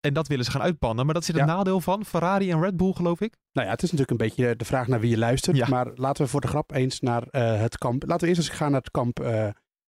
En 0.00 0.14
dat 0.14 0.28
willen 0.28 0.44
ze 0.44 0.50
gaan 0.50 0.62
uitpannen. 0.62 1.04
Maar 1.04 1.14
dat 1.14 1.24
zit 1.24 1.36
het 1.36 1.44
Ja. 1.46 1.54
nadeel 1.54 1.80
van 1.80 2.04
Ferrari 2.04 2.50
en 2.50 2.60
Red 2.60 2.76
Bull, 2.76 2.92
geloof 2.92 3.20
ik. 3.20 3.36
Nou 3.52 3.66
ja, 3.66 3.72
het 3.72 3.82
is 3.82 3.90
natuurlijk 3.92 4.20
een 4.20 4.26
beetje 4.28 4.56
de 4.56 4.64
vraag 4.64 4.86
naar 4.86 5.00
wie 5.00 5.10
je 5.10 5.18
luistert. 5.18 5.56
Ja. 5.56 5.68
Maar 5.68 5.90
laten 5.94 6.24
we 6.24 6.30
voor 6.30 6.40
de 6.40 6.48
grap 6.48 6.72
eens 6.72 7.00
naar 7.00 7.22
eh, 7.22 7.60
het 7.60 7.78
kamp. 7.78 8.02
Laten 8.06 8.28
we 8.28 8.34
eerst 8.34 8.48
eens 8.48 8.58
gaan 8.58 8.70
naar 8.70 8.80
het 8.80 8.90
kamp 8.90 9.20
eh, 9.20 9.48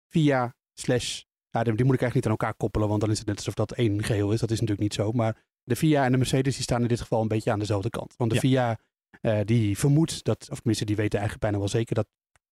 via 0.09 0.55
slash. 0.75 1.23
Ja, 1.51 1.63
die 1.63 1.73
moet 1.73 1.95
ik 1.95 2.01
eigenlijk 2.01 2.15
niet 2.15 2.25
aan 2.25 2.31
elkaar 2.31 2.55
koppelen, 2.55 2.89
want 2.89 3.01
dan 3.01 3.11
is 3.11 3.19
het 3.19 3.27
net 3.27 3.37
alsof 3.37 3.55
dat 3.55 3.73
één 3.73 4.05
geheel 4.05 4.33
is. 4.33 4.41
Dat 4.41 4.51
is 4.51 4.61
natuurlijk 4.61 4.89
niet 4.89 4.95
zo. 4.95 5.13
Maar 5.13 5.37
de 5.63 5.77
VIA 5.77 6.05
en 6.05 6.13
de 6.13 6.19
Mercedes 6.19 6.55
die 6.55 6.63
staan 6.63 6.83
in 6.83 6.89
dit 6.89 7.01
geval 7.01 7.23
een 7.23 7.29
beetje 7.29 7.51
aan 7.53 7.59
dezelfde 7.59 7.91
kant. 7.91 8.15
Want 8.17 8.31
de. 8.33 8.39
VIA 8.41 8.79
eh, 9.21 9.41
die 9.45 9.79
vermoedt 9.79 10.25
dat, 10.25 10.49
of 10.51 10.57
tenminste 10.57 10.85
die 10.85 10.97
weten 10.97 11.19
eigenlijk 11.19 11.41
bijna 11.41 11.59
wel 11.59 11.69
zeker 11.69 11.95
dat 11.95 12.07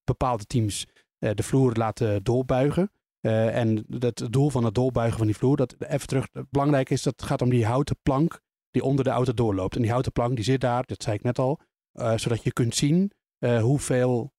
bepaalde 0.04 0.44
teams 0.44 0.86
de 1.18 1.42
vloer 1.42 1.74
laten 1.74 2.22
doorbuigen. 2.24 2.90
Eh, 3.20 3.56
en 3.56 3.84
dat 3.88 4.18
het 4.18 4.32
doel 4.32 4.50
van 4.50 4.64
het 4.64 4.74
doorbuigen 4.74 5.18
van 5.18 5.26
die 5.26 5.36
vloer, 5.36 5.56
dat 5.56 5.74
even 5.78 6.06
terug, 6.06 6.26
belangrijk 6.50 6.90
is, 6.90 7.02
dat 7.02 7.12
het 7.16 7.28
gaat 7.28 7.42
om 7.42 7.50
die 7.50 7.66
houten 7.66 7.96
plank 8.02 8.40
die 8.70 8.82
onder 8.82 9.04
de 9.04 9.10
auto 9.10 9.34
doorloopt. 9.34 9.74
En 9.74 9.82
die 9.82 9.90
houten 9.90 10.12
plank 10.12 10.34
die 10.34 10.44
zit 10.44 10.60
daar, 10.60 10.84
dat 10.86 11.02
zei 11.02 11.16
ik 11.16 11.22
net 11.22 11.38
al, 11.38 11.60
eh, 11.92 12.16
zodat 12.16 12.42
je 12.42 12.52
kunt 12.52 12.74
zien 12.74 13.12
eh, 13.38 13.62
hoeveel 13.62 14.32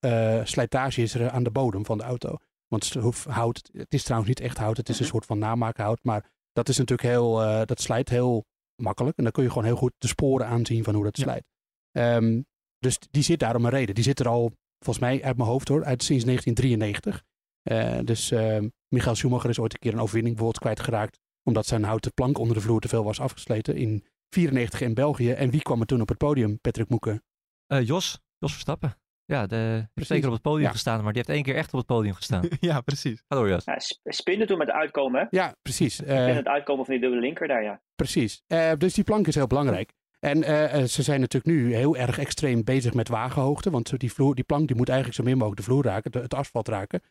slijtage 0.43 1.01
is 1.01 1.13
er 1.13 1.29
aan 1.29 1.43
de 1.43 1.51
bodem 1.51 1.85
van 1.85 1.97
de 1.97 2.03
auto. 2.03 2.35
Want 2.67 2.93
hout, 3.29 3.69
het 3.71 3.93
is 3.93 4.03
trouwens 4.03 4.29
niet 4.29 4.39
echt 4.39 4.57
hout, 4.57 4.77
het 4.77 4.89
is 4.89 4.99
een 4.99 5.05
soort 5.05 5.25
van 5.25 5.39
namaakhout, 5.39 5.99
maar 6.01 6.29
dat 6.51 6.69
is 6.69 6.77
natuurlijk 6.77 7.07
heel, 7.09 7.35
dat 7.65 7.81
slijt 7.81 8.09
heel 8.09 8.45
makkelijk. 8.75 9.17
En 9.17 9.23
dan 9.23 9.31
kun 9.31 9.43
je 9.43 9.49
gewoon 9.49 9.63
heel 9.63 9.75
goed 9.75 9.93
de 9.97 10.07
sporen 10.07 10.47
aanzien 10.47 10.83
van 10.83 10.93
hoe 10.95 11.03
dat 11.03 11.17
Ja. 11.17 11.23
slijt. 11.23 11.43
Ehm, 11.91 12.41
dus 12.79 12.97
die 13.11 13.23
zit 13.23 13.39
daar 13.39 13.55
om 13.55 13.65
een 13.65 13.71
reden. 13.71 13.95
Die 13.95 14.03
zit 14.03 14.19
er 14.19 14.27
al, 14.27 14.51
volgens 14.79 15.05
mij 15.05 15.23
uit 15.23 15.37
mijn 15.37 15.49
hoofd 15.49 15.67
hoor, 15.67 15.83
uit 15.85 16.03
sinds 16.03 16.23
1993. 16.23 17.23
Eh, 17.67 17.97
dus 18.03 18.31
ehm 18.31 18.67
Michael 18.87 19.15
Schumacher 19.15 19.49
is 19.49 19.59
ooit 19.59 19.73
een 19.73 19.79
keer 19.79 19.93
een 19.93 19.99
overwinning 19.99 20.35
bijvoorbeeld 20.35 20.63
kwijtgeraakt. 20.63 21.19
Omdat 21.43 21.65
zijn 21.65 21.83
houten 21.83 22.13
plank 22.13 22.37
onder 22.37 22.55
de 22.55 22.61
vloer 22.61 22.79
te 22.81 22.87
veel 22.87 23.03
was 23.03 23.19
afgesleten. 23.19 23.75
In 23.75 24.05
94 24.29 24.81
in 24.81 24.93
België. 24.93 25.31
En 25.31 25.49
wie 25.49 25.61
kwam 25.61 25.79
er 25.79 25.85
toen 25.85 26.01
op 26.01 26.07
het 26.09 26.17
podium? 26.17 26.59
Patrick 26.61 26.89
Moeken. 26.89 27.23
Eh, 27.67 27.85
Jos, 27.87 28.19
Jos 28.37 28.51
Verstappen. 28.51 28.95
Ja, 29.25 29.47
de, 29.47 29.87
heeft 29.93 30.07
zeker 30.07 30.27
op 30.27 30.33
het 30.33 30.41
podium 30.41 30.63
Ja. 30.65 30.71
gestaan, 30.71 31.03
maar 31.03 31.13
die 31.13 31.21
heeft 31.25 31.37
één 31.37 31.43
keer 31.43 31.55
echt 31.55 31.71
op 31.73 31.77
het 31.77 31.87
podium 31.87 32.13
gestaan. 32.13 32.47
ja, 32.59 32.81
precies. 32.81 33.23
Ga 33.27 33.35
door, 33.35 33.49
Jos. 33.49 33.63
Ja, 33.65 33.79
sp- 33.79 33.99
spinnen 34.03 34.47
toen 34.47 34.57
met 34.57 34.69
uitkomen, 34.69 35.21
hè? 35.21 35.27
Ja, 35.29 35.55
precies. 35.61 36.03
En 36.03 36.27
Eh, 36.29 36.35
het 36.35 36.47
uitkomen 36.47 36.85
van 36.85 36.93
die 36.93 37.03
dubbele 37.03 37.21
linker 37.21 37.47
daar, 37.47 37.63
ja. 37.63 37.81
precies. 37.95 38.41
Eh, 38.47 38.71
dus 38.77 38.93
die 38.93 39.03
plank 39.03 39.27
is 39.27 39.35
heel 39.35 39.47
belangrijk. 39.47 39.93
En 40.19 40.43
ze 40.89 41.03
zijn 41.03 41.19
natuurlijk 41.19 41.55
nu 41.57 41.75
heel 41.75 41.95
erg 41.97 42.19
extreem 42.19 42.63
bezig 42.63 42.93
met 42.93 43.07
wagenhoogte. 43.07 43.69
Want 43.69 43.99
die, 43.99 44.13
vloer, 44.13 44.35
die 44.35 44.43
plank 44.43 44.67
die 44.67 44.75
moet 44.75 44.87
eigenlijk 44.89 45.17
zo 45.19 45.23
min 45.23 45.33
mogelijk 45.37 45.57
de 45.61 45.65
vloer 45.67 45.83
raken, 45.83 46.11
de- 46.11 46.19
het 46.19 46.33
asfalt 46.33 46.67
raken. 46.67 47.01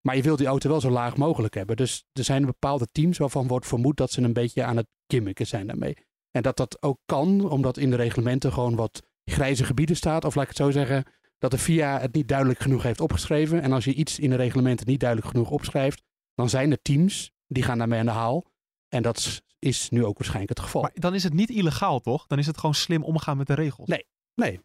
Maar 0.00 0.16
je 0.16 0.22
wilt 0.22 0.38
die 0.38 0.46
auto 0.46 0.68
wel 0.68 0.80
zo 0.80 0.90
laag 0.90 1.16
mogelijk 1.16 1.54
hebben. 1.54 1.76
Dus 1.76 2.04
er 2.12 2.24
zijn 2.24 2.46
bepaalde 2.46 2.88
teams 2.92 3.18
waarvan 3.18 3.46
wordt 3.46 3.66
vermoed 3.66 3.96
dat 3.96 4.10
ze 4.10 4.22
een 4.22 4.32
beetje 4.32 4.64
aan 4.64 4.76
het 4.76 4.86
gimmicken 5.06 5.46
zijn 5.46 5.66
daarmee. 5.66 5.96
En 6.30 6.42
dat 6.42 6.56
dat 6.56 6.82
ook 6.82 6.98
kan, 7.04 7.50
omdat 7.50 7.76
in 7.76 7.90
de 7.90 7.96
reglementen 7.96 8.52
gewoon 8.52 8.76
wat 8.76 9.02
grijze 9.24 9.64
gebieden 9.64 9.96
staat. 9.96 10.24
Of 10.24 10.34
laat 10.34 10.44
ik 10.44 10.50
het 10.50 10.58
zo 10.58 10.70
zeggen, 10.70 11.04
dat 11.38 11.50
de 11.50 11.58
FIA 11.58 12.00
het 12.00 12.14
niet 12.14 12.28
duidelijk 12.28 12.60
genoeg 12.60 12.82
heeft 12.82 13.00
opgeschreven. 13.00 13.62
En 13.62 13.72
als 13.72 13.84
je 13.84 13.94
iets 13.94 14.18
in 14.18 14.30
de 14.30 14.36
reglementen 14.36 14.86
niet 14.86 15.00
duidelijk 15.00 15.30
genoeg 15.30 15.50
opschrijft, 15.50 16.02
dan 16.34 16.48
zijn 16.48 16.70
er 16.70 16.82
teams 16.82 17.32
die 17.46 17.62
gaan 17.62 17.78
daarmee 17.78 17.98
aan 17.98 18.06
de 18.06 18.12
haal. 18.12 18.44
En 18.88 19.02
dat 19.02 19.42
is 19.58 19.88
nu 19.90 20.04
ook 20.04 20.18
waarschijnlijk 20.18 20.58
het 20.58 20.64
geval. 20.64 20.82
Maar 20.82 20.92
dan 20.94 21.14
is 21.14 21.22
het 21.22 21.32
niet 21.32 21.50
illegaal, 21.50 22.00
toch? 22.00 22.26
Dan 22.26 22.38
is 22.38 22.46
het 22.46 22.58
gewoon 22.58 22.74
slim 22.74 23.02
omgaan 23.02 23.36
met 23.36 23.46
de 23.46 23.54
regels. 23.54 23.88
Nee, 23.88 24.06
nee. 24.34 24.60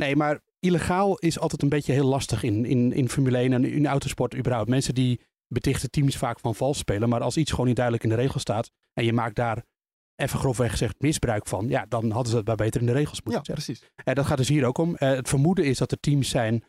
Nee, 0.00 0.16
maar 0.16 0.40
illegaal 0.60 1.18
is 1.18 1.38
altijd 1.38 1.62
een 1.62 1.68
beetje 1.68 1.92
heel 1.92 2.06
lastig 2.06 2.42
in, 2.42 2.64
in, 2.64 2.92
in 2.92 3.08
Formule 3.08 3.36
1 3.36 3.52
en 3.52 3.64
in 3.64 3.86
autosport 3.86 4.36
überhaupt. 4.36 4.68
Mensen 4.68 4.94
die 4.94 5.20
betichten 5.48 5.90
teams 5.90 6.16
vaak 6.16 6.40
van 6.40 6.54
vals 6.54 6.78
spelen. 6.78 7.08
Maar 7.08 7.20
als 7.20 7.36
iets 7.36 7.50
gewoon 7.50 7.66
niet 7.66 7.76
duidelijk 7.76 8.04
in 8.04 8.10
de 8.10 8.22
regels 8.22 8.42
staat 8.42 8.70
en 8.92 9.04
je 9.04 9.12
maakt 9.12 9.36
daar 9.36 9.64
even 10.16 10.38
grofweg 10.38 10.70
gezegd 10.70 10.94
misbruik 10.98 11.46
van, 11.46 11.68
ja, 11.68 11.86
dan 11.88 12.10
hadden 12.10 12.30
ze 12.30 12.36
het 12.36 12.46
maar 12.46 12.56
beter 12.56 12.80
in 12.80 12.86
de 12.86 12.92
regels 12.92 13.22
moeten 13.22 13.42
ja, 13.46 13.52
precies. 13.52 13.82
En 14.04 14.14
dat 14.14 14.26
gaat 14.26 14.36
dus 14.36 14.48
hier 14.48 14.64
ook 14.64 14.78
om. 14.78 14.90
Uh, 14.90 14.96
het 14.98 15.28
vermoeden 15.28 15.64
is 15.64 15.78
dat 15.78 15.92
er 15.92 16.00
teams 16.00 16.28
zijn, 16.28 16.64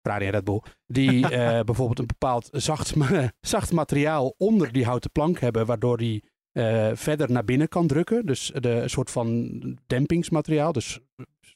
Ferrari 0.00 0.24
en 0.26 0.30
Red 0.30 0.44
Bull, 0.44 0.62
die 0.86 1.22
uh, 1.22 1.30
bijvoorbeeld 1.70 1.98
een 1.98 2.06
bepaald 2.06 2.48
zacht, 2.52 2.94
zacht 3.40 3.72
materiaal 3.72 4.34
onder 4.38 4.72
die 4.72 4.84
houten 4.84 5.10
plank 5.10 5.38
hebben, 5.38 5.66
waardoor 5.66 5.96
die 5.96 6.24
uh, 6.52 6.90
verder 6.94 7.32
naar 7.32 7.44
binnen 7.44 7.68
kan 7.68 7.86
drukken. 7.86 8.26
Dus 8.26 8.52
de, 8.54 8.70
een 8.70 8.90
soort 8.90 9.10
van 9.10 9.78
dempingsmateriaal, 9.86 10.72
dus 10.72 11.00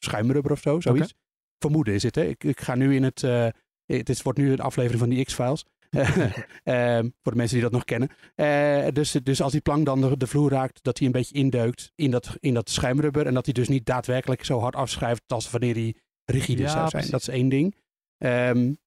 schuimrubber 0.04 0.52
of 0.52 0.60
zo, 0.60 0.80
zoiets. 0.80 1.06
Okay. 1.06 1.18
Vermoeden 1.58 1.94
is 1.94 2.02
het, 2.02 2.14
hè. 2.14 2.24
Ik, 2.24 2.44
ik 2.44 2.60
ga 2.60 2.74
nu 2.74 2.94
in 2.94 3.02
het, 3.02 3.20
het 3.86 4.08
is, 4.08 4.22
wordt 4.22 4.38
nu 4.38 4.52
een 4.52 4.60
aflevering 4.60 5.00
van 5.00 5.08
die 5.08 5.24
X-Files. 5.24 5.64
Ehm, 6.64 7.08
voor 7.22 7.32
de 7.32 7.38
mensen 7.38 7.54
die 7.54 7.62
dat 7.62 7.72
nog 7.72 7.84
kennen. 7.84 8.08
Uh, 8.36 8.92
dus, 8.92 9.12
dus 9.12 9.42
als 9.42 9.52
die 9.52 9.60
plank 9.60 9.86
dan 9.86 10.00
de, 10.00 10.16
de, 10.16 10.26
vloer 10.26 10.50
raakt, 10.50 10.82
dat 10.82 10.98
hij 10.98 11.06
een 11.06 11.12
beetje 11.12 11.34
indeukt 11.34 11.92
in 11.94 12.10
dat, 12.10 12.36
in 12.40 12.54
dat 12.54 12.70
schuimrubber. 12.70 13.26
En 13.26 13.34
dat 13.34 13.44
hij 13.44 13.54
dus 13.54 13.68
niet 13.68 13.86
daadwerkelijk 13.86 14.44
zo 14.44 14.60
hard 14.60 14.76
afschrijft 14.76 15.22
als 15.26 15.50
wanneer 15.50 15.74
hij 15.74 15.94
rigide 16.24 16.68
zou 16.68 16.88
zijn. 16.88 17.10
Dat 17.10 17.20
is 17.20 17.28
één 17.28 17.48
ding. 17.48 17.76
Um, 18.18 18.78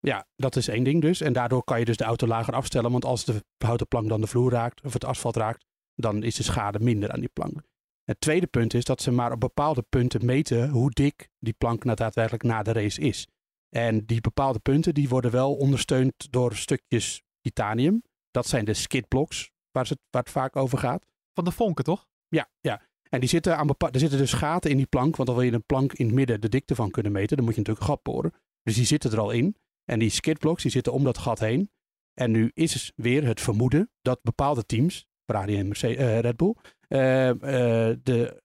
ja, 0.00 0.26
dat 0.36 0.56
is 0.56 0.68
één 0.68 0.84
ding 0.84 1.00
dus. 1.00 1.20
En 1.20 1.32
daardoor 1.32 1.64
kan 1.64 1.78
je 1.78 1.84
dus 1.84 1.96
de 1.96 2.04
auto 2.04 2.26
lager 2.26 2.54
afstellen. 2.54 2.90
Want 2.90 3.04
als 3.04 3.24
de 3.24 3.42
houten 3.58 3.88
plank 3.88 4.08
dan 4.08 4.20
de 4.20 4.26
vloer 4.26 4.52
raakt, 4.52 4.84
of 4.84 4.92
het 4.92 5.04
asfalt 5.04 5.36
raakt, 5.36 5.64
dan 5.94 6.22
is 6.22 6.34
de 6.34 6.42
schade 6.42 6.78
minder 6.80 7.10
aan 7.10 7.20
die 7.20 7.30
plank. 7.32 7.60
Het 8.06 8.20
tweede 8.20 8.46
punt 8.46 8.74
is 8.74 8.84
dat 8.84 9.02
ze 9.02 9.10
maar 9.10 9.32
op 9.32 9.40
bepaalde 9.40 9.82
punten 9.82 10.24
meten 10.24 10.68
hoe 10.68 10.90
dik 10.90 11.28
die 11.38 11.52
plank 11.52 11.84
nou 11.84 11.96
daadwerkelijk 11.96 12.42
na 12.42 12.62
de 12.62 12.72
race 12.72 13.00
is. 13.00 13.26
En 13.68 14.06
die 14.06 14.20
bepaalde 14.20 14.58
punten 14.58 14.94
die 14.94 15.08
worden 15.08 15.30
wel 15.30 15.54
ondersteund 15.54 16.32
door 16.32 16.54
stukjes 16.54 17.22
titanium. 17.40 18.02
Dat 18.30 18.46
zijn 18.46 18.64
de 18.64 18.74
skidblocks 18.74 19.50
waar, 19.70 19.86
het, 19.88 19.98
waar 20.10 20.22
het 20.22 20.30
vaak 20.30 20.56
over 20.56 20.78
gaat. 20.78 21.06
Van 21.34 21.44
de 21.44 21.50
vonken, 21.50 21.84
toch? 21.84 22.06
Ja, 22.28 22.48
ja. 22.60 22.82
En 23.08 23.20
die 23.20 23.28
zitten 23.28 23.56
aan 23.56 23.68
er 23.68 24.00
zitten 24.00 24.18
dus 24.18 24.32
gaten 24.32 24.70
in 24.70 24.76
die 24.76 24.86
plank. 24.86 25.16
Want 25.16 25.28
dan 25.28 25.38
wil 25.38 25.46
je 25.46 25.52
een 25.52 25.66
plank 25.66 25.92
in 25.92 26.06
het 26.06 26.14
midden 26.14 26.40
de 26.40 26.48
dikte 26.48 26.74
van 26.74 26.90
kunnen 26.90 27.12
meten. 27.12 27.36
Dan 27.36 27.44
moet 27.44 27.54
je 27.54 27.60
natuurlijk 27.60 27.86
een 27.86 27.92
gat 27.94 28.02
boren. 28.02 28.32
Dus 28.62 28.74
die 28.74 28.84
zitten 28.84 29.12
er 29.12 29.20
al 29.20 29.30
in. 29.30 29.56
En 29.84 29.98
die 29.98 30.10
skidblocks 30.10 30.62
die 30.62 30.70
zitten 30.70 30.92
om 30.92 31.04
dat 31.04 31.18
gat 31.18 31.38
heen. 31.38 31.70
En 32.14 32.30
nu 32.30 32.50
is 32.54 32.74
het 32.74 32.92
weer 32.96 33.24
het 33.24 33.40
vermoeden 33.40 33.90
dat 34.02 34.22
bepaalde 34.22 34.66
teams, 34.66 35.06
Ferrari 35.24 35.58
en 35.58 35.66
Mercedes, 35.66 35.96
uh, 35.96 36.20
Red 36.20 36.36
Bull, 36.36 36.54
de 36.88 38.42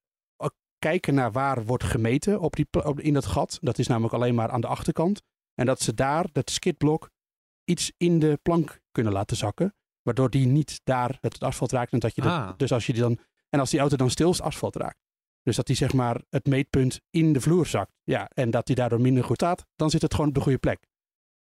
kijken 0.81 1.13
naar 1.13 1.31
waar 1.31 1.65
wordt 1.65 1.83
gemeten 1.83 2.39
op 2.39 2.55
die, 2.55 2.67
op, 2.83 2.99
in 2.99 3.13
dat 3.13 3.25
gat. 3.25 3.57
Dat 3.61 3.77
is 3.77 3.87
namelijk 3.87 4.13
alleen 4.13 4.35
maar 4.35 4.49
aan 4.49 4.61
de 4.61 4.67
achterkant. 4.67 5.21
En 5.55 5.65
dat 5.65 5.81
ze 5.81 5.93
daar, 5.93 6.25
dat 6.31 6.49
skidblok, 6.49 7.09
iets 7.63 7.91
in 7.97 8.19
de 8.19 8.39
plank 8.41 8.79
kunnen 8.91 9.13
laten 9.13 9.37
zakken. 9.37 9.75
Waardoor 10.01 10.29
die 10.29 10.47
niet 10.47 10.81
daar 10.83 11.17
het 11.21 11.39
asfalt 11.39 11.71
raakt. 11.71 11.91
En 11.91 11.99
dat 11.99 12.15
je 12.15 12.21
ah. 12.21 12.51
dus 12.57 12.71
als 12.71 12.85
je 12.85 12.93
die 12.93 13.01
dan, 13.01 13.19
en 13.49 13.59
als 13.59 13.69
die 13.69 13.79
auto 13.79 13.95
dan 13.95 14.09
stil 14.09 14.29
is, 14.29 14.41
asfalt 14.41 14.75
raakt. 14.75 14.99
Dus 15.43 15.55
dat 15.55 15.65
die 15.65 15.75
zeg 15.75 15.93
maar 15.93 16.21
het 16.29 16.45
meetpunt 16.45 16.99
in 17.09 17.33
de 17.33 17.41
vloer 17.41 17.65
zakt. 17.65 17.91
Ja, 18.03 18.29
en 18.33 18.51
dat 18.51 18.65
die 18.65 18.75
daardoor 18.75 19.01
minder 19.01 19.23
goed 19.23 19.35
staat. 19.35 19.65
Dan 19.75 19.89
zit 19.89 20.01
het 20.01 20.13
gewoon 20.13 20.29
op 20.29 20.35
de 20.35 20.41
goede 20.41 20.57
plek. 20.57 20.87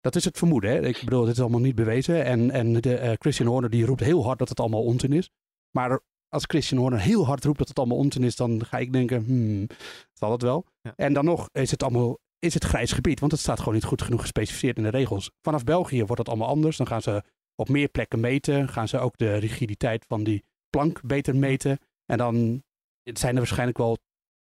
Dat 0.01 0.17
is 0.17 0.25
het 0.25 0.39
vermoeden. 0.39 0.71
Hè? 0.71 0.87
Ik 0.87 1.01
bedoel, 1.05 1.25
dit 1.25 1.35
is 1.35 1.41
allemaal 1.41 1.61
niet 1.61 1.75
bewezen. 1.75 2.25
En, 2.25 2.51
en 2.51 2.73
de, 2.73 3.01
uh, 3.01 3.13
Christian 3.19 3.49
Horner 3.49 3.71
die 3.71 3.87
roept 3.87 4.01
heel 4.01 4.25
hard 4.25 4.39
dat 4.39 4.49
het 4.49 4.61
allemaal 4.61 4.85
onzin 4.85 5.13
is. 5.13 5.31
Maar 5.71 6.01
als 6.37 6.45
Christian 6.47 6.81
Horner 6.81 7.01
heel 7.01 7.27
hard 7.27 7.45
roept 7.45 7.59
dat 7.59 7.69
het 7.69 7.79
allemaal 7.79 7.97
onzin 7.97 8.25
is, 8.25 8.37
dan 8.37 8.65
ga 8.65 8.79
ik 8.79 8.93
denken, 8.93 9.25
hmm, 9.25 9.67
zal 10.13 10.33
het 10.33 10.43
wel. 10.43 10.67
Ja. 10.81 10.93
En 10.97 11.13
dan 11.13 11.25
nog 11.25 11.49
is 11.53 11.71
het 11.71 11.83
allemaal 11.83 12.19
is 12.39 12.55
het 12.55 12.65
grijs 12.65 12.93
gebied, 12.93 13.21
want 13.21 13.33
het 13.33 13.41
staat 13.41 13.59
gewoon 13.59 13.75
niet 13.75 13.85
goed 13.85 14.03
genoeg 14.03 14.21
gespecificeerd 14.21 14.77
in 14.77 14.83
de 14.83 14.89
regels. 14.89 15.31
Vanaf 15.43 15.65
België 15.65 16.05
wordt 16.05 16.19
het 16.19 16.29
allemaal 16.29 16.49
anders. 16.49 16.77
Dan 16.77 16.87
gaan 16.87 17.03
ze 17.03 17.23
op 17.55 17.69
meer 17.69 17.89
plekken 17.89 18.21
meten, 18.21 18.69
gaan 18.69 18.89
ze 18.89 18.99
ook 18.99 19.17
de 19.19 19.37
rigiditeit 19.37 20.05
van 20.09 20.25
die 20.25 20.45
plank 20.71 21.01
beter 21.03 21.37
meten. 21.37 21.79
En 22.05 22.19
dan 22.19 22.63
zijn 23.03 23.33
er 23.33 23.39
waarschijnlijk 23.39 23.79
wel 23.79 23.99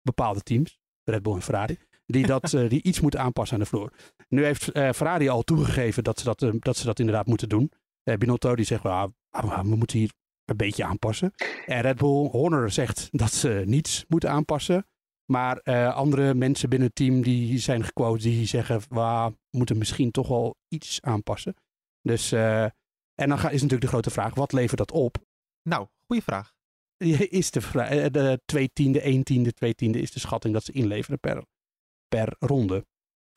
bepaalde 0.01 0.41
teams, 0.41 0.79
Red 1.03 1.23
Bull 1.23 1.33
en 1.33 1.41
Ferrari, 1.41 1.77
die, 2.05 2.25
dat, 2.25 2.53
uh, 2.53 2.69
die 2.73 2.83
iets 2.83 2.99
moeten 2.99 3.19
aanpassen 3.19 3.57
aan 3.57 3.63
de 3.63 3.69
vloer. 3.69 3.93
Nu 4.27 4.43
heeft 4.43 4.75
uh, 4.75 4.91
Ferrari 4.91 5.29
al 5.29 5.43
toegegeven 5.43 6.03
dat 6.03 6.19
ze 6.19 6.25
dat, 6.25 6.41
uh, 6.41 6.53
dat, 6.59 6.77
ze 6.77 6.85
dat 6.85 6.99
inderdaad 6.99 7.27
moeten 7.27 7.49
doen. 7.49 7.71
Binotto 8.17 8.55
die 8.55 8.65
zegt, 8.65 8.85
ah, 8.85 9.09
we 9.61 9.75
moeten 9.75 9.99
hier 9.99 10.11
een 10.49 10.57
beetje 10.57 10.85
aanpassen. 10.85 11.33
En 11.65 11.81
Red 11.81 11.97
Bull 11.97 12.29
Horner 12.29 12.71
zegt 12.71 13.07
dat 13.11 13.33
ze 13.33 13.63
niets 13.65 14.05
moeten 14.07 14.29
aanpassen. 14.29 14.87
Maar 15.31 15.61
uh, 15.63 15.95
andere 15.95 16.33
mensen 16.33 16.69
binnen 16.69 16.87
het 16.87 16.97
team 16.97 17.21
die 17.21 17.57
zijn 17.57 17.83
gequote 17.83 18.23
die 18.23 18.45
zeggen, 18.45 18.81
we 18.89 19.35
moeten 19.49 19.77
misschien 19.77 20.11
toch 20.11 20.27
wel 20.27 20.55
iets 20.67 21.01
aanpassen. 21.01 21.53
Dus, 22.01 22.33
uh, 22.33 22.63
en 22.63 23.29
dan 23.29 23.37
is 23.37 23.41
natuurlijk 23.41 23.81
de 23.81 23.87
grote 23.87 24.09
vraag, 24.09 24.35
wat 24.35 24.51
levert 24.51 24.77
dat 24.77 24.91
op? 24.91 25.17
Nou, 25.69 25.87
goede 26.05 26.21
vraag. 26.21 26.53
Is 26.97 27.51
de, 27.51 27.61
vraag, 27.61 28.09
de 28.09 28.41
twee 28.45 28.69
tiende, 28.73 29.01
één 29.01 29.23
tiende, 29.23 29.53
twee 29.53 29.75
tiende 29.75 30.01
is 30.01 30.11
de 30.11 30.19
schatting 30.19 30.53
dat 30.53 30.63
ze 30.63 30.71
inleveren 30.71 31.19
per, 31.19 31.43
per 32.07 32.35
ronde. 32.39 32.85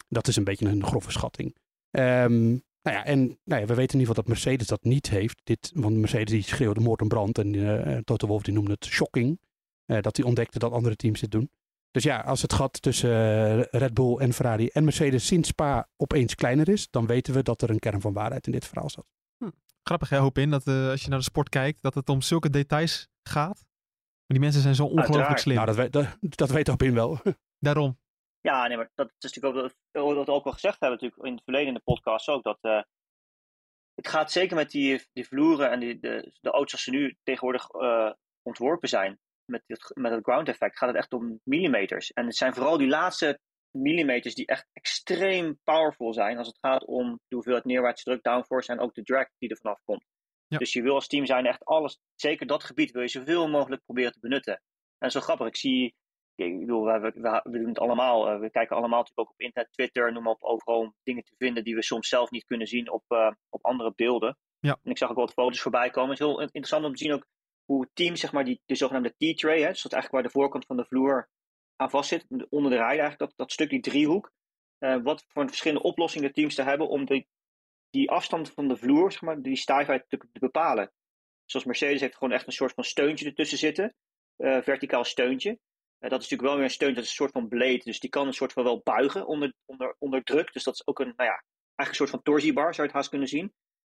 Dat 0.08 0.28
is 0.28 0.36
een 0.36 0.44
beetje 0.44 0.68
een 0.68 0.84
grove 0.84 1.10
schatting. 1.10 1.56
Um, 1.90 2.62
nou 2.82 2.96
ja, 2.96 3.04
en 3.04 3.38
nou 3.44 3.60
ja, 3.60 3.66
we 3.66 3.74
weten 3.74 3.94
in 3.94 4.00
ieder 4.00 4.00
geval 4.00 4.14
dat 4.14 4.26
Mercedes 4.26 4.66
dat 4.66 4.84
niet 4.84 5.10
heeft. 5.10 5.40
Dit, 5.44 5.70
want 5.74 5.96
Mercedes 5.96 6.30
die 6.30 6.42
schreeuwde 6.42 6.80
moord 6.80 7.00
en 7.00 7.08
brand. 7.08 7.38
En 7.38 7.54
uh, 7.54 7.98
Toto 7.98 8.26
Wolff 8.26 8.44
die 8.44 8.54
noemde 8.54 8.72
het 8.72 8.84
shocking. 8.84 9.40
Uh, 9.86 10.00
dat 10.00 10.16
hij 10.16 10.26
ontdekte 10.26 10.58
dat 10.58 10.72
andere 10.72 10.96
teams 10.96 11.20
dit 11.20 11.30
doen. 11.30 11.50
Dus 11.90 12.02
ja, 12.02 12.20
als 12.20 12.42
het 12.42 12.52
gat 12.52 12.82
tussen 12.82 13.10
uh, 13.10 13.64
Red 13.70 13.94
Bull 13.94 14.16
en 14.16 14.32
Ferrari 14.32 14.68
en 14.68 14.84
Mercedes 14.84 15.26
sinds 15.26 15.48
Spa 15.48 15.88
opeens 15.96 16.34
kleiner 16.34 16.68
is, 16.68 16.90
dan 16.90 17.06
weten 17.06 17.34
we 17.34 17.42
dat 17.42 17.62
er 17.62 17.70
een 17.70 17.78
kern 17.78 18.00
van 18.00 18.12
waarheid 18.12 18.46
in 18.46 18.52
dit 18.52 18.66
verhaal 18.66 18.90
zat. 18.90 19.06
Hm. 19.38 19.50
Grappig, 19.82 20.08
hè? 20.08 20.18
Hoop 20.18 20.38
in 20.38 20.50
dat 20.50 20.66
als 20.66 21.02
je 21.02 21.08
naar 21.08 21.18
de 21.18 21.24
sport 21.24 21.48
kijkt, 21.48 21.82
dat 21.82 21.94
het 21.94 22.08
om 22.08 22.22
zulke 22.22 22.50
details 22.50 23.08
gaat. 23.22 23.64
Maar 24.26 24.38
die 24.38 24.40
mensen 24.40 24.62
zijn 24.62 24.74
zo 24.74 24.84
ongelooflijk 24.84 25.38
slim. 25.38 25.54
Nou, 25.54 25.66
dat, 25.66 25.76
weet, 25.76 25.92
dat, 25.92 26.06
dat 26.20 26.50
weet 26.50 26.68
Hoop 26.68 26.82
in 26.82 26.94
wel. 26.94 27.20
Daarom. 27.58 27.98
Ja, 28.42 28.66
nee, 28.66 28.76
maar 28.76 28.90
dat 28.94 29.06
is 29.06 29.30
natuurlijk 29.30 29.56
ook 29.56 29.72
wat 30.16 30.26
we 30.26 30.32
ook 30.32 30.44
al 30.44 30.52
gezegd 30.52 30.80
hebben 30.80 30.98
natuurlijk 30.98 31.28
in 31.28 31.34
het 31.34 31.44
verleden 31.44 31.68
in 31.68 31.74
de 31.74 31.92
podcast 31.92 32.28
ook. 32.28 32.42
Dat 32.42 32.58
uh, 32.62 32.82
het 33.94 34.08
gaat 34.08 34.32
zeker 34.32 34.56
met 34.56 34.70
die, 34.70 35.02
die 35.12 35.26
vloeren 35.26 35.70
en 35.70 35.80
die, 35.80 36.00
de, 36.00 36.32
de 36.40 36.50
auto's 36.50 36.70
zoals 36.70 36.84
ze 36.84 36.90
nu 36.90 37.16
tegenwoordig 37.22 37.72
uh, 37.72 38.12
ontworpen 38.42 38.88
zijn. 38.88 39.18
Met 39.44 39.62
het, 39.66 39.90
met 39.94 40.12
het 40.12 40.24
ground 40.24 40.48
effect 40.48 40.78
gaat 40.78 40.88
het 40.88 40.98
echt 40.98 41.12
om 41.12 41.40
millimeters. 41.44 42.12
En 42.12 42.26
het 42.26 42.36
zijn 42.36 42.54
vooral 42.54 42.78
die 42.78 42.88
laatste 42.88 43.38
millimeters 43.70 44.34
die 44.34 44.46
echt 44.46 44.66
extreem 44.72 45.58
powerful 45.64 46.12
zijn 46.12 46.38
als 46.38 46.46
het 46.46 46.58
gaat 46.58 46.84
om 46.84 47.20
de 47.28 47.34
hoeveelheid 47.34 47.64
neerwaartse 47.64 48.04
druk, 48.04 48.22
downforce 48.22 48.72
en 48.72 48.80
ook 48.80 48.94
de 48.94 49.02
drag 49.02 49.28
die 49.38 49.48
er 49.48 49.56
vanaf 49.56 49.80
komt. 49.84 50.04
Ja. 50.46 50.58
Dus 50.58 50.72
je 50.72 50.82
wil 50.82 50.94
als 50.94 51.06
team 51.06 51.26
zijn 51.26 51.46
echt 51.46 51.64
alles, 51.64 51.98
zeker 52.14 52.46
dat 52.46 52.64
gebied 52.64 52.90
wil 52.90 53.02
je 53.02 53.08
zoveel 53.08 53.48
mogelijk 53.48 53.84
proberen 53.84 54.12
te 54.12 54.20
benutten. 54.20 54.62
En 54.98 55.10
zo 55.10 55.20
grappig, 55.20 55.46
ik 55.46 55.56
zie 55.56 55.94
ik 56.44 56.60
bedoel, 56.60 56.84
we, 56.84 57.00
we, 57.00 57.40
we, 57.42 57.58
doen 57.58 57.68
het 57.68 57.78
allemaal. 57.78 58.32
Uh, 58.32 58.40
we 58.40 58.50
kijken 58.50 58.76
allemaal 58.76 58.98
natuurlijk 58.98 59.28
ook 59.28 59.34
op 59.34 59.40
internet, 59.40 59.72
Twitter, 59.72 60.12
noem 60.12 60.22
maar 60.22 60.32
op, 60.32 60.42
overal 60.42 60.78
om 60.78 60.94
dingen 61.02 61.24
te 61.24 61.34
vinden 61.38 61.64
die 61.64 61.74
we 61.74 61.82
soms 61.82 62.08
zelf 62.08 62.30
niet 62.30 62.44
kunnen 62.44 62.66
zien 62.66 62.90
op, 62.90 63.04
uh, 63.08 63.30
op 63.48 63.64
andere 63.64 63.92
beelden. 63.96 64.36
Ja. 64.58 64.78
En 64.82 64.90
ik 64.90 64.98
zag 64.98 65.10
ook 65.10 65.16
wat 65.16 65.32
foto's 65.32 65.60
voorbij 65.60 65.90
komen. 65.90 66.10
Het 66.10 66.20
is 66.20 66.26
heel 66.26 66.40
interessant 66.40 66.84
om 66.84 66.94
te 66.94 67.04
zien 67.04 67.12
ook 67.12 67.26
hoe 67.64 67.90
teams, 67.92 68.20
zeg 68.20 68.32
maar, 68.32 68.44
die, 68.44 68.60
de 68.64 68.74
zogenaamde 68.74 69.14
T-tray, 69.16 69.66
dus 69.66 69.82
dat 69.82 69.92
eigenlijk 69.92 70.10
waar 70.12 70.22
de 70.22 70.38
voorkant 70.38 70.66
van 70.66 70.76
de 70.76 70.84
vloer 70.84 71.28
aan 71.76 71.90
vast 71.90 72.08
zit, 72.08 72.26
onder 72.48 72.70
de 72.70 72.76
rij 72.76 72.86
eigenlijk, 72.86 73.18
dat, 73.18 73.32
dat 73.36 73.52
stuk, 73.52 73.70
die 73.70 73.80
driehoek, 73.80 74.32
uh, 74.78 75.02
wat 75.02 75.24
voor 75.28 75.48
verschillende 75.48 75.82
oplossingen 75.82 76.32
teams 76.32 76.54
te 76.54 76.62
hebben 76.62 76.88
om 76.88 77.04
die, 77.04 77.28
die 77.90 78.10
afstand 78.10 78.50
van 78.50 78.68
de 78.68 78.76
vloer, 78.76 79.12
zeg 79.12 79.20
maar, 79.20 79.42
die 79.42 79.56
stijfheid 79.56 80.04
te, 80.08 80.16
te 80.16 80.38
bepalen. 80.38 80.92
Zoals 81.44 81.66
Mercedes 81.66 82.00
heeft 82.00 82.16
gewoon 82.16 82.32
echt 82.32 82.46
een 82.46 82.52
soort 82.52 82.72
van 82.72 82.84
steuntje 82.84 83.26
ertussen 83.26 83.58
zitten, 83.58 83.94
verticaal 84.36 85.04
steuntje. 85.04 85.58
Uh, 86.02 86.10
dat 86.10 86.20
is 86.20 86.28
natuurlijk 86.30 86.42
wel 86.42 86.54
weer 86.54 86.64
een 86.64 86.70
steun, 86.70 86.94
dat 86.94 87.02
is 87.02 87.08
een 87.08 87.14
soort 87.14 87.32
van 87.32 87.48
blade. 87.48 87.80
Dus 87.84 88.00
die 88.00 88.10
kan 88.10 88.26
een 88.26 88.32
soort 88.32 88.52
van 88.52 88.64
wel 88.64 88.80
buigen 88.82 89.26
onder, 89.26 89.54
onder, 89.64 89.96
onder 89.98 90.22
druk. 90.22 90.52
Dus 90.52 90.64
dat 90.64 90.74
is 90.74 90.86
ook 90.86 90.98
een, 90.98 91.12
nou 91.16 91.30
ja, 91.30 91.44
eigenlijk 91.74 91.88
een 91.88 91.94
soort 91.94 92.10
van 92.10 92.22
torsiebar, 92.22 92.74
zou 92.74 92.76
je 92.76 92.82
het 92.82 92.92
haast 92.92 93.08
kunnen 93.08 93.28
zien. 93.28 93.52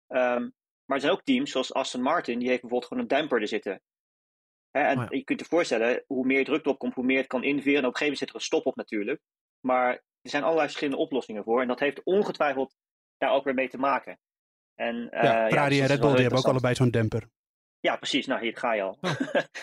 Um, 0.08 0.54
maar 0.84 0.96
er 0.96 1.00
zijn 1.00 1.12
ook 1.12 1.22
teams, 1.22 1.50
zoals 1.50 1.74
Aston 1.74 2.02
Martin, 2.02 2.38
die 2.38 2.48
heeft 2.48 2.60
bijvoorbeeld 2.60 2.90
gewoon 2.90 3.02
een 3.02 3.18
demper 3.18 3.40
er 3.40 3.48
zitten. 3.48 3.82
Hè, 4.70 4.80
en 4.80 4.98
oh 4.98 5.02
ja. 5.02 5.16
je 5.16 5.24
kunt 5.24 5.40
je 5.40 5.46
voorstellen, 5.46 6.04
hoe 6.06 6.26
meer 6.26 6.44
druk 6.44 6.64
erop 6.64 6.78
komt, 6.78 6.94
hoe 6.94 7.04
meer 7.04 7.18
het 7.18 7.26
kan 7.26 7.42
inveren. 7.42 7.78
En 7.78 7.86
op 7.86 7.90
een 7.90 7.96
gegeven 7.96 8.04
moment 8.04 8.18
zit 8.18 8.28
er 8.28 8.34
een 8.34 8.40
stop 8.40 8.66
op 8.66 8.76
natuurlijk. 8.76 9.20
Maar 9.60 9.92
er 9.92 10.30
zijn 10.30 10.42
allerlei 10.42 10.66
verschillende 10.66 11.02
oplossingen 11.02 11.44
voor. 11.44 11.60
En 11.60 11.68
dat 11.68 11.80
heeft 11.80 12.02
ongetwijfeld 12.04 12.74
daar 13.16 13.32
ook 13.32 13.44
weer 13.44 13.54
mee 13.54 13.68
te 13.68 13.78
maken. 13.78 14.18
En, 14.74 15.08
ja, 15.10 15.48
Ferrari 15.48 15.74
ja, 15.74 15.82
en 15.82 15.88
Red 15.88 16.00
Bull 16.00 16.12
die 16.12 16.20
hebben 16.20 16.38
ook 16.38 16.48
allebei 16.48 16.74
zo'n 16.74 16.90
demper. 16.90 17.28
Ja, 17.84 17.96
precies. 17.96 18.26
Nou, 18.26 18.40
hier 18.40 18.56
ga 18.56 18.72
je 18.74 18.82
al. 18.82 18.98
Oh. 19.00 19.12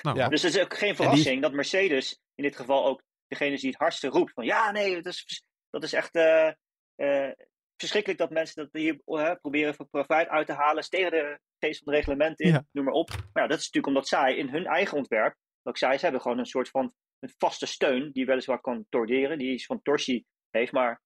Nou, 0.01 0.17
Ja. 0.19 0.27
Dus 0.29 0.41
het 0.41 0.55
is 0.55 0.61
ook 0.61 0.77
geen 0.77 0.95
verrassing 0.95 1.41
dat 1.41 1.53
Mercedes 1.53 2.19
in 2.35 2.43
dit 2.43 2.55
geval 2.55 2.85
ook 2.85 3.03
degene 3.27 3.53
is 3.53 3.61
die 3.61 3.69
het 3.69 3.79
hardste 3.79 4.07
roept. 4.07 4.33
Van 4.33 4.45
ja, 4.45 4.71
nee, 4.71 4.95
dat 4.95 5.05
is, 5.05 5.43
dat 5.69 5.83
is 5.83 5.93
echt 5.93 6.15
eh, 6.15 6.47
eh, 6.95 7.31
verschrikkelijk 7.77 8.19
dat 8.19 8.29
mensen 8.29 8.63
dat 8.63 8.81
hier 8.81 9.01
eh, 9.05 9.31
proberen 9.41 9.75
voor 9.75 9.85
profijt 9.85 10.27
uit 10.27 10.47
te 10.47 10.53
halen. 10.53 10.77
is 10.77 10.89
tegen 10.89 11.11
de 11.11 11.39
geest 11.59 11.83
van 11.83 11.93
het 11.93 12.03
reglement 12.03 12.39
in, 12.39 12.49
Ja. 12.51 12.65
noem 12.71 12.85
maar 12.85 12.93
op. 12.93 13.09
Maar 13.09 13.43
ja, 13.43 13.47
dat 13.47 13.59
is 13.59 13.65
natuurlijk 13.65 13.87
omdat 13.87 14.07
zij 14.07 14.35
in 14.35 14.49
hun 14.49 14.65
eigen 14.65 14.97
ontwerp, 14.97 15.35
wat 15.61 15.73
ik 15.73 15.79
zei, 15.79 15.97
ze 15.97 16.03
hebben 16.03 16.21
gewoon 16.21 16.37
een 16.39 16.45
soort 16.45 16.69
van 16.69 16.93
een 17.19 17.33
vaste 17.37 17.65
steun 17.65 18.11
die 18.11 18.25
weliswaar 18.25 18.61
kan 18.61 18.85
torderen, 18.89 19.37
die 19.37 19.53
iets 19.53 19.65
van 19.65 19.81
torsie 19.81 20.25
heeft, 20.49 20.71
maar 20.71 21.01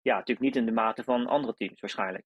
ja, 0.00 0.14
natuurlijk 0.14 0.40
niet 0.46 0.56
in 0.56 0.66
de 0.66 0.72
mate 0.72 1.04
van 1.04 1.26
andere 1.26 1.54
teams 1.54 1.80
waarschijnlijk. 1.80 2.24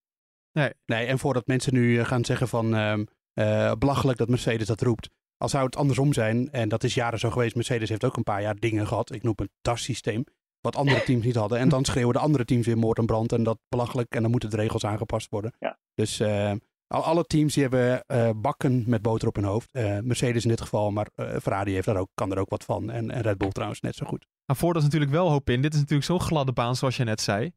Nee, 0.53 1.07
en 1.07 1.19
voordat 1.19 1.47
mensen 1.47 1.75
nu 1.75 2.05
gaan 2.05 2.25
zeggen 2.25 2.49
van 2.49 2.75
ehm, 2.75 3.05
eh, 3.35 3.73
belachelijk 3.79 4.19
dat 4.19 4.29
Mercedes 4.29 4.67
dat 4.67 4.81
roept. 4.81 5.11
Al 5.37 5.49
zou 5.49 5.65
het 5.65 5.77
andersom 5.77 6.13
zijn, 6.13 6.51
en 6.51 6.69
dat 6.69 6.85
is 6.85 6.95
jaren 6.95 7.19
zo 7.19 7.31
geweest. 7.31 7.55
Mercedes 7.55 7.89
heeft 7.89 8.05
ook 8.05 8.17
een 8.17 8.23
paar 8.23 8.43
jaar 8.43 8.57
dingen 8.59 8.87
gehad. 8.87 9.13
Ik 9.13 9.23
noem 9.23 9.35
het 9.37 9.51
DAS-systeem. 9.63 10.25
Wat 10.61 10.77
andere 10.77 11.03
teams 11.09 11.25
niet 11.25 11.35
hadden. 11.35 11.59
En 11.59 11.69
dan 11.69 11.85
schreeuwen 11.85 12.15
de 12.15 12.21
andere 12.21 12.45
teams 12.45 12.67
weer 12.67 12.79
moord 12.79 12.99
en 12.99 13.07
brand. 13.07 13.33
En 13.33 13.43
dat 13.43 13.59
belachelijk. 13.69 14.15
En 14.15 14.23
dan 14.23 14.31
moeten 14.31 14.51
de 14.51 14.57
regels 14.57 14.85
aangepast 14.85 15.31
worden. 15.31 15.55
Ja. 15.59 15.79
Dus 15.95 16.21
eh, 16.21 16.53
al, 16.87 17.03
alle 17.03 17.25
teams 17.25 17.55
die 17.55 17.63
hebben 17.63 18.07
eh, 18.07 18.31
bakken 18.37 18.85
met 18.87 19.03
boter 19.03 19.29
op 19.29 19.35
hun 19.35 19.45
hoofd. 19.45 19.69
Eh, 19.73 19.99
Mercedes 19.99 20.43
in 20.43 20.49
dit 20.49 20.61
geval, 20.61 20.91
maar 20.91 21.09
eh, 21.15 21.37
Ferrari 21.43 21.73
heeft 21.73 21.87
daar 21.87 21.97
ook, 21.97 22.11
kan 22.15 22.33
er 22.33 22.39
ook 22.39 22.51
wat 22.51 22.65
van. 22.65 22.91
En, 22.91 23.11
en 23.11 23.21
Red 23.21 23.39
Bull 23.39 23.51
trouwens 23.51 23.81
net 23.81 23.97
zo 23.97 24.07
goed. 24.07 24.27
Nou, 24.47 24.59
voor 24.59 24.73
dat 24.73 24.83
is 24.83 24.89
natuurlijk 24.89 25.13
wel 25.13 25.31
hoop 25.31 25.51
in. 25.51 25.63
Dit 25.63 25.73
is 25.73 25.79
natuurlijk 25.79 26.07
zo'n 26.07 26.21
gladde 26.21 26.53
baan, 26.53 26.77
zoals 26.77 26.97
je 26.97 27.05
net 27.05 27.21
zei. 27.21 27.53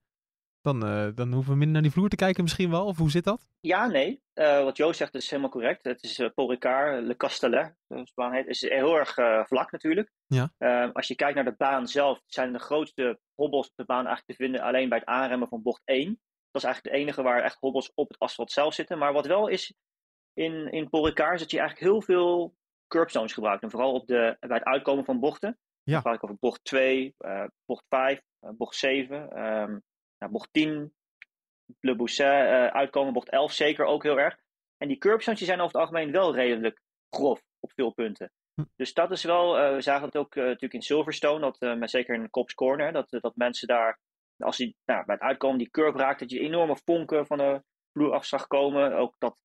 Dan, 0.67 0.85
eh, 0.85 1.07
dan 1.15 1.33
hoeven 1.33 1.51
we 1.51 1.57
minder 1.57 1.73
naar 1.73 1.81
die 1.81 1.91
vloer 1.91 2.09
te 2.09 2.15
kijken 2.15 2.43
misschien 2.43 2.69
wel. 2.69 2.85
Of 2.85 2.97
hoe 2.97 3.09
zit 3.09 3.23
dat? 3.23 3.47
Ja, 3.59 3.87
nee. 3.87 4.21
Eh, 4.33 4.63
wat 4.63 4.77
Joost 4.77 4.97
zegt 4.97 5.15
is 5.15 5.29
helemaal 5.29 5.51
correct. 5.51 5.83
Het 5.83 6.03
is 6.03 6.19
uh, 6.19 6.29
Paul 6.35 6.49
Ricard, 6.49 7.03
Le 7.03 7.15
Castellet, 7.15 7.75
zoals 7.87 8.07
de 8.07 8.11
baan 8.15 8.33
heet. 8.33 8.47
is 8.47 8.61
heel 8.61 8.97
erg 8.97 9.13
vlak 9.47 9.71
natuurlijk. 9.71 10.11
Ja. 10.25 10.53
Eh, 10.57 10.89
als 10.93 11.07
je 11.07 11.15
kijkt 11.15 11.35
naar 11.35 11.43
de 11.43 11.55
baan 11.57 11.87
zelf, 11.87 12.21
zijn 12.25 12.53
de 12.53 12.59
grootste 12.59 13.19
hobbels 13.35 13.67
op 13.67 13.73
de 13.75 13.85
baan 13.85 14.05
eigenlijk 14.05 14.27
te 14.27 14.43
vinden 14.43 14.61
alleen 14.61 14.89
bij 14.89 14.97
het 14.97 15.07
aanremmen 15.07 15.47
van 15.47 15.61
bocht 15.61 15.81
1. 15.85 16.05
Dat 16.51 16.61
is 16.61 16.63
eigenlijk 16.63 16.95
de 16.95 17.01
enige 17.01 17.21
waar 17.21 17.43
echt 17.43 17.57
hobbels 17.59 17.91
op 17.93 18.07
het 18.07 18.19
asfalt 18.19 18.51
zelf 18.51 18.73
zitten. 18.73 18.97
Maar 18.97 19.13
wat 19.13 19.25
wel 19.25 19.47
is 19.47 19.73
in, 20.33 20.71
in 20.71 20.89
Paul 20.89 21.07
Ricard, 21.07 21.33
is 21.33 21.41
dat 21.41 21.51
je 21.51 21.59
eigenlijk 21.59 21.91
heel 21.91 22.01
veel 22.01 22.55
curbstones 22.87 23.33
gebruikt. 23.33 23.63
En 23.63 23.71
vooral 23.71 23.93
op 23.93 24.07
de, 24.07 24.37
bij 24.39 24.57
het 24.57 24.63
uitkomen 24.63 25.05
van 25.05 25.19
bochten. 25.19 25.57
Ja. 25.83 25.93
Dan 25.93 26.01
praat 26.01 26.15
ik 26.15 26.23
over 26.23 26.37
bocht 26.39 26.63
2, 26.63 27.15
eh, 27.17 27.43
bocht 27.65 27.85
5, 27.89 28.21
eh, 28.39 28.49
bocht 28.57 28.75
7, 28.75 29.29
ehm, 29.31 29.77
nou, 30.17 30.31
bocht 30.31 30.49
10, 30.51 30.93
Le 31.79 31.95
Bousset, 31.95 32.45
eh, 32.45 32.67
uitkomen, 32.67 33.13
bocht 33.13 33.29
11 33.29 33.51
zeker 33.51 33.85
ook 33.85 34.03
heel 34.03 34.19
erg. 34.19 34.37
En 34.77 34.87
die 34.87 34.97
curbstones 34.97 35.41
zijn 35.41 35.59
over 35.59 35.71
het 35.71 35.81
algemeen 35.81 36.11
wel 36.11 36.35
redelijk 36.35 36.81
grof 37.09 37.41
op 37.59 37.71
veel 37.75 37.91
punten. 37.91 38.31
Hm. 38.53 38.63
Dus 38.75 38.93
dat 38.93 39.11
is 39.11 39.23
wel, 39.23 39.57
eh, 39.57 39.73
we 39.73 39.81
zagen 39.81 40.05
het 40.05 40.17
ook 40.17 40.35
eh, 40.35 40.43
natuurlijk 40.43 40.73
in 40.73 40.81
Silverstone, 40.81 41.39
dat, 41.39 41.77
met 41.77 41.89
zeker 41.89 42.15
in 42.15 42.29
Cops 42.29 42.53
Corner, 42.53 42.91
dat, 42.91 43.09
dat 43.09 43.35
mensen 43.35 43.67
daar, 43.67 43.99
als 44.37 44.57
die 44.57 44.75
nou, 44.85 45.05
bij 45.05 45.15
het 45.15 45.23
uitkomen 45.23 45.57
die 45.57 45.69
curb 45.69 45.95
raakt, 45.95 46.19
dat 46.19 46.31
je 46.31 46.39
enorme 46.39 46.77
vonken 46.85 47.25
van 47.25 47.37
de 47.37 47.63
vloer 47.91 48.13
af 48.13 48.25
zag 48.25 48.47
komen. 48.47 48.93
Ook 48.93 49.15
dat, 49.17 49.41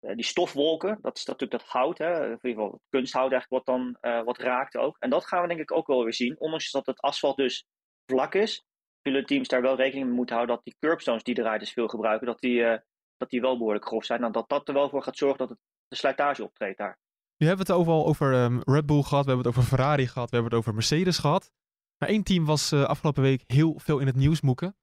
die 0.00 0.24
stofwolken, 0.24 0.98
dat 1.00 1.16
is 1.16 1.24
natuurlijk 1.24 1.60
dat 1.60 1.70
hout, 1.70 1.98
hè, 1.98 2.24
in 2.24 2.30
ieder 2.30 2.50
geval 2.50 2.72
het 2.72 2.80
kunsthout 2.88 3.32
eigenlijk 3.32 3.66
wat 3.66 3.76
dan 3.76 3.96
wat 4.24 4.38
raakt 4.38 4.76
ook. 4.76 4.96
En 4.98 5.10
dat 5.10 5.26
gaan 5.26 5.42
we 5.42 5.48
denk 5.48 5.60
ik 5.60 5.72
ook 5.72 5.86
wel 5.86 6.02
weer 6.02 6.14
zien, 6.14 6.40
ondanks 6.40 6.70
dat 6.70 6.86
het 6.86 7.00
asfalt 7.00 7.36
dus 7.36 7.64
vlak 8.06 8.34
is, 8.34 8.64
zullen 9.10 9.26
teams 9.26 9.48
daar 9.48 9.62
wel 9.62 9.76
rekening 9.76 10.06
mee 10.06 10.16
moeten 10.16 10.34
houden 10.36 10.56
dat 10.56 10.64
die 10.64 10.76
curbstones 10.78 11.22
die 11.22 11.34
de 11.34 11.42
rijders 11.42 11.72
veel 11.72 11.88
gebruiken, 11.88 12.26
dat 12.26 12.40
die, 12.40 12.64
eh, 12.64 12.80
dat 13.16 13.30
die 13.30 13.40
wel 13.40 13.58
behoorlijk 13.58 13.86
grof 13.86 14.04
zijn. 14.04 14.24
En 14.24 14.32
dat 14.32 14.48
dat 14.48 14.68
er 14.68 14.74
wel 14.74 14.88
voor 14.88 15.02
gaat 15.02 15.16
zorgen 15.16 15.38
dat 15.38 15.48
het, 15.48 15.58
de 15.88 15.96
slijtage 15.96 16.44
optreedt 16.44 16.78
daar. 16.78 16.98
Nu 17.36 17.46
hebben 17.46 17.66
we 17.66 17.72
het 17.72 17.80
overal 17.80 18.06
over 18.06 18.32
ehm, 18.34 18.60
Red 18.64 18.86
Bull 18.86 19.02
gehad. 19.02 19.24
We 19.24 19.30
hebben 19.30 19.46
het 19.46 19.56
over 19.56 19.68
Ferrari 19.68 20.06
gehad. 20.06 20.30
We 20.30 20.36
hebben 20.36 20.52
het 20.52 20.60
over 20.60 20.74
Mercedes 20.74 21.18
gehad. 21.18 21.50
Maar 21.98 22.08
één 22.08 22.22
team 22.22 22.44
was 22.44 22.72
eh, 22.72 22.84
afgelopen 22.84 23.22
week 23.22 23.42
heel 23.46 23.78
veel 23.78 23.98
in 23.98 24.06
het 24.06 24.16
nieuws 24.16 24.40
moeken. 24.40 24.76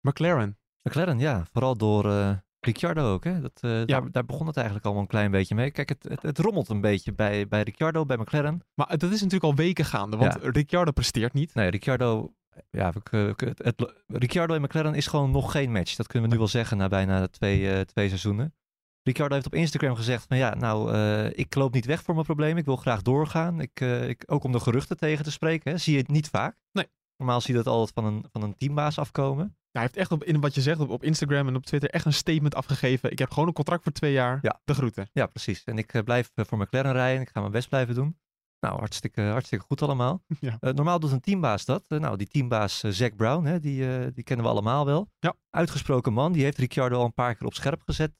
McLaren. 0.00 0.58
McLaren, 0.82 1.18
ja. 1.18 1.46
Vooral 1.52 1.76
door 1.76 2.10
eh, 2.10 2.36
Ricciardo 2.60 3.12
ook. 3.12 3.24
Hè? 3.24 3.40
Dat, 3.40 3.58
eh, 3.60 3.84
daar, 3.84 4.10
daar 4.10 4.24
begon 4.24 4.46
het 4.46 4.56
eigenlijk 4.56 4.84
allemaal 4.84 5.02
een 5.02 5.08
klein 5.08 5.30
beetje 5.30 5.54
mee. 5.54 5.70
Kijk, 5.70 5.88
het, 5.88 6.02
het, 6.08 6.22
het 6.22 6.38
rommelt 6.38 6.68
een 6.68 6.80
beetje 6.80 7.12
bij, 7.12 7.48
bij 7.48 7.62
Ricciardo, 7.62 8.04
bij 8.04 8.16
McLaren. 8.16 8.60
Maar 8.74 8.98
dat 8.98 9.02
is 9.12 9.22
natuurlijk 9.22 9.44
al 9.44 9.54
weken 9.54 9.84
gaande. 9.84 10.16
Want 10.16 10.36
Ja. 10.42 10.50
Ricciardo 10.50 10.90
presteert 10.92 11.32
niet. 11.32 11.54
Nee, 11.54 11.70
Ricciardo, 11.70 12.34
ja, 12.70 12.92
we- 12.92 13.34
het, 13.36 13.58
het, 13.64 13.92
Ricciardo 14.06 14.54
en 14.54 14.62
McLaren 14.62 14.94
is 14.94 15.06
gewoon 15.06 15.30
nog 15.30 15.50
geen 15.52 15.72
match. 15.72 15.96
Dat 15.96 16.06
kunnen 16.06 16.28
we 16.28 16.34
nu 16.34 16.40
wel 16.40 16.50
zeggen 16.50 16.76
na 16.76 16.88
bijna 16.88 17.26
twee, 17.26 17.70
eh, 17.72 17.80
twee 17.80 18.08
seizoenen. 18.08 18.54
Ricciardo 19.02 19.34
heeft 19.34 19.46
op 19.46 19.54
Instagram 19.54 19.94
gezegd 19.94 20.24
van 20.28 20.36
ja, 20.36 20.54
nou, 20.54 20.92
eh, 20.92 21.38
ik 21.38 21.54
loop 21.54 21.74
niet 21.74 21.86
weg 21.86 22.02
voor 22.02 22.14
mijn 22.14 22.26
probleem. 22.26 22.56
Ik 22.56 22.64
wil 22.64 22.76
graag 22.76 23.02
doorgaan. 23.02 23.60
Ik, 23.60 23.80
eh, 23.80 24.08
ik, 24.08 24.22
ook 24.26 24.44
om 24.44 24.52
de 24.52 24.60
geruchten 24.60 24.96
tegen 24.96 25.24
te 25.24 25.30
spreken. 25.30 25.72
Hè. 25.72 25.78
Zie 25.78 25.92
je 25.92 25.98
het 25.98 26.08
niet 26.08 26.28
vaak. 26.28 26.56
Nee. 26.72 26.88
Normaal 27.16 27.40
zie 27.40 27.56
je 27.56 27.62
dat 27.62 27.72
altijd 27.72 27.92
van 27.94 28.04
een, 28.04 28.24
van 28.32 28.42
een 28.42 28.56
teambaas 28.56 28.98
afkomen. 28.98 29.56
Hij 29.70 29.82
heeft 29.82 29.96
echt 29.96 30.12
op, 30.12 30.24
in 30.24 30.40
wat 30.40 30.54
je 30.54 30.60
zegt 30.60 30.80
op, 30.80 30.88
op 30.88 31.02
Instagram 31.02 31.48
en 31.48 31.56
op 31.56 31.66
Twitter 31.66 31.90
echt 31.90 32.04
een 32.04 32.12
statement 32.12 32.54
afgegeven. 32.54 33.10
Ik 33.10 33.18
heb 33.18 33.30
gewoon 33.30 33.48
een 33.48 33.54
contract 33.54 33.82
voor 33.82 33.92
twee 33.92 34.12
jaar. 34.12 34.38
Ja. 34.42 34.60
De 34.64 34.74
groeten. 34.74 35.08
Ja, 35.12 35.26
precies. 35.26 35.64
En 35.64 35.78
ik 35.78 36.04
blijf 36.04 36.30
voor 36.34 36.58
McLaren 36.58 36.92
rijden. 36.92 37.22
Ik 37.22 37.28
ga 37.28 37.40
mijn 37.40 37.52
best 37.52 37.68
blijven 37.68 37.94
doen. 37.94 38.18
Nou, 38.64 38.78
hartstikke, 38.78 39.20
hartstikke 39.20 39.64
goed 39.64 39.82
allemaal. 39.82 40.22
Ja. 40.40 40.56
Eh, 40.60 40.72
normaal 40.72 41.00
doet 41.00 41.12
een 41.12 41.20
teambaas 41.20 41.64
dat. 41.64 41.84
Eh, 41.88 41.98
nou, 41.98 42.16
die 42.16 42.26
teambaas 42.26 42.82
eh, 42.82 42.90
Zack 42.90 43.16
Brown, 43.16 43.44
hè, 43.44 43.60
die, 43.60 44.12
die 44.12 44.24
kennen 44.24 44.46
we 44.46 44.52
allemaal 44.52 44.86
wel. 44.86 45.08
Ja. 45.18 45.34
Uitgesproken 45.50 46.12
man. 46.12 46.32
Die 46.32 46.42
heeft 46.42 46.58
Ricciardo 46.58 46.98
al 46.98 47.04
een 47.04 47.14
paar 47.14 47.34
keer 47.34 47.46
op 47.46 47.54
scherp 47.54 47.82
gezet 47.82 48.12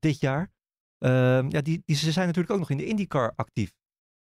dit 0.00 0.20
jaar. 0.20 0.52
Ehm, 0.98 1.50
ja, 1.50 1.60
die, 1.60 1.82
die, 1.84 1.96
ze 1.96 2.12
zijn 2.12 2.26
natuurlijk 2.26 2.52
ook 2.52 2.60
nog 2.60 2.70
in 2.70 2.76
de 2.76 2.86
IndyCar 2.86 3.32
actief. 3.36 3.72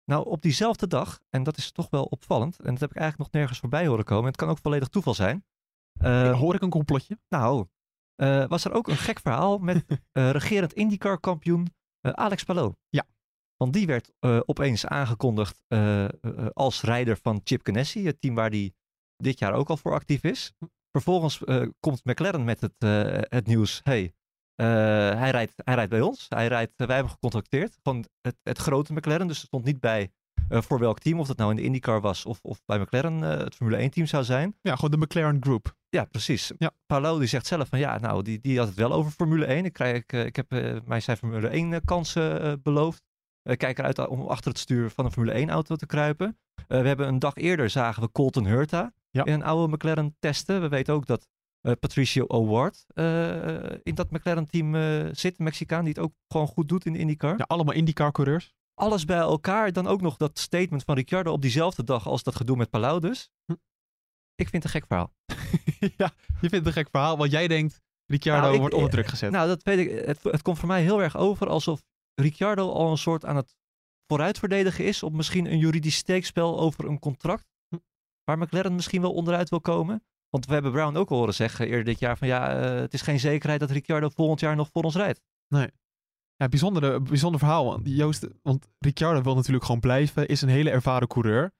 Nou, 0.04 0.26
op 0.26 0.42
diezelfde 0.42 0.86
dag, 0.86 1.20
en 1.30 1.42
dat 1.42 1.56
is 1.56 1.72
toch 1.72 1.90
wel 1.90 2.04
opvallend, 2.04 2.58
en 2.58 2.70
dat 2.70 2.80
heb 2.80 2.90
ik 2.90 2.96
eigenlijk 2.96 3.32
nog 3.32 3.40
nergens 3.40 3.60
voorbij 3.60 3.86
horen 3.86 4.04
komen, 4.04 4.24
en 4.24 4.30
het 4.30 4.40
kan 4.40 4.48
ook 4.48 4.58
volledig 4.58 4.88
toeval 4.88 5.14
zijn. 5.14 5.44
Eh, 6.00 6.38
Hoor 6.38 6.54
ik 6.54 6.62
een 6.62 6.70
complotje? 6.70 7.18
nou, 7.28 7.66
was 8.48 8.64
er 8.64 8.72
ook 8.72 8.88
een 8.88 8.96
gek 8.96 9.20
verhaal 9.20 9.58
met 9.58 9.84
regerend 10.12 10.72
IndyCar-kampioen 10.72 11.66
eh, 12.00 12.12
Alex 12.12 12.44
Palou. 12.44 12.74
Ja. 12.88 13.06
Want 13.60 13.72
die 13.72 13.86
werd 13.86 14.12
eh, 14.18 14.40
opeens 14.46 14.86
aangekondigd 14.86 15.62
eh, 15.68 16.04
eh, 16.04 16.10
als 16.52 16.82
rijder 16.82 17.16
van 17.16 17.40
Chip 17.44 17.60
Ganassi, 17.66 18.06
het 18.06 18.20
team 18.20 18.34
waar 18.34 18.50
die 18.50 18.74
dit 19.16 19.38
jaar 19.38 19.52
ook 19.52 19.68
al 19.68 19.76
voor 19.76 19.92
actief 19.92 20.24
is. 20.24 20.52
Vervolgens 20.92 21.42
komt 21.80 22.04
McLaren 22.04 22.44
met 22.44 22.60
het, 22.60 22.74
het 23.28 23.46
nieuws, 23.46 23.80
hey, 23.82 24.12
hij, 24.54 25.30
rijdt, 25.30 25.52
hij 25.56 25.74
rijdt 25.74 25.90
bij 25.90 26.00
ons. 26.00 26.26
Hij 26.28 26.46
rijdt, 26.46 26.72
wij 26.76 26.94
hebben 26.94 27.12
gecontacteerd 27.12 27.78
van 27.82 28.04
het, 28.20 28.36
het 28.42 28.58
grote 28.58 28.92
McLaren, 28.92 29.26
dus 29.26 29.36
het 29.36 29.46
stond 29.46 29.64
niet 29.64 29.80
bij 29.80 30.10
voor 30.48 30.78
welk 30.78 30.98
team, 30.98 31.20
of 31.20 31.26
dat 31.26 31.36
nou 31.36 31.50
in 31.50 31.56
de 31.56 31.62
IndyCar 31.62 32.00
was 32.00 32.26
of, 32.26 32.38
of 32.42 32.62
bij 32.64 32.78
McLaren 32.78 33.20
het 33.20 33.54
Formule 33.54 33.76
1 33.76 33.90
team 33.90 34.06
zou 34.06 34.24
zijn. 34.24 34.56
Ja, 34.62 34.74
gewoon 34.74 34.90
de 34.90 35.06
McLaren 35.06 35.36
Group. 35.40 35.74
Ja, 35.88 36.04
precies. 36.04 36.52
Ja. 36.58 36.70
Paolo 36.86 37.18
die 37.18 37.28
zegt 37.28 37.46
zelf 37.46 37.68
van 37.68 37.78
ja, 37.78 37.98
nou, 37.98 38.22
die, 38.22 38.40
die 38.40 38.58
had 38.58 38.66
het 38.66 38.76
wel 38.76 38.92
over 38.92 39.10
Formule 39.10 39.44
1. 39.44 39.64
Ik, 39.64 39.72
krijg, 39.72 39.96
ik, 39.96 40.12
ik 40.12 40.36
heb 40.36 40.50
mij 40.86 41.00
zijn 41.00 41.16
Formule 41.16 41.48
1 41.48 41.72
eh, 41.72 41.80
kansen 41.84 42.62
beloofd. 42.62 43.02
Ik 43.42 43.58
kijk 43.58 43.78
eruit 43.78 44.08
om 44.08 44.26
achter 44.26 44.50
het 44.50 44.60
stuur 44.60 44.90
van 44.90 45.04
een 45.04 45.12
Formule 45.12 45.32
1 45.32 45.50
auto 45.50 45.76
te 45.76 45.86
kruipen. 45.86 46.38
Eh, 46.68 46.80
we 46.80 46.86
hebben 46.88 47.08
een 47.08 47.18
dag 47.18 47.34
eerder 47.34 47.70
zagen 47.70 48.02
we 48.02 48.12
Colton 48.12 48.46
Hurta 48.46 48.92
Ja. 49.10 49.24
in 49.24 49.32
een 49.32 49.42
oude 49.42 49.72
McLaren 49.74 50.16
testen. 50.18 50.60
We 50.60 50.68
weten 50.68 50.94
ook 50.94 51.06
dat 51.06 51.26
eh, 51.60 51.72
Patricio 51.80 52.24
O'Ward 52.24 52.84
eh, 52.94 53.62
in 53.82 53.94
dat 53.94 54.10
McLaren 54.10 54.46
team 54.50 54.74
eh, 54.74 55.08
zit, 55.12 55.38
een 55.38 55.44
Mexicaan 55.44 55.84
die 55.84 55.92
het 55.94 56.02
ook 56.02 56.12
gewoon 56.28 56.46
goed 56.46 56.68
doet 56.68 56.86
in 56.86 56.92
de 56.92 56.98
IndyCar. 56.98 57.38
Ja, 57.38 57.44
allemaal 57.46 57.74
IndyCar 57.74 58.12
coureurs. 58.12 58.54
Alles 58.74 59.04
bij 59.04 59.16
elkaar. 59.18 59.72
Dan 59.72 59.86
ook 59.86 60.00
nog 60.00 60.16
dat 60.16 60.38
statement 60.38 60.82
van 60.84 60.94
Ricciardo 60.94 61.32
op 61.32 61.42
diezelfde 61.42 61.84
dag 61.84 62.06
als 62.08 62.22
dat 62.22 62.36
gedoe 62.36 62.56
met 62.56 62.70
Palau 62.70 63.00
dus. 63.00 63.30
Hm. 63.44 63.52
Ik 64.34 64.48
vind 64.48 64.62
het 64.62 64.64
een 64.64 64.70
gek 64.80 64.86
verhaal. 64.86 65.12
ja, 66.02 66.10
je 66.40 66.48
vindt 66.48 66.54
het 66.56 66.66
een 66.66 66.72
gek 66.72 66.88
verhaal, 66.90 67.16
want 67.16 67.30
jij 67.30 67.48
denkt 67.48 67.80
Ricciardo 68.06 68.40
Nou, 68.42 68.54
ik- 68.54 68.60
wordt 68.60 68.74
onder 68.74 68.90
druk 68.90 69.06
gezet. 69.06 69.30
Nou, 69.30 69.48
dat 69.48 69.62
weet 69.62 69.78
ik. 69.78 70.06
Het, 70.06 70.22
het 70.22 70.42
komt 70.42 70.58
voor 70.58 70.68
mij 70.68 70.82
heel 70.82 71.02
erg 71.02 71.16
over 71.16 71.48
alsof 71.48 71.82
Ricciardo 72.20 72.70
al 72.70 72.90
een 72.90 72.98
soort 72.98 73.24
aan 73.24 73.36
het 73.36 73.56
vooruitverdedigen 74.06 74.84
is 74.84 75.02
op 75.02 75.12
misschien 75.12 75.46
een 75.46 75.58
juridisch 75.58 75.96
steekspel 75.96 76.58
over 76.60 76.84
een 76.84 76.98
contract. 76.98 77.46
Hm. 77.68 77.78
Waar 78.24 78.38
McLaren 78.38 78.74
misschien 78.74 79.00
wel 79.00 79.12
onderuit 79.12 79.48
wil 79.48 79.60
komen. 79.60 80.04
Want 80.28 80.46
we 80.46 80.52
hebben 80.52 80.72
Brown 80.72 80.96
ook 80.96 81.10
al 81.10 81.16
horen 81.16 81.34
zeggen 81.34 81.66
eerder 81.66 81.84
dit 81.84 81.98
jaar 81.98 82.18
van 82.18 82.28
ja, 82.28 82.60
eh, 82.60 82.80
het 82.80 82.94
is 82.94 83.02
geen 83.02 83.20
zekerheid 83.20 83.60
dat 83.60 83.70
Ricciardo 83.70 84.08
volgend 84.08 84.40
jaar 84.40 84.56
nog 84.56 84.68
voor 84.72 84.82
ons 84.82 84.96
rijdt. 84.96 85.20
Ja, 86.36 86.48
bijzondere, 86.48 87.00
bijzonder 87.00 87.40
verhaal. 87.40 87.64
want 87.64 87.88
Joost, 87.88 88.28
want 88.42 88.68
Ricciardo 88.78 89.22
wil 89.22 89.34
natuurlijk 89.34 89.64
gewoon 89.64 89.80
blijven, 89.80 90.28
is 90.28 90.42
een 90.42 90.48
hele 90.48 90.70
ervaren 90.70 91.08
coureur. 91.08 91.40
Maar 91.40 91.50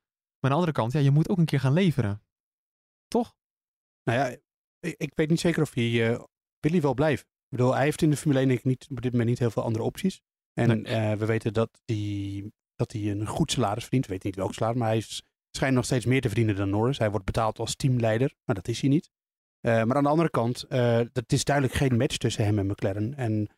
aan 0.41 0.49
de 0.51 0.55
andere 0.55 0.73
kant, 0.73 0.93
ja, 0.93 1.01
je 1.01 1.11
moet 1.11 1.29
ook 1.29 1.39
een 1.39 1.45
keer 1.45 1.61
gaan 1.61 1.73
leveren. 1.73 2.23
Toch? 3.09 3.35
Nou 4.03 4.19
ja, 4.19 4.37
ik, 4.81 4.95
ik 4.97 5.13
weet 5.15 5.31
niet 5.31 5.41
zeker 5.41 5.63
of 5.63 5.75
hij... 5.75 6.13
eh, 6.13 6.25
wil 6.61 6.71
hij 6.71 6.81
wel 6.81 6.95
blijven? 6.95 7.27
Ik 7.27 7.57
bedoel, 7.57 7.75
hij 7.75 7.85
heeft 7.85 8.03
in 8.03 8.11
de 8.11 8.17
Formule 8.17 8.39
1 8.39 8.49
denk 8.49 8.61
ik 8.61 8.67
niet, 8.67 8.87
op 8.91 9.01
dit 9.01 9.11
moment 9.13 9.31
niet 9.31 9.39
heel 9.39 9.51
veel 9.51 9.63
andere 9.63 9.85
opties. 9.85 10.23
En 10.55 10.69
Nee. 10.69 10.83
eh, 10.83 11.13
we 11.19 11.27
weten 11.27 11.53
dat 11.53 11.81
hij, 11.85 12.51
dat 12.75 12.93
hij 12.93 13.11
een 13.11 13.27
goed 13.27 13.51
salaris 13.53 13.83
verdient. 13.83 14.07
We 14.07 14.13
weten 14.13 14.29
niet 14.29 14.39
welk 14.39 14.55
salaris, 14.55 14.79
maar 14.79 14.89
hij 14.89 14.97
is, 14.97 15.23
schijnt 15.51 15.75
nog 15.75 15.85
steeds 15.85 16.05
meer 16.05 16.21
te 16.21 16.29
verdienen 16.29 16.57
dan 16.57 16.71
Norris. 16.71 16.99
Hij 16.99 17.11
wordt 17.11 17.27
betaald 17.27 17.59
als 17.59 17.77
teamleider, 17.77 18.35
maar 18.45 18.55
dat 18.55 18.69
is 18.69 18.81
hij 18.81 18.91
niet. 18.91 19.11
maar 19.61 19.95
aan 19.95 20.03
de 20.03 20.09
andere 20.09 20.31
kant, 20.31 20.65
het 21.13 21.33
is 21.33 21.45
duidelijk 21.45 21.77
geen 21.77 21.97
match 21.97 22.17
tussen 22.17 22.45
hem 22.45 22.59
en 22.59 22.67
McLaren. 22.67 23.15
En 23.15 23.49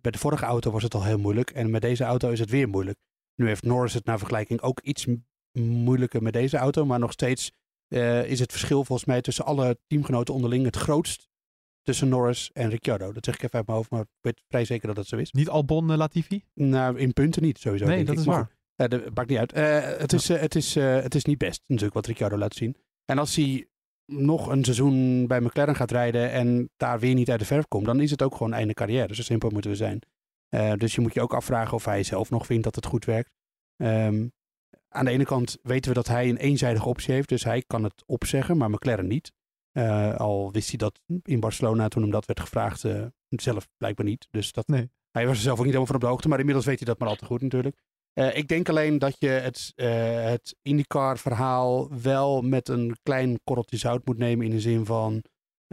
bij 0.00 0.10
de 0.10 0.18
vorige 0.18 0.44
auto 0.44 0.70
was 0.70 0.82
het 0.82 0.94
al 0.94 1.04
heel 1.04 1.18
moeilijk. 1.18 1.50
En 1.50 1.70
met 1.70 1.82
deze 1.82 2.04
auto 2.04 2.30
is 2.30 2.40
het 2.40 2.50
weer 2.50 2.68
moeilijk. 2.68 2.98
Nu 3.34 3.46
heeft 3.46 3.62
Norris 3.62 3.94
het 3.94 4.04
naar 4.04 4.18
vergelijking 4.18 4.60
ook 4.60 4.80
iets 4.80 5.06
moeilijker 5.58 6.22
met 6.22 6.32
deze 6.32 6.56
auto. 6.56 6.84
Maar 6.84 6.98
nog 6.98 7.12
steeds 7.12 7.52
is 8.24 8.40
het 8.40 8.50
verschil 8.52 8.84
volgens 8.84 9.08
mij 9.08 9.20
tussen 9.20 9.44
alle 9.44 9.78
teamgenoten 9.86 10.34
onderling 10.34 10.64
het 10.64 10.76
grootst 10.76 11.28
tussen 11.86 12.08
Norris 12.08 12.50
en 12.52 12.70
Ricciardo. 12.70 13.12
Dat 13.12 13.24
zeg 13.24 13.34
ik 13.34 13.42
even 13.42 13.54
uit 13.54 13.66
mijn 13.66 13.78
hoofd, 13.78 13.90
maar 13.90 14.00
ik 14.00 14.08
weet 14.20 14.42
vrij 14.48 14.64
zeker 14.64 14.86
dat 14.86 14.96
dat 14.96 15.06
zo 15.06 15.16
is. 15.16 15.32
Niet 15.32 15.48
Albon 15.48 15.90
uh, 15.90 15.96
Latifi? 15.96 16.44
Nou, 16.54 16.98
in 16.98 17.12
punten 17.12 17.42
niet, 17.42 17.58
sowieso. 17.58 17.86
Nee, 17.86 18.04
dat 18.04 18.18
is 18.18 18.24
waar. 18.24 18.50
Uh, 18.76 18.88
dat 18.88 19.14
maakt 19.14 19.28
niet 19.28 19.38
uit. 19.38 19.56
Uh, 19.56 19.98
het, 19.98 20.12
is, 20.12 20.28
het, 20.28 20.54
is, 20.54 20.74
het 20.74 21.14
is 21.14 21.24
niet 21.24 21.38
best, 21.38 21.62
natuurlijk, 21.66 21.94
wat 21.94 22.06
Ricciardo 22.06 22.36
laat 22.36 22.54
zien. 22.54 22.76
En 23.04 23.18
als 23.18 23.36
hij 23.36 23.66
nog 24.12 24.46
een 24.46 24.64
seizoen 24.64 25.26
bij 25.26 25.40
McLaren 25.40 25.76
gaat 25.76 25.90
rijden 25.90 26.30
en 26.30 26.70
daar 26.76 26.98
weer 26.98 27.14
niet 27.14 27.30
uit 27.30 27.38
de 27.38 27.46
verf 27.46 27.68
komt, 27.68 27.84
dan 27.84 28.00
is 28.00 28.10
het 28.10 28.22
ook 28.22 28.36
gewoon 28.36 28.52
einde 28.52 28.74
carrière. 28.74 29.14
Zo 29.14 29.22
simpel 29.22 29.50
moeten 29.50 29.70
we 29.70 29.76
zijn. 29.76 30.00
dus 30.78 30.94
je 30.94 31.00
moet 31.00 31.14
je 31.14 31.20
ook 31.20 31.34
afvragen 31.34 31.74
of 31.74 31.84
hij 31.84 32.02
zelf 32.02 32.30
nog 32.30 32.46
vindt 32.46 32.64
dat 32.64 32.74
het 32.74 32.86
goed 32.86 33.04
werkt. 33.04 33.30
Um, 33.76 34.32
aan 34.88 35.04
de 35.04 35.10
ene 35.10 35.24
kant 35.24 35.58
weten 35.62 35.88
we 35.88 35.96
dat 35.96 36.06
hij 36.06 36.28
een 36.28 36.36
eenzijdige 36.36 36.88
optie 36.88 37.14
heeft, 37.14 37.28
dus 37.28 37.44
hij 37.44 37.62
kan 37.66 37.84
het 37.84 38.02
opzeggen, 38.06 38.56
maar 38.56 38.70
McLaren 38.70 39.06
niet. 39.06 39.32
Uh, 39.76 40.14
al 40.14 40.52
wist 40.52 40.68
hij 40.68 40.78
dat 40.78 41.00
in 41.22 41.40
Barcelona 41.40 41.88
toen 41.88 42.02
hem 42.02 42.10
dat 42.10 42.26
werd 42.26 42.40
gevraagd, 42.40 42.84
uh, 42.84 43.04
zelf 43.28 43.68
blijkbaar 43.76 44.06
niet. 44.06 44.28
Dus 44.30 44.52
dat, 44.52 44.66
nee. 44.66 44.90
hij 45.10 45.26
was 45.26 45.36
er 45.36 45.42
zelf 45.42 45.58
ook 45.58 45.64
niet 45.64 45.74
helemaal 45.74 45.86
van 45.86 45.94
op 45.94 46.00
de 46.00 46.06
hoogte, 46.06 46.28
maar 46.28 46.38
inmiddels 46.38 46.66
weet 46.66 46.78
hij 46.78 46.86
dat 46.86 46.98
maar 46.98 47.08
al 47.08 47.16
te 47.16 47.24
goed 47.24 47.42
natuurlijk. 47.42 47.76
Uh, 48.18 48.36
ik 48.36 48.48
denk 48.48 48.68
alleen 48.68 48.98
dat 48.98 49.16
je 49.18 49.28
het, 49.28 49.72
het 49.76 50.56
IndyCar 50.62 51.18
verhaal 51.18 52.00
wel 52.02 52.42
met 52.42 52.68
een 52.68 52.96
klein 53.02 53.40
korreltje 53.44 53.76
zout 53.76 54.06
moet 54.06 54.18
nemen 54.18 54.46
in 54.46 54.50
de 54.50 54.60
zin 54.60 54.84
van, 54.84 55.22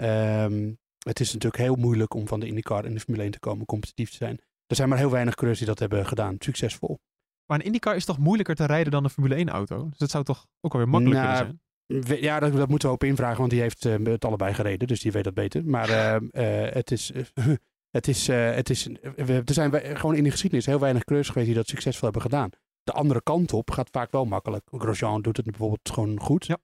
um, 0.01 0.77
het 0.97 1.19
is 1.19 1.33
natuurlijk 1.33 1.63
heel 1.63 1.75
moeilijk 1.75 2.13
om 2.13 2.27
van 2.27 2.39
de 2.39 2.47
IndyCar 2.47 2.85
in 2.85 2.93
de 2.93 2.99
Formule 2.99 3.23
1 3.23 3.31
te 3.31 3.39
komen, 3.39 3.65
competitief 3.65 4.09
te 4.09 4.17
zijn. 4.17 4.39
Er 4.65 4.75
zijn 4.75 4.89
maar 4.89 4.97
heel 4.97 5.11
weinig 5.11 5.33
coureurs 5.33 5.59
die 5.59 5.67
dat 5.67 5.79
hebben 5.79 6.05
gedaan, 6.05 6.35
succesvol. 6.39 6.99
Maar 7.45 7.59
een 7.59 7.65
IndyCar 7.65 7.95
is 7.95 8.05
toch 8.05 8.17
moeilijker 8.17 8.55
te 8.55 8.65
rijden 8.65 8.91
dan 8.91 9.03
een 9.03 9.09
Formule 9.09 9.35
1 9.35 9.49
auto? 9.49 9.89
Dus 9.89 9.97
dat 9.97 10.09
zou 10.09 10.23
toch 10.23 10.45
ook 10.61 10.73
alweer 10.73 10.89
makkelijker 10.89 11.27
nou, 11.27 11.37
zijn? 11.37 11.61
Ja, 12.05 12.39
dat, 12.39 12.53
dat, 12.53 12.69
moeten 12.69 12.87
we 12.87 12.93
op 12.93 13.03
invragen, 13.03 13.37
want 13.37 13.49
die 13.49 13.61
heeft 13.61 13.85
uh, 13.85 13.95
het 14.03 14.25
allebei 14.25 14.53
gereden, 14.53 14.87
dus 14.87 15.01
die 15.01 15.11
weet 15.11 15.23
dat 15.23 15.33
beter. 15.33 15.65
Maar 15.65 15.89
uh, 15.89 16.15
uh, 16.31 16.73
het 16.73 16.91
is. 16.91 17.11
het 17.97 18.07
is, 18.07 18.27
het 18.27 18.69
is 18.69 18.89
er 19.15 19.43
zijn 19.45 19.97
gewoon 19.97 20.15
in 20.15 20.23
de 20.23 20.31
geschiedenis 20.31 20.65
heel 20.65 20.79
weinig 20.79 21.03
coureurs 21.03 21.29
geweest 21.29 21.47
die 21.47 21.55
dat 21.57 21.67
succesvol 21.67 22.03
hebben 22.03 22.21
gedaan. 22.21 22.49
De 22.83 22.91
andere 22.91 23.21
kant 23.21 23.53
op 23.53 23.71
gaat 23.71 23.89
vaak 23.91 24.11
wel 24.11 24.25
makkelijk. 24.25 24.67
Grosjean 24.71 25.21
doet 25.21 25.37
het 25.37 25.45
bijvoorbeeld 25.45 25.89
gewoon 25.89 26.19
goed. 26.19 26.45
Ja. 26.45 26.57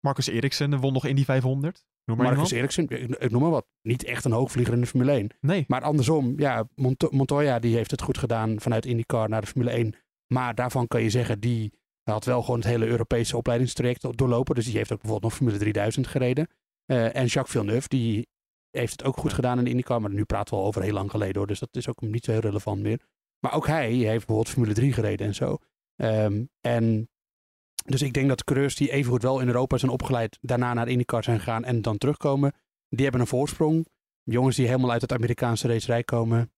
Marcus 0.00 0.26
Eriksen 0.26 0.80
won 0.80 0.92
nog 0.92 1.06
in 1.06 1.16
die 1.16 1.24
500. 1.24 1.84
Noem 2.04 2.16
maar 2.16 2.26
Marcus 2.26 2.50
Eriksen, 2.50 2.88
ik 3.18 3.30
noem 3.30 3.42
maar 3.42 3.50
wat. 3.50 3.66
Niet 3.82 4.04
echt 4.04 4.24
een 4.24 4.32
hoogvlieger 4.32 4.74
in 4.74 4.80
de 4.80 4.86
Formule 4.86 5.12
1. 5.12 5.30
Nee. 5.40 5.64
Maar 5.68 5.82
andersom, 5.82 6.38
ja, 6.38 6.68
Mont 6.74 7.10
Montoya 7.10 7.58
die 7.58 7.76
heeft 7.76 7.90
het 7.90 8.02
goed 8.02 8.18
gedaan 8.18 8.60
vanuit 8.60 8.86
IndyCar 8.86 9.28
naar 9.28 9.40
de 9.40 9.46
Formule 9.46 9.70
1. 9.70 9.94
Maar 10.26 10.54
daarvan 10.54 10.86
kan 10.86 11.02
je 11.02 11.10
zeggen, 11.10 11.40
die 11.40 11.72
hij 12.06 12.14
had 12.14 12.24
wel 12.24 12.42
gewoon 12.42 12.58
het 12.58 12.68
hele 12.68 12.86
Europese 12.86 13.36
opleidingstraject 13.36 14.18
doorlopen. 14.18 14.54
Dus 14.54 14.64
die 14.64 14.76
heeft 14.76 14.92
ook 14.92 15.00
bijvoorbeeld 15.00 15.32
nog 15.32 15.38
Formule 15.38 15.58
3000 15.58 16.06
gereden. 16.06 16.48
Uh, 16.86 17.16
en 17.16 17.26
Jacques 17.26 17.50
Villeneuve, 17.50 17.88
die 17.88 18.28
heeft 18.70 18.92
het 18.92 19.04
ook 19.04 19.16
goed 19.16 19.32
gedaan 19.32 19.58
in 19.58 19.64
de 19.64 19.70
IndyCar. 19.70 20.00
Maar 20.00 20.10
nu 20.10 20.24
praten 20.24 20.54
we 20.54 20.60
al 20.60 20.66
over 20.66 20.82
heel 20.82 20.92
lang 20.92 21.10
geleden 21.10 21.36
hoor. 21.36 21.46
Dus 21.46 21.58
dat 21.58 21.76
is 21.76 21.88
ook 21.88 22.00
niet 22.00 22.24
zo 22.24 22.30
heel 22.30 22.40
relevant 22.40 22.82
meer. 22.82 23.00
Maar 23.40 23.54
ook 23.54 23.66
hij 23.66 23.92
heeft 23.92 24.26
bijvoorbeeld 24.26 24.48
Formule 24.48 24.74
3 24.74 24.92
gereden 24.92 25.26
en 25.26 25.34
zo. 25.34 25.58
Um, 25.96 26.48
en 26.60 27.08
dus 27.84 28.02
ik 28.02 28.12
denk 28.12 28.28
dat 28.28 28.38
de 28.38 28.44
coureurs 28.44 28.74
die 28.74 28.90
evengoed 28.90 29.22
wel 29.22 29.40
in 29.40 29.46
Europa 29.46 29.78
zijn 29.78 29.92
opgeleid, 29.92 30.38
daarna 30.40 30.74
naar 30.74 30.88
IndyCar 30.88 31.24
zijn 31.24 31.38
gegaan 31.38 31.64
en 31.64 31.82
dan 31.82 31.98
terugkomen, 31.98 32.52
die 32.88 33.02
hebben 33.02 33.20
een 33.20 33.26
voorsprong. 33.26 33.86
Jongens 34.22 34.56
die 34.56 34.66
helemaal 34.66 34.90
uit 34.90 35.00
het 35.00 35.12
Amerikaanse 35.12 35.68
racerij 35.68 36.04
komen. 36.04 36.52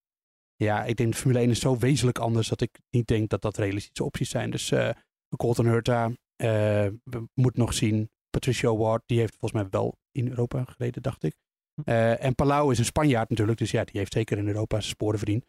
Ja, 0.56 0.84
ik 0.84 0.96
denk 0.96 1.12
de 1.12 1.18
Formule 1.18 1.38
1 1.38 1.50
is 1.50 1.60
zo 1.60 1.78
wezenlijk 1.78 2.18
anders 2.18 2.48
dat 2.48 2.60
ik 2.60 2.80
niet 2.90 3.06
denk 3.06 3.28
dat 3.28 3.42
dat 3.42 3.56
realistische 3.56 4.04
opties 4.04 4.30
zijn. 4.30 4.50
Dus 4.50 4.70
uh, 4.70 4.90
Colton 5.36 5.66
Hurta, 5.66 6.10
we 6.36 7.28
moeten 7.34 7.60
nog 7.60 7.74
zien. 7.74 8.10
Patricia 8.30 8.76
Ward, 8.76 9.02
die 9.06 9.18
heeft 9.18 9.36
volgens 9.38 9.62
mij 9.62 9.70
wel 9.70 9.98
in 10.12 10.28
Europa 10.28 10.64
gereden, 10.64 11.02
dacht 11.02 11.22
ik. 11.22 11.36
Uh, 11.84 12.24
en 12.24 12.34
Palau 12.34 12.72
is 12.72 12.78
een 12.78 12.84
Spanjaard 12.84 13.28
natuurlijk, 13.28 13.58
dus 13.58 13.70
ja, 13.70 13.84
die 13.84 13.98
heeft 13.98 14.12
zeker 14.12 14.38
in 14.38 14.46
Europa 14.46 14.76
zijn 14.80 14.90
sporen 14.90 15.18
verdiend. 15.18 15.46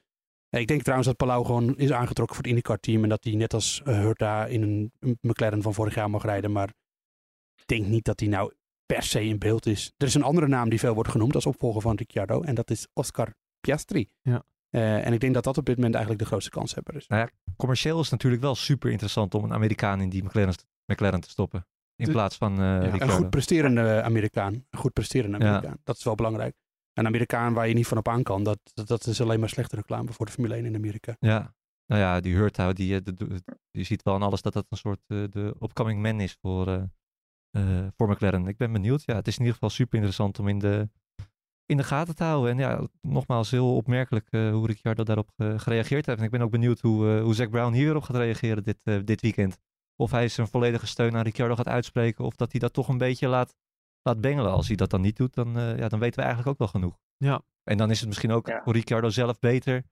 ik 0.49 0.67
denk 0.67 0.81
trouwens 0.81 1.07
dat 1.07 1.17
Palau 1.17 1.45
gewoon 1.45 1.77
is 1.77 1.91
aangetrokken 1.91 2.35
voor 2.35 2.43
het 2.43 2.53
IndyCar-team 2.53 3.03
en 3.03 3.09
dat 3.09 3.23
hij 3.23 3.33
net 3.33 3.53
als 3.53 3.81
Hurta 3.83 4.45
in 4.45 4.61
een 4.99 5.17
McLaren 5.21 5.61
van 5.61 5.73
vorig 5.73 5.95
jaar 5.95 6.09
mag 6.09 6.23
rijden. 6.23 6.51
Maar 6.51 6.73
ik 7.55 7.67
denk 7.67 7.85
niet 7.85 8.05
dat 8.05 8.19
hij 8.19 8.29
nou 8.29 8.53
per 8.85 9.03
se 9.03 9.23
in 9.23 9.37
beeld 9.37 9.65
is. 9.65 9.93
Er 9.97 10.07
is 10.07 10.13
een 10.13 10.23
andere 10.23 10.47
naam 10.47 10.69
die 10.69 10.79
veel 10.79 10.93
wordt 10.93 11.09
genoemd 11.09 11.35
als 11.35 11.45
opvolger 11.45 11.81
van 11.81 11.95
Ricciardo 11.95 12.41
en 12.41 12.55
dat 12.55 12.69
is 12.69 12.87
Oscar 12.93 13.33
Piastri. 13.59 14.09
Ja. 14.21 14.43
Uh, 14.71 15.05
en 15.05 15.13
ik 15.13 15.19
denk 15.19 15.33
dat 15.33 15.43
dat 15.43 15.57
op 15.57 15.65
dit 15.65 15.75
moment 15.75 15.93
eigenlijk 15.93 16.23
de 16.23 16.29
grootste 16.29 16.51
kans 16.51 16.75
hebben. 16.75 16.93
Dus. 16.93 17.07
Nou 17.07 17.21
ja, 17.21 17.29
commercieel 17.55 17.95
is 17.95 18.01
het 18.01 18.11
natuurlijk 18.11 18.41
wel 18.41 18.55
super 18.55 18.89
interessant 18.91 19.35
om 19.35 19.43
een 19.43 19.53
Amerikaan 19.53 20.01
in 20.01 20.09
die 20.09 20.23
McLaren, 20.23 20.53
McLaren 20.85 21.21
te 21.21 21.29
stoppen. 21.29 21.67
In 21.95 22.05
de, 22.05 22.11
plaats 22.11 22.35
van 22.37 22.51
uh, 22.51 22.57
ja, 22.57 23.01
Een 23.01 23.09
goed 23.09 23.29
presterende 23.29 24.01
Amerikaan. 24.01 24.53
Een 24.69 24.79
goed 24.79 24.93
presterende 24.93 25.37
Amerikaan. 25.37 25.71
Ja. 25.71 25.81
Dat 25.83 25.97
is 25.97 26.03
wel 26.03 26.15
belangrijk. 26.15 26.55
Een 26.93 27.05
Amerikaan 27.05 27.53
waar 27.53 27.67
je 27.67 27.73
niet 27.73 27.87
van 27.87 27.97
op 27.97 28.07
aan 28.07 28.23
kan, 28.23 28.43
dat, 28.43 28.59
dat, 28.73 28.87
dat, 28.87 29.05
is 29.05 29.21
alleen 29.21 29.39
maar 29.39 29.49
slechte 29.49 29.75
reclame 29.75 30.11
voor 30.11 30.25
de 30.25 30.31
Formule 30.31 30.55
1 30.55 30.65
in 30.65 30.75
Amerika. 30.75 31.15
Ja, 31.19 31.53
nou 31.85 32.01
ja, 32.01 32.19
die 32.19 32.35
Hurta, 32.35 32.73
die, 32.73 32.95
eh, 32.95 33.01
die, 33.03 33.27
die 33.71 33.83
ziet 33.83 34.03
wel 34.03 34.13
aan 34.13 34.21
alles 34.21 34.41
dat 34.41 34.53
dat 34.53 34.65
een 34.69 34.77
soort 34.77 34.99
uh, 35.07 35.23
de 35.29 35.55
upcoming 35.61 36.01
man 36.01 36.19
is 36.19 36.37
voor, 36.41 36.67
uh, 37.51 37.87
voor 37.97 38.09
McLaren. 38.09 38.47
Ik 38.47 38.57
ben 38.57 38.71
benieuwd. 38.71 39.03
Ja, 39.05 39.15
het 39.15 39.27
is 39.27 39.33
in 39.33 39.39
ieder 39.39 39.53
geval 39.53 39.69
super 39.69 39.95
interessant 39.95 40.39
om 40.39 40.47
in 40.47 40.59
de, 40.59 40.89
in 41.69 41.77
de 41.77 41.83
gaten 41.83 42.15
te 42.15 42.23
houden. 42.23 42.51
En 42.51 42.57
ja, 42.57 42.87
nogmaals, 43.01 43.51
heel 43.51 43.75
opmerkelijk 43.75 44.27
uh, 44.31 44.51
hoe 44.51 44.67
Ricciardo 44.67 45.03
daarop 45.03 45.29
uh, 45.37 45.59
gereageerd 45.59 46.05
heeft. 46.05 46.19
En 46.19 46.25
ik 46.25 46.31
ben 46.31 46.41
ook 46.41 46.51
benieuwd 46.51 46.79
hoe, 46.79 47.15
uh, 47.15 47.21
hoe 47.21 47.35
Zack 47.35 47.49
Brown 47.49 47.73
hierop 47.73 48.03
gaat 48.03 48.15
reageren 48.15 48.63
dit, 48.63 49.07
dit 49.07 49.21
weekend. 49.21 49.57
Of 49.95 50.11
hij 50.11 50.27
zijn 50.27 50.47
volledige 50.47 50.87
steun 50.87 51.15
aan 51.15 51.23
Ricciardo 51.23 51.55
gaat 51.55 51.67
uitspreken. 51.67 52.25
Of 52.25 52.35
dat 52.35 52.51
hij 52.51 52.59
dat 52.59 52.73
toch 52.73 52.87
een 52.87 52.97
beetje 52.97 53.27
laat, 53.27 53.55
laat 54.01 54.21
bengelen. 54.21 54.51
Als 54.51 54.67
hij 54.67 54.75
dat 54.75 54.89
dan 54.89 55.01
niet 55.01 55.17
doet, 55.17 55.33
dan, 55.33 55.53
ja, 55.53 55.87
dan 55.87 55.99
weten 55.99 56.15
we 56.15 56.25
eigenlijk 56.25 56.47
ook 56.47 56.57
wel 56.57 56.67
genoeg. 56.67 56.97
Ja. 57.17 57.41
En 57.63 57.77
dan 57.77 57.91
is 57.91 57.99
het 57.99 58.07
misschien 58.07 58.31
ook 58.31 58.47
ja. 58.47 58.61
voor 58.63 58.73
Ricciardo 58.73 59.09
zelf 59.09 59.39
beter. 59.39 59.83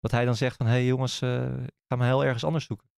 Dat 0.00 0.10
hij 0.10 0.24
dan 0.24 0.36
zegt 0.36 0.56
van, 0.56 0.66
hé 0.66 0.72
hey 0.72 0.84
jongens, 0.84 1.22
ik 1.22 1.84
ga 1.88 1.96
me 1.96 2.04
heel 2.04 2.24
ergens 2.24 2.44
anders 2.44 2.66
zoeken. 2.66 2.88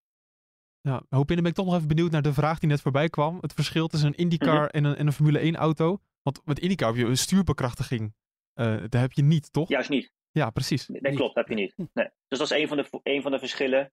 Ja, 0.80 1.02
Hopin, 1.08 1.36
ben 1.36 1.46
ik 1.46 1.54
toch 1.54 1.66
nog 1.66 1.74
even 1.74 1.88
benieuwd 1.88 2.10
naar 2.10 2.22
de 2.22 2.32
vraag 2.32 2.58
die 2.58 2.68
net 2.68 2.80
voorbij 2.80 3.08
kwam. 3.08 3.38
Het 3.40 3.52
verschil 3.52 3.88
tussen 3.88 4.08
een 4.08 4.16
IndyCar 4.16 4.54
mm 4.54 4.58
-hmm. 4.60 4.68
en, 4.68 4.84
een, 4.84 4.96
en 4.96 5.06
een 5.06 5.12
Formule 5.12 5.38
1 5.38 5.56
auto. 5.56 6.00
Want 6.22 6.40
met 6.44 6.58
IndyCar 6.58 6.88
heb 6.88 6.96
je 6.96 7.04
een 7.04 7.18
stuurbekrachtiging 7.18 8.14
uh, 8.58 8.84
daar 8.88 9.00
heb 9.00 9.12
je 9.12 9.22
niet, 9.22 9.52
toch? 9.52 9.68
Juist 9.68 9.88
niet. 9.88 10.12
Ja, 10.30 10.50
precies. 10.50 10.88
Nee, 10.88 11.00
dat 11.00 11.14
klopt, 11.14 11.34
heb 11.34 11.48
je 11.48 11.54
niet. 11.54 11.74
Nee. 11.76 12.08
Dus 12.28 12.38
dat 12.38 12.50
is 12.50 12.56
een 12.56 12.68
van 12.68 12.76
de, 12.76 13.00
een 13.02 13.22
van 13.22 13.32
de 13.32 13.38
verschillen. 13.38 13.92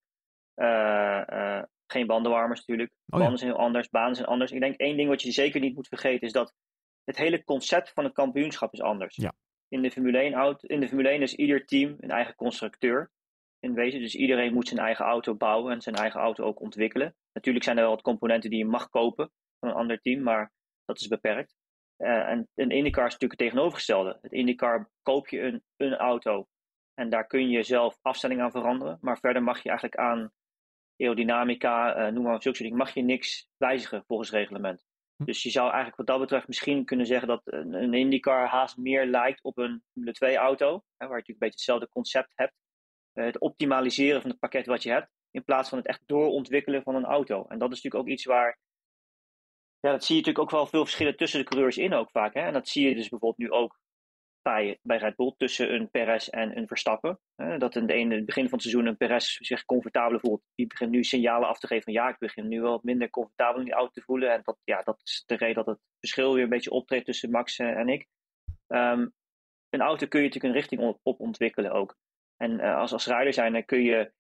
Uh, 0.56 1.22
uh, 1.30 1.62
geen 1.88 2.08
bandenwarmers 2.08 2.60
natuurlijk. 2.60 2.92
Oh, 2.92 2.98
Banden 3.06 3.32
ja. 3.32 3.38
zijn 3.38 3.52
heel 3.52 3.60
anders, 3.60 3.90
banen 3.90 4.16
zijn 4.16 4.28
anders. 4.28 4.52
Ik 4.52 4.60
denk 4.60 4.76
één 4.76 4.98
ding 4.98 5.10
wat 5.10 5.22
je 5.22 5.32
zeker 5.32 5.60
niet 5.60 5.76
moet 5.76 5.88
vergeten 5.88 6.28
is 6.28 6.34
dat 6.34 6.54
het 7.04 7.18
hele 7.18 7.44
concept 7.44 7.92
van 7.94 8.04
het 8.04 8.14
kampioenschap 8.14 8.74
is 8.74 8.82
anders. 8.82 9.16
Ja. 9.16 9.34
In 9.68 9.82
de 9.82 9.92
Formule 9.92 10.18
1, 10.18 10.34
auto, 10.34 10.68
in 10.68 10.80
de 10.80 10.88
Formule 10.88 11.10
1 11.10 11.22
is 11.22 11.36
ieder 11.36 11.66
team 11.66 11.96
een 12.00 12.12
eigen 12.12 12.36
constructeur. 12.36 13.12
In 13.60 13.74
wezen, 13.74 14.00
dus 14.00 14.16
iedereen 14.16 14.54
moet 14.54 14.68
zijn 14.68 14.80
eigen 14.80 15.06
auto 15.06 15.36
bouwen 15.36 15.74
en 15.74 15.82
zijn 15.82 15.96
eigen 15.96 16.20
auto 16.20 16.44
ook 16.44 16.62
ontwikkelen. 16.62 17.16
Natuurlijk 17.34 17.66
zijn 17.66 17.78
er 17.78 17.84
wel 17.84 17.92
wat 17.92 18.02
componenten 18.02 18.50
die 18.50 18.60
je 18.60 18.66
mag 18.66 18.90
kopen 18.90 19.32
van 19.60 19.70
een 19.70 19.76
ander 19.76 20.02
team, 20.02 20.24
maar 20.24 20.52
dat 20.86 21.00
is 21.00 21.08
beperkt. 21.08 21.55
Uh, 21.98 22.30
en 22.30 22.48
een 22.56 22.72
IndyCar 22.72 23.06
is 23.06 23.12
natuurlijk 23.12 23.40
het 23.40 23.50
tegenovergestelde. 23.50 24.18
Het 24.22 24.32
IndyCar 24.32 24.90
koop 25.02 25.28
je 25.28 25.42
een, 25.42 25.64
een 25.78 25.96
auto 25.96 26.48
en 26.94 27.10
daar 27.10 27.28
kun 27.28 27.50
je 27.50 27.64
zelf 27.64 27.98
afstelling 28.02 28.42
aan 28.42 28.52
veranderen. 28.52 28.98
Maar 29.02 29.18
verder 29.18 29.44
mag 29.44 29.64
je 29.64 29.70
eigenlijk 29.70 30.00
aan 30.00 30.32
aerodynamica, 30.98 31.98
uh, 31.98 32.14
noem 32.14 32.24
maar 32.24 32.42
zulke 32.42 32.64
dingen, 32.64 32.78
mag 32.78 32.94
je 32.94 33.02
niks 33.02 33.50
wijzigen 33.58 34.04
volgens 34.08 34.32
reglement. 34.32 34.86
Hm. 35.16 35.26
Dus 35.26 35.44
je 35.44 35.50
zou 35.50 35.66
eigenlijk 35.66 35.98
wat 35.98 36.08
dat 36.08 36.20
betreft 36.20 36.48
misschien 36.48 36.86
kunnen 36.86 37.06
zeggen 37.06 37.28
dat 37.28 37.42
een, 37.44 37.74
een 37.74 37.94
IndyCar 37.94 38.48
haast 38.48 38.78
meer 38.78 39.06
lijkt 39.06 39.44
op 39.44 39.58
een 39.58 39.84
Formule 39.92 40.14
2 40.14 40.36
auto. 40.36 40.68
Hè, 40.68 41.08
waar 41.08 41.08
je 41.08 41.08
natuurlijk 41.08 41.28
een 41.28 41.36
beetje 41.38 41.56
hetzelfde 41.56 41.90
concept 41.90 42.32
hebt. 42.36 42.54
Uh, 43.14 43.26
het 43.26 43.40
optimaliseren 43.40 44.22
van 44.22 44.30
het 44.30 44.40
pakket 44.40 44.66
wat 44.66 44.84
je 44.84 44.92
hebt. 44.92 45.10
In 45.32 45.44
plaats 45.44 45.70
van 45.70 45.78
het 45.78 45.88
echt 45.88 46.02
doorontwikkelen 46.06 46.84
van 46.84 46.96
een 46.96 47.06
auto. 47.06 47.46
En 47.48 47.60
dat 47.60 47.72
is 47.72 47.76
natuurlijk 47.76 48.04
ook 48.04 48.14
iets 48.14 48.26
waar 48.26 48.60
ja, 49.86 49.92
dat 49.92 50.04
zie 50.04 50.16
je 50.16 50.22
natuurlijk 50.22 50.46
ook 50.46 50.60
wel 50.60 50.68
veel 50.68 50.84
verschillen 50.84 51.18
tussen 51.18 51.40
de 51.40 51.46
coureurs 51.46 51.78
in 51.78 51.94
ook 51.94 52.12
vaak. 52.12 52.34
Hè? 52.34 52.40
En 52.40 52.54
dat 52.54 52.68
zie 52.68 52.88
je 52.88 52.96
dus 52.96 53.10
bijvoorbeeld 53.10 53.50
nu 53.50 53.52
ook 53.52 53.80
bij, 54.42 54.80
bij 54.82 54.98
Red 54.98 55.16
Bull 55.16 55.34
tussen 55.38 55.74
een 55.74 55.90
Perez 55.90 56.28
en 56.28 56.58
een 56.58 56.68
Verstappen. 56.68 57.20
Hè? 57.36 57.58
Dat 57.58 57.76
in, 57.76 57.88
de 57.88 58.16
het 58.16 58.26
begin 58.26 58.44
van 58.44 58.54
het 58.54 58.62
seizoen 58.62 58.86
een 58.86 58.98
Perez 58.98 59.38
zich 59.38 59.66
comfortabeler 59.66 60.20
voelt. 60.20 60.42
Die 60.56 60.68
begint 60.68 60.92
nu 60.92 61.04
signalen 61.04 61.48
af 61.48 61.60
te 61.60 61.68
geven 61.68 61.84
van 61.84 61.94
ja, 61.94 62.10
ik 62.10 62.18
begin 62.18 62.48
nu 62.48 62.62
wel 62.62 62.80
minder 62.84 63.10
comfortabel 63.10 63.60
in 63.60 63.66
die 63.66 63.74
auto 63.74 63.92
te 63.92 64.02
voelen. 64.02 64.34
En 64.34 64.42
dat, 64.44 64.58
ja, 64.64 64.82
dat 64.82 65.02
is 65.04 65.24
de 65.26 65.36
reden 65.36 65.56
dat 65.56 65.66
het 65.66 65.80
verschil 66.00 66.34
weer 66.34 66.44
een 66.44 66.50
beetje 66.50 66.72
optreedt 66.72 67.06
tussen 67.06 67.32
Max 67.32 67.58
en 67.58 67.90
ik. 67.90 68.08
Um, 68.68 69.14
een 69.70 69.82
auto 69.82 70.08
kun 70.08 70.20
je 70.20 70.26
natuurlijk 70.26 70.54
een 70.54 70.62
richting 70.62 70.98
op, 71.02 71.20
ontwikkelen 71.20 71.72
ook. 71.72 71.96
En 72.38 72.52
uh, 72.52 72.78
als, 72.78 72.94
als 72.94 73.08
rijder 73.08 73.34
zijn, 73.34 73.54
dan 73.54 73.66
kun 73.66 73.82
je 73.82 74.12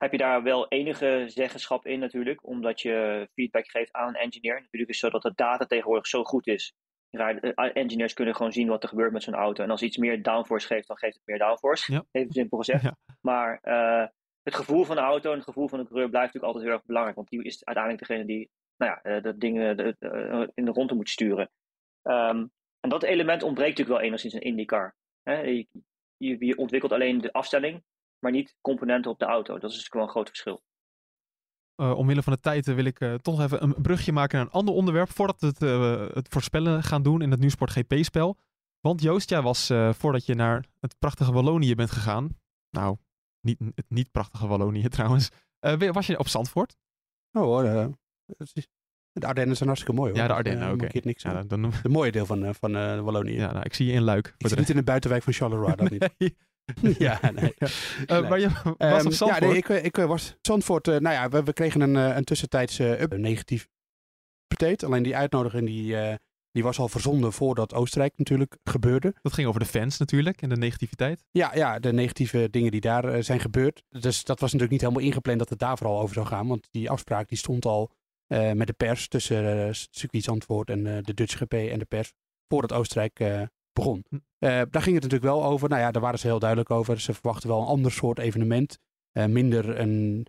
heb 0.00 0.12
je 0.12 0.18
daar 0.18 0.42
wel 0.42 0.68
enige 0.68 1.24
zeggenschap 1.26 1.86
in 1.86 1.98
natuurlijk, 1.98 2.46
omdat 2.46 2.80
je 2.80 3.28
feedback 3.34 3.68
geeft 3.68 3.92
aan 3.92 4.08
een 4.08 4.14
engineer. 4.14 4.54
Natuurlijk 4.54 4.90
is 4.90 5.00
het 5.00 5.12
zo 5.12 5.18
dat 5.18 5.22
de 5.22 5.42
data 5.42 5.66
tegenwoordig 5.66 6.06
zo 6.06 6.24
goed 6.24 6.46
is, 6.46 6.74
engineers 7.72 8.12
kunnen 8.12 8.34
gewoon 8.34 8.52
zien 8.52 8.68
wat 8.68 8.82
er 8.82 8.88
gebeurt 8.88 9.12
met 9.12 9.22
zo'n 9.22 9.34
auto. 9.34 9.62
En 9.62 9.70
als 9.70 9.82
iets 9.82 9.96
meer 9.96 10.22
downforce 10.22 10.66
geeft, 10.66 10.88
dan 10.88 10.96
geeft 10.96 11.14
het 11.14 11.26
meer 11.26 11.38
downforce. 11.38 12.04
Even 12.10 12.32
simpel 12.32 12.58
gezegd. 12.58 12.84
Maar 13.20 13.60
het 14.42 14.54
gevoel 14.54 14.84
van 14.84 14.96
de 14.96 15.02
auto 15.02 15.30
en 15.30 15.36
het 15.36 15.46
gevoel 15.46 15.68
van 15.68 15.78
de 15.78 15.84
coureur 15.84 16.08
blijft 16.08 16.34
natuurlijk 16.34 16.52
altijd 16.52 16.64
heel 16.64 16.74
erg 16.74 16.86
belangrijk. 16.86 17.16
Want 17.16 17.28
die 17.28 17.42
is 17.42 17.64
uiteindelijk 17.64 18.08
degene 18.08 18.26
die 18.26 18.50
nou 18.76 18.98
ja, 19.02 19.20
dat 19.20 19.40
ding 19.40 19.58
in 20.54 20.64
de 20.64 20.70
ronde 20.72 20.94
moet 20.94 21.08
sturen. 21.08 21.50
Ehm, 22.02 22.46
en 22.80 22.88
dat 22.88 23.02
element 23.02 23.42
ontbreekt 23.42 23.70
natuurlijk 23.70 23.98
wel 23.98 24.06
enigszins 24.06 24.34
in 24.34 24.40
IndyCar. 24.40 24.94
Hè? 25.22 25.40
Je, 25.40 25.66
je, 26.16 26.56
ontwikkelt 26.56 26.92
alleen 26.92 27.20
de 27.20 27.32
afstelling, 27.32 27.82
maar 28.20 28.32
niet 28.32 28.56
componenten 28.60 29.10
op 29.10 29.18
de 29.18 29.24
auto. 29.24 29.52
Dat 29.58 29.70
is 29.70 29.76
natuurlijk 29.76 29.94
wel 29.94 30.02
een 30.02 30.08
groot 30.08 30.28
verschil. 30.28 30.62
Uh, 31.76 31.96
omwille 31.96 32.22
van 32.22 32.32
de 32.32 32.40
tijd 32.40 32.66
wil 32.66 32.84
ik 32.84 33.00
uh, 33.00 33.14
toch 33.14 33.40
even 33.40 33.62
een 33.62 33.74
brugje 33.82 34.12
maken 34.12 34.38
naar 34.38 34.46
een 34.46 34.52
ander 34.52 34.74
onderwerp. 34.74 35.10
Voordat 35.10 35.40
we 35.40 35.46
het, 35.46 35.62
uh, 35.62 36.08
het 36.14 36.28
voorspellen 36.28 36.82
gaan 36.82 37.02
doen 37.02 37.22
in 37.22 37.30
het 37.30 37.40
Nieuwsport 37.40 37.70
GP-spel. 37.70 38.36
Want 38.80 39.02
Joost, 39.02 39.30
jij 39.30 39.42
was 39.42 39.66
voordat 39.90 40.26
je 40.26 40.34
naar 40.34 40.66
het 40.80 40.98
prachtige 40.98 41.32
Wallonië 41.32 41.74
bent 41.74 41.90
gegaan. 41.90 42.38
Nou, 42.70 42.96
niet, 43.40 43.58
het 43.74 43.84
niet 43.88 44.10
prachtige 44.10 44.46
Wallonië 44.46 44.88
trouwens. 44.96 45.30
was 45.92 46.06
je 46.06 46.18
op 46.18 46.28
Zandvoort? 46.28 46.76
Oh 47.32 47.42
hoor, 47.42 47.92
de 49.12 49.26
Ardennen 49.26 49.56
zijn 49.56 49.68
hartstikke 49.68 50.00
mooi 50.00 50.12
hoor. 50.12 50.20
Ja, 50.20 50.26
de 50.26 50.34
Ardennen, 50.34 50.66
uh, 50.66 50.72
oké. 50.74 50.84
Okay. 50.84 51.00
niks 51.04 51.22
ja, 51.22 51.42
dan, 51.42 51.72
De 51.82 51.88
mooie 51.88 52.12
deel 52.12 52.26
van, 52.26 52.44
uh, 52.44 52.50
van 52.52 52.76
uh, 52.76 53.00
Wallonië. 53.00 53.34
Ja, 53.34 53.52
nou, 53.52 53.64
ik 53.64 53.74
zie 53.74 53.86
je 53.86 53.92
in 53.92 54.02
Luik. 54.02 54.34
Ik 54.38 54.48
zit 54.48 54.58
niet 54.58 54.70
in 54.70 54.76
de 54.76 54.82
buitenwijk 54.82 55.22
van 55.22 55.32
Charleroi, 55.32 55.74
dat 55.74 55.90
niet. 55.90 56.10
ja, 56.98 57.20
nee. 57.22 57.54
nee. 58.06 58.20
Maar 58.22 58.40
je 58.40 58.50
was 58.78 59.06
op 59.06 59.12
Zandvoort? 59.12 59.42
Ja, 59.42 59.48
nee, 59.48 59.56
ik, 59.56 59.68
ik 59.68 59.96
was 59.96 60.36
Zandvoort. 60.40 60.86
nou 60.86 61.10
ja, 61.10 61.28
we, 61.28 61.42
we 61.42 61.52
kregen 61.52 61.80
een, 61.80 61.94
een 61.94 62.24
tussentijdse 62.24 63.00
up, 63.00 63.16
negatief 63.16 63.68
update. 64.48 64.86
Alleen 64.86 65.02
die 65.02 65.16
uitnodiging 65.16 65.66
die, 65.66 65.96
die 66.52 66.62
was 66.62 66.78
al 66.78 66.88
verzonden 66.88 67.32
voordat 67.32 67.74
Oostenrijk 67.74 68.12
natuurlijk 68.16 68.56
gebeurde. 68.64 69.14
Dat 69.22 69.32
ging 69.32 69.48
over 69.48 69.60
de 69.60 69.66
fans 69.66 69.98
natuurlijk 69.98 70.42
en 70.42 70.48
de 70.48 70.56
negativiteit. 70.56 71.24
Ja, 71.30 71.54
ja 71.54 71.78
de 71.78 71.92
negatieve 71.92 72.48
dingen 72.50 72.70
die 72.70 72.80
daar 72.80 73.24
zijn 73.24 73.40
gebeurd. 73.40 73.82
Dus 73.88 74.24
dat 74.24 74.40
was 74.40 74.52
natuurlijk 74.52 74.70
niet 74.70 74.80
helemaal 74.80 75.08
ingepland 75.08 75.38
dat 75.38 75.48
het 75.48 75.58
daar 75.58 75.78
vooral 75.78 76.00
over 76.00 76.14
zou 76.14 76.26
gaan. 76.26 76.46
Want 76.46 76.68
die 76.70 76.90
afspraak 76.90 77.28
die 77.28 77.38
stond 77.38 77.64
al 77.64 77.90
uh, 78.32 78.52
met 78.52 78.66
de 78.66 78.72
pers 78.72 79.08
tussen 79.08 79.66
uh, 79.66 79.68
circuit 79.90 80.24
Zandvoort 80.24 80.70
en 80.70 80.86
uh, 80.86 80.98
de 81.00 81.14
Dutch 81.14 81.36
GP 81.36 81.52
en 81.52 81.78
de 81.78 81.84
pers 81.84 82.12
voordat 82.48 82.72
Oostenrijk 82.72 83.18
begon. 83.72 84.04
Hm. 84.08 84.18
daar 84.40 84.82
ging 84.82 84.94
het 84.94 85.02
natuurlijk 85.02 85.22
wel 85.22 85.44
over. 85.44 85.68
Nou 85.68 85.80
ja, 85.80 85.90
daar 85.90 86.02
waren 86.02 86.18
ze 86.18 86.26
heel 86.26 86.38
duidelijk 86.38 86.70
over. 86.70 87.00
Ze 87.00 87.14
verwachten 87.14 87.48
wel 87.48 87.60
een 87.60 87.66
ander 87.66 87.92
soort 87.92 88.18
evenement. 88.18 88.78
minder 89.12 89.80
een... 89.80 90.26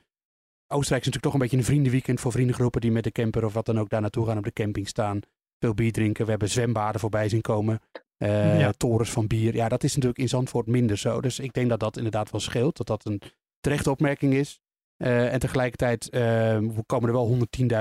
Oostenrijk 0.68 1.06
is 1.06 1.12
natuurlijk 1.12 1.24
toch 1.24 1.34
een 1.34 1.39
beetje 1.39 1.58
een 1.58 1.64
vriendenweekend 1.64 2.20
voor 2.20 2.32
vriendengroepen 2.32 2.82
die 2.82 2.92
met 2.92 3.04
de 3.04 3.12
camper 3.12 3.46
of 3.46 3.54
wat 3.54 3.66
dan 3.66 3.80
ook 3.80 3.89
daar 3.89 4.02
naartoe 4.02 4.26
gaan 4.26 4.38
op 4.38 4.44
de 4.44 4.54
camping 4.54 4.88
staan. 4.88 5.20
Veel 5.60 5.74
bier 5.74 5.92
drinken. 5.92 6.24
We 6.24 6.30
hebben 6.30 6.50
zwembaden 6.50 7.00
voorbij 7.00 7.30
zien 7.30 7.42
komen. 7.42 7.80
Ja. 8.18 8.72
Torens 8.72 9.10
van 9.10 9.28
bier. 9.28 9.56
Ja, 9.56 9.70
dat 9.70 9.84
is 9.84 9.94
natuurlijk 9.94 10.22
in 10.22 10.30
Zandvoort 10.30 10.68
minder 10.68 10.98
zo. 10.98 11.22
Dus 11.22 11.39
ik 11.39 11.54
denk 11.54 11.70
dat 11.70 11.80
dat 11.80 11.98
inderdaad 11.98 12.32
wel 12.32 12.42
scheelt. 12.42 12.78
Dat 12.78 12.88
dat 12.88 13.06
een 13.06 13.22
terechte 13.60 13.92
opmerking 13.92 14.34
is. 14.34 14.60
En 14.98 15.39
tegelijkertijd 15.39 16.14
uh, 16.14 16.58
komen 16.86 17.10
er 17.10 17.16
wel 17.16 17.38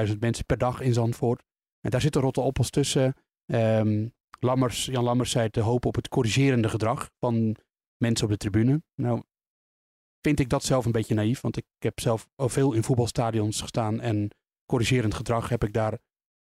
110.000 0.09 0.19
mensen 0.19 0.45
per 0.47 0.59
dag 0.59 0.81
in 0.81 0.93
Zandvoort. 0.93 1.43
En 1.81 1.91
daar 1.91 2.01
zitten 2.01 2.21
rotte 2.21 2.41
appels 2.41 2.71
tussen. 2.71 3.15
Um, 3.47 4.13
Lammers, 4.41 4.85
Jan 4.85 5.05
Lammers 5.05 5.31
zei 5.31 5.51
te 5.51 5.61
hopen 5.61 5.89
op 5.89 5.95
het 5.95 6.09
corrigerende 6.09 6.69
gedrag 6.69 7.11
van 7.19 7.57
mensen 7.97 8.25
op 8.25 8.33
de 8.33 8.39
tribune. 8.39 8.83
Nou, 8.95 9.23
vind 10.21 10.41
ik 10.41 10.49
dat 10.49 10.65
zelf 10.65 10.85
een 10.85 10.93
beetje 10.93 11.15
naïef. 11.15 11.41
Want 11.41 11.57
ik 11.57 11.65
heb 11.79 12.01
zelf 12.01 12.29
veel 12.37 12.73
in 12.73 12.83
voetbalstadions 12.83 13.61
gestaan. 13.61 14.01
En 14.01 14.31
corrigerend 14.67 15.15
gedrag 15.15 15.49
heb 15.49 15.65
ik 15.65 15.73
daar 15.73 15.99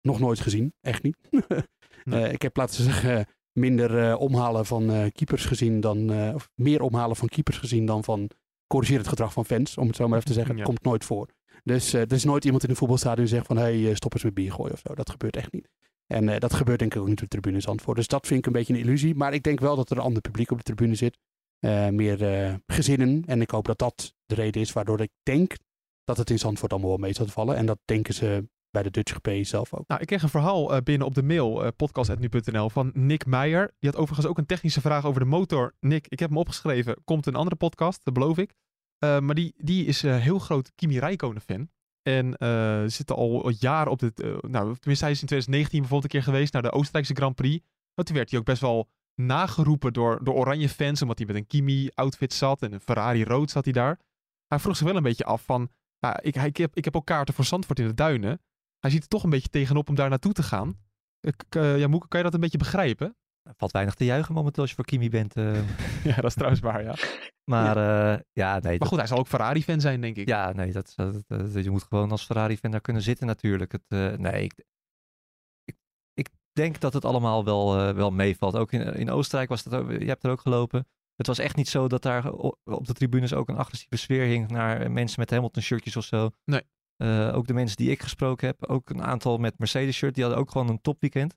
nog 0.00 0.18
nooit 0.20 0.40
gezien. 0.40 0.74
Echt 0.80 1.02
niet. 1.02 1.16
nee. 2.04 2.24
uh, 2.24 2.32
ik 2.32 2.42
heb, 2.42 2.56
laten 2.56 2.82
zeggen, 2.82 3.26
minder 3.52 4.16
omhalen 4.16 4.66
van 4.66 5.10
keepers 5.12 5.44
gezien 5.44 5.80
dan. 5.80 6.10
of 6.34 6.50
meer 6.54 6.82
omhalen 6.82 7.16
van 7.16 7.28
keepers 7.28 7.58
gezien 7.58 7.86
dan 7.86 8.04
van 8.04 8.30
corrigeer 8.66 8.98
het 8.98 9.08
gedrag 9.08 9.32
van 9.32 9.44
fans, 9.44 9.76
om 9.76 9.86
het 9.86 9.96
zo 9.96 10.08
maar 10.08 10.18
even 10.18 10.28
te 10.28 10.34
zeggen. 10.34 10.56
Dat 10.56 10.64
komt 10.64 10.82
nooit 10.82 11.04
voor. 11.04 11.28
Dus 11.64 11.92
er 11.92 12.12
is 12.12 12.24
nooit 12.24 12.44
iemand 12.44 12.62
in 12.64 12.70
een 12.70 12.76
voetbalstadion 12.76 13.26
die 13.26 13.34
zegt 13.34 13.46
van 13.46 13.56
hé, 13.56 13.82
hey, 13.82 13.94
stop 13.94 14.12
eens 14.14 14.22
met 14.22 14.34
bier 14.34 14.52
gooien 14.52 14.72
of 14.72 14.82
zo. 14.86 14.94
Dat 14.94 15.10
gebeurt 15.10 15.36
echt 15.36 15.52
niet. 15.52 15.68
En 16.06 16.28
uh, 16.28 16.38
dat 16.38 16.54
gebeurt 16.54 16.78
denk 16.78 16.94
ik 16.94 17.00
ook 17.00 17.08
niet 17.08 17.22
op 17.22 17.30
de 17.30 17.40
tribune 17.40 17.60
Zandvoort. 17.60 17.96
Dus 17.96 18.06
dat 18.06 18.26
vind 18.26 18.38
ik 18.38 18.46
een 18.46 18.52
beetje 18.52 18.72
een 18.74 18.80
illusie. 18.80 19.14
Maar 19.14 19.34
ik 19.34 19.42
denk 19.42 19.60
wel 19.60 19.76
dat 19.76 19.90
er 19.90 19.96
een 19.96 20.02
ander 20.02 20.20
publiek 20.20 20.50
op 20.50 20.56
de 20.56 20.62
tribune 20.62 20.94
zit. 20.94 21.18
Uh, 21.60 21.88
meer 21.88 22.60
gezinnen. 22.66 23.22
En 23.26 23.40
ik 23.40 23.50
hoop 23.50 23.64
dat 23.64 23.78
dat 23.78 24.14
de 24.26 24.34
reden 24.34 24.60
is 24.60 24.72
waardoor 24.72 25.00
ik 25.00 25.10
denk 25.22 25.56
dat 26.04 26.16
het 26.16 26.30
in 26.30 26.38
Zandvoort 26.38 26.72
allemaal 26.72 26.90
wel 26.90 26.98
mee 26.98 27.12
zal 27.12 27.26
vallen. 27.26 27.56
En 27.56 27.66
dat 27.66 27.78
denken 27.84 28.14
ze 28.14 28.48
bij 28.70 28.82
de 28.82 28.90
Dutch 28.90 29.14
GP 29.14 29.44
zelf 29.44 29.74
ook. 29.74 29.88
Nou, 29.88 30.00
ik 30.00 30.06
kreeg 30.06 30.22
een 30.22 30.28
verhaal 30.28 30.82
binnen 30.82 31.06
op 31.06 31.14
de 31.14 31.22
mail, 31.22 31.72
podcast.nu.nl, 31.72 32.70
van 32.70 32.90
Nick 32.94 33.26
Meijer. 33.26 33.74
Die 33.78 33.90
had 33.90 33.98
overigens 33.98 34.26
ook 34.26 34.38
een 34.38 34.46
technische 34.46 34.80
vraag 34.80 35.04
over 35.04 35.20
de 35.20 35.26
motor. 35.26 35.74
Nick, 35.80 36.06
ik 36.08 36.18
heb 36.18 36.28
hem 36.28 36.38
opgeschreven. 36.38 36.96
Komt 37.04 37.26
een 37.26 37.34
andere 37.34 37.56
podcast, 37.56 38.04
dat 38.04 38.14
beloof 38.14 38.38
ik. 38.38 38.54
Maar 38.98 39.34
die, 39.34 39.54
die 39.56 39.84
is 39.84 40.02
heel 40.02 40.38
groot 40.38 40.72
Kimi 40.74 40.98
Räikkönen 40.98 41.42
fan. 41.42 41.68
En 42.04 42.36
uh, 42.38 42.82
zit 42.86 43.10
al 43.10 43.48
jaren 43.58 43.92
op 43.92 43.98
dit. 43.98 44.22
Uh, 44.22 44.36
nou, 44.40 44.76
tenminste, 44.76 45.04
hij 45.04 45.12
is 45.12 45.20
in 45.20 45.26
2019 45.26 45.80
bijvoorbeeld 45.80 46.12
een 46.12 46.20
keer 46.20 46.32
geweest 46.32 46.52
naar 46.52 46.62
de 46.62 46.72
Oostenrijkse 46.72 47.14
Grand 47.14 47.34
Prix. 47.34 47.64
Maar 47.94 48.04
toen 48.04 48.16
werd 48.16 48.30
hij 48.30 48.38
ook 48.38 48.44
best 48.44 48.60
wel 48.60 48.88
nageroepen 49.14 49.92
door, 49.92 50.24
door 50.24 50.34
oranje 50.34 50.68
fans, 50.68 51.02
omdat 51.02 51.18
hij 51.18 51.26
met 51.26 51.36
een 51.36 51.46
Kimi-outfit 51.46 52.32
zat 52.32 52.62
en 52.62 52.72
een 52.72 52.80
Ferrari 52.80 53.24
rood 53.24 53.50
zat 53.50 53.64
hij 53.64 53.72
daar. 53.72 54.00
Hij 54.46 54.58
vroeg 54.58 54.76
zich 54.76 54.86
wel 54.86 54.96
een 54.96 55.02
beetje 55.02 55.24
af 55.24 55.44
van, 55.44 55.70
ik, 56.20 56.36
ik, 56.36 56.56
heb, 56.56 56.76
ik 56.76 56.84
heb 56.84 56.96
ook 56.96 57.06
kaarten 57.06 57.34
voor 57.34 57.44
Zandvoort 57.44 57.78
in 57.78 57.86
de 57.86 57.94
duinen. 57.94 58.40
Hij 58.78 58.90
ziet 58.90 59.02
er 59.02 59.08
toch 59.08 59.24
een 59.24 59.30
beetje 59.30 59.48
tegenop 59.48 59.88
om 59.88 59.94
daar 59.94 60.08
naartoe 60.08 60.32
te 60.32 60.42
gaan. 60.42 60.78
ja, 61.50 61.88
Moeke, 61.88 62.08
kan 62.08 62.18
je 62.18 62.24
dat 62.24 62.34
een 62.34 62.40
beetje 62.40 62.58
begrijpen? 62.58 63.16
Er 63.44 63.54
valt 63.56 63.72
weinig 63.72 63.94
te 63.94 64.04
juichen 64.04 64.34
momenteel 64.34 64.62
als 64.62 64.70
je 64.70 64.76
voor 64.76 64.84
Kimi 64.84 65.08
bent. 65.08 65.34
ja, 66.10 66.14
dat 66.14 66.24
is 66.24 66.34
trouwens 66.34 66.60
waar, 66.60 66.82
ja. 66.82 66.94
Maar 67.44 67.76
ja, 67.78 68.14
uh, 68.14 68.20
ja 68.32 68.58
nee. 68.58 68.78
Maar 68.78 68.88
goed, 68.88 68.98
hij 68.98 69.06
zal 69.06 69.18
ook 69.18 69.26
Ferrari-fan 69.26 69.80
zijn, 69.80 70.00
denk 70.00 70.16
ik. 70.16 70.28
Ja, 70.28 70.52
nee, 70.52 70.72
dat, 70.72 70.92
dat, 70.96 71.24
dat 71.26 71.64
je 71.64 71.70
moet 71.70 71.82
gewoon 71.82 72.10
als 72.10 72.24
Ferrari-fan 72.24 72.70
daar 72.70 72.80
kunnen 72.80 73.02
zitten 73.02 73.26
natuurlijk. 73.26 73.72
Het, 73.72 73.82
uh, 73.88 74.12
nee, 74.12 74.44
ik, 74.44 74.54
denk 76.52 76.80
dat 76.80 76.92
het 76.92 77.04
allemaal 77.04 77.44
wel, 77.44 77.78
uh, 77.78 77.94
wel 77.94 78.10
meevalt. 78.10 78.56
Ook 78.56 78.72
in, 78.72 78.80
in 78.80 79.10
Oostenrijk 79.10 79.48
was 79.48 79.62
dat 79.62 79.74
ook, 79.74 79.90
je 79.90 80.06
hebt 80.06 80.24
er 80.24 80.30
ook 80.30 80.40
gelopen. 80.40 80.86
Het 81.16 81.26
was 81.26 81.38
echt 81.38 81.56
niet 81.56 81.68
zo 81.68 81.88
dat 81.88 82.02
daar 82.02 82.32
op 82.64 82.86
de 82.86 82.92
tribunes 82.92 83.32
ook 83.32 83.48
een 83.48 83.56
agressieve 83.56 83.96
sfeer 83.96 84.24
hing 84.24 84.50
naar 84.50 84.90
mensen 84.90 85.20
met 85.20 85.30
Hamilton-shirtjes 85.30 85.96
of 85.96 86.04
zo. 86.04 86.30
Nee. 86.44 86.62
ook 87.32 87.46
de 87.46 87.54
mensen 87.54 87.76
die 87.76 87.90
ik 87.90 88.02
gesproken 88.02 88.46
heb, 88.46 88.66
ook 88.66 88.90
een 88.90 89.02
aantal 89.02 89.38
met 89.38 89.58
Mercedes-shirt, 89.58 90.14
die 90.14 90.24
hadden 90.24 90.42
ook 90.42 90.50
gewoon 90.50 90.68
een 90.68 90.80
topweekend. 90.80 91.36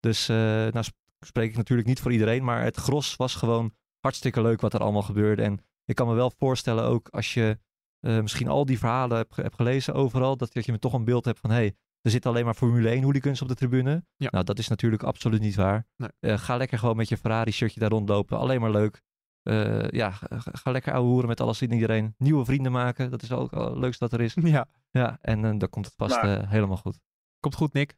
Dus 0.00 0.26
nou 0.26 0.84
spreek 1.26 1.50
ik 1.50 1.56
natuurlijk 1.56 1.88
niet 1.88 2.00
voor 2.00 2.12
iedereen, 2.12 2.44
maar 2.44 2.62
het 2.62 2.76
gros 2.76 3.16
was 3.16 3.34
gewoon 3.34 3.74
hartstikke 4.00 4.42
leuk 4.42 4.60
wat 4.60 4.74
er 4.74 4.80
allemaal 4.80 5.02
gebeurde. 5.02 5.42
En 5.42 5.64
ik 5.84 5.94
kan 5.94 6.08
me 6.08 6.14
wel 6.14 6.32
voorstellen 6.38 6.84
ook 6.84 7.08
als 7.08 7.34
je 7.34 7.58
uh, 8.00 8.20
misschien 8.20 8.48
al 8.48 8.64
die 8.64 8.78
verhalen 8.78 9.16
hebt, 9.16 9.36
hebt 9.36 9.54
gelezen 9.54 9.94
overal, 9.94 10.36
dat, 10.36 10.52
dat 10.52 10.64
je 10.64 10.78
toch 10.78 10.92
een 10.92 11.04
beeld 11.04 11.24
hebt 11.24 11.38
van 11.38 11.50
hé, 11.50 11.56
hey, 11.56 11.76
er 12.02 12.10
zitten 12.10 12.30
alleen 12.30 12.44
maar 12.44 12.54
Formule 12.54 12.88
1 12.88 13.02
hooligans 13.02 13.42
op 13.42 13.48
de 13.48 13.54
tribune. 13.54 14.04
Ja. 14.16 14.28
Nou, 14.30 14.44
dat 14.44 14.58
is 14.58 14.68
natuurlijk 14.68 15.02
absoluut 15.02 15.40
niet 15.40 15.54
waar. 15.54 15.86
Nee. 15.96 16.10
Uh, 16.20 16.38
ga 16.38 16.56
lekker 16.56 16.78
gewoon 16.78 16.96
met 16.96 17.08
je 17.08 17.16
Ferrari 17.16 17.50
shirtje 17.50 17.80
daar 17.80 17.90
rondlopen. 17.90 18.38
Alleen 18.38 18.60
maar 18.60 18.70
leuk. 18.70 19.02
Uh, 19.42 19.88
ja, 19.88 20.10
ga 20.30 20.70
lekker 20.70 20.92
ouwe 20.92 21.08
hoeren 21.08 21.28
met 21.28 21.40
alles 21.40 21.60
en 21.60 21.72
iedereen. 21.72 22.14
Nieuwe 22.18 22.44
vrienden 22.44 22.72
maken. 22.72 23.10
Dat 23.10 23.22
is 23.22 23.32
ook 23.32 23.50
het 23.50 23.76
leukste 23.76 24.08
dat 24.08 24.12
er 24.12 24.24
is. 24.24 24.34
Ja. 24.42 24.68
Ja, 24.90 25.18
en 25.20 25.58
dan 25.58 25.68
komt 25.68 25.86
het 25.86 25.94
vast 25.96 26.22
maar, 26.22 26.48
helemaal 26.48 26.76
goed. 26.76 26.98
Komt 27.40 27.54
goed, 27.54 27.72
Nick. 27.72 27.96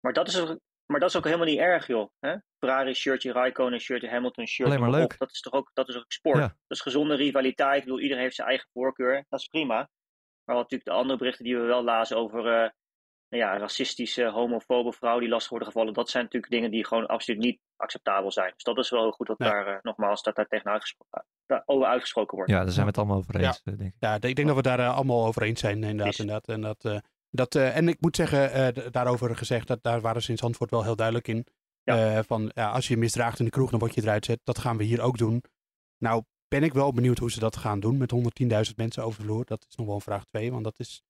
Maar 0.00 0.12
dat 0.12 0.28
is 0.28 0.34
maar 0.90 1.00
dat 1.00 1.08
is 1.08 1.16
ook 1.16 1.24
helemaal 1.24 1.46
niet 1.46 1.58
erg, 1.58 1.86
joh. 1.86 2.10
Hè? 2.20 2.36
Ferrari 2.58 2.94
shirtje, 2.94 3.32
Raikkonen 3.32 3.80
shirtje, 3.80 4.08
Hamilton 4.08 4.46
shirtje. 4.46 4.64
Alleen 4.64 4.90
maar 4.90 5.00
leuk. 5.00 5.12
Op. 5.12 5.18
Dat 5.18 5.30
is 5.30 5.40
toch 5.40 5.52
ook, 5.52 5.70
dat 5.74 5.88
is 5.88 5.96
ook 5.96 6.12
sport. 6.12 6.38
Ja. 6.38 6.46
Dat 6.46 6.78
is 6.78 6.80
gezonde 6.80 7.14
rivaliteit. 7.14 7.78
Ik 7.78 7.84
bedoel, 7.84 8.00
iedereen 8.00 8.22
heeft 8.22 8.34
zijn 8.34 8.48
eigen 8.48 8.68
voorkeur. 8.72 9.24
Dat 9.28 9.40
is 9.40 9.46
prima. 9.46 9.88
Maar 10.44 10.56
wat 10.56 10.70
natuurlijk 10.70 10.90
de 10.90 10.96
andere 10.96 11.18
berichten 11.18 11.44
die 11.44 11.56
we 11.56 11.62
wel 11.62 11.82
lazen 11.82 12.16
over 12.16 12.38
uh, 12.38 12.68
nou 13.28 13.42
ja, 13.42 13.58
racistische, 13.58 14.24
homofobe 14.24 14.92
vrouwen 14.92 15.22
die 15.22 15.30
lastig 15.32 15.50
worden 15.50 15.68
gevallen. 15.68 15.94
Dat 15.94 16.10
zijn 16.10 16.24
natuurlijk 16.24 16.52
dingen 16.52 16.70
die 16.70 16.86
gewoon 16.86 17.06
absoluut 17.06 17.40
niet 17.40 17.60
acceptabel 17.76 18.32
zijn. 18.32 18.52
Dus 18.54 18.62
dat 18.62 18.78
is 18.78 18.90
wel 18.90 19.02
heel 19.02 19.10
goed 19.10 19.26
dat 19.26 19.38
nee. 19.38 19.50
daar 19.50 19.68
uh, 19.68 19.78
nogmaals 19.82 20.22
dat 20.22 20.36
daar 20.36 20.46
tegen 20.46 20.70
uitgesproken, 20.70 21.24
over 21.64 21.86
uitgesproken 21.86 22.36
wordt. 22.36 22.50
Ja, 22.50 22.58
daar 22.58 22.72
zijn 22.72 22.84
we 22.84 22.90
het 22.90 22.98
allemaal 22.98 23.16
over 23.16 23.36
eens, 23.36 23.60
ja. 23.64 23.72
denk 23.72 23.80
ik. 23.80 23.94
Ja, 23.98 24.14
ik 24.14 24.34
denk 24.36 24.46
dat 24.46 24.56
we 24.56 24.62
daar 24.62 24.78
uh, 24.78 24.94
allemaal 24.96 25.26
over 25.26 25.42
eens 25.42 25.60
zijn 25.60 25.82
inderdaad. 25.84 26.18
inderdaad. 26.18 26.48
En 26.48 26.60
dat... 26.60 27.02
Dat, 27.30 27.54
uh, 27.54 27.76
en 27.76 27.88
ik 27.88 28.00
moet 28.00 28.16
zeggen, 28.16 28.76
uh, 28.76 28.90
daarover 28.90 29.36
gezegd, 29.36 29.66
dat, 29.66 29.82
daar 29.82 30.00
waren 30.00 30.22
ze 30.22 30.30
in 30.30 30.38
Zandvoort 30.38 30.70
wel 30.70 30.82
heel 30.82 30.96
duidelijk 30.96 31.28
in. 31.28 31.46
Ja. 31.82 32.16
Uh, 32.16 32.22
van 32.26 32.50
ja, 32.54 32.70
als 32.70 32.88
je 32.88 32.96
misdraagt 32.96 33.38
in 33.38 33.44
de 33.44 33.50
kroeg, 33.50 33.70
dan 33.70 33.78
word 33.78 33.94
je 33.94 34.02
eruit 34.02 34.24
zet. 34.24 34.40
Dat 34.44 34.58
gaan 34.58 34.76
we 34.76 34.84
hier 34.84 35.00
ook 35.00 35.18
doen. 35.18 35.42
Nou, 35.98 36.22
ben 36.48 36.62
ik 36.62 36.72
wel 36.72 36.92
benieuwd 36.92 37.18
hoe 37.18 37.30
ze 37.30 37.40
dat 37.40 37.56
gaan 37.56 37.80
doen 37.80 37.96
met 37.96 38.12
110.000 38.70 38.74
mensen 38.76 39.04
over 39.04 39.20
de 39.20 39.26
vloer. 39.26 39.44
Dat 39.44 39.66
is 39.68 39.76
nog 39.76 39.86
wel 39.86 39.94
een 39.94 40.00
vraag 40.00 40.24
2, 40.24 40.52
want 40.52 40.64
dat 40.64 40.78
is 40.78 41.02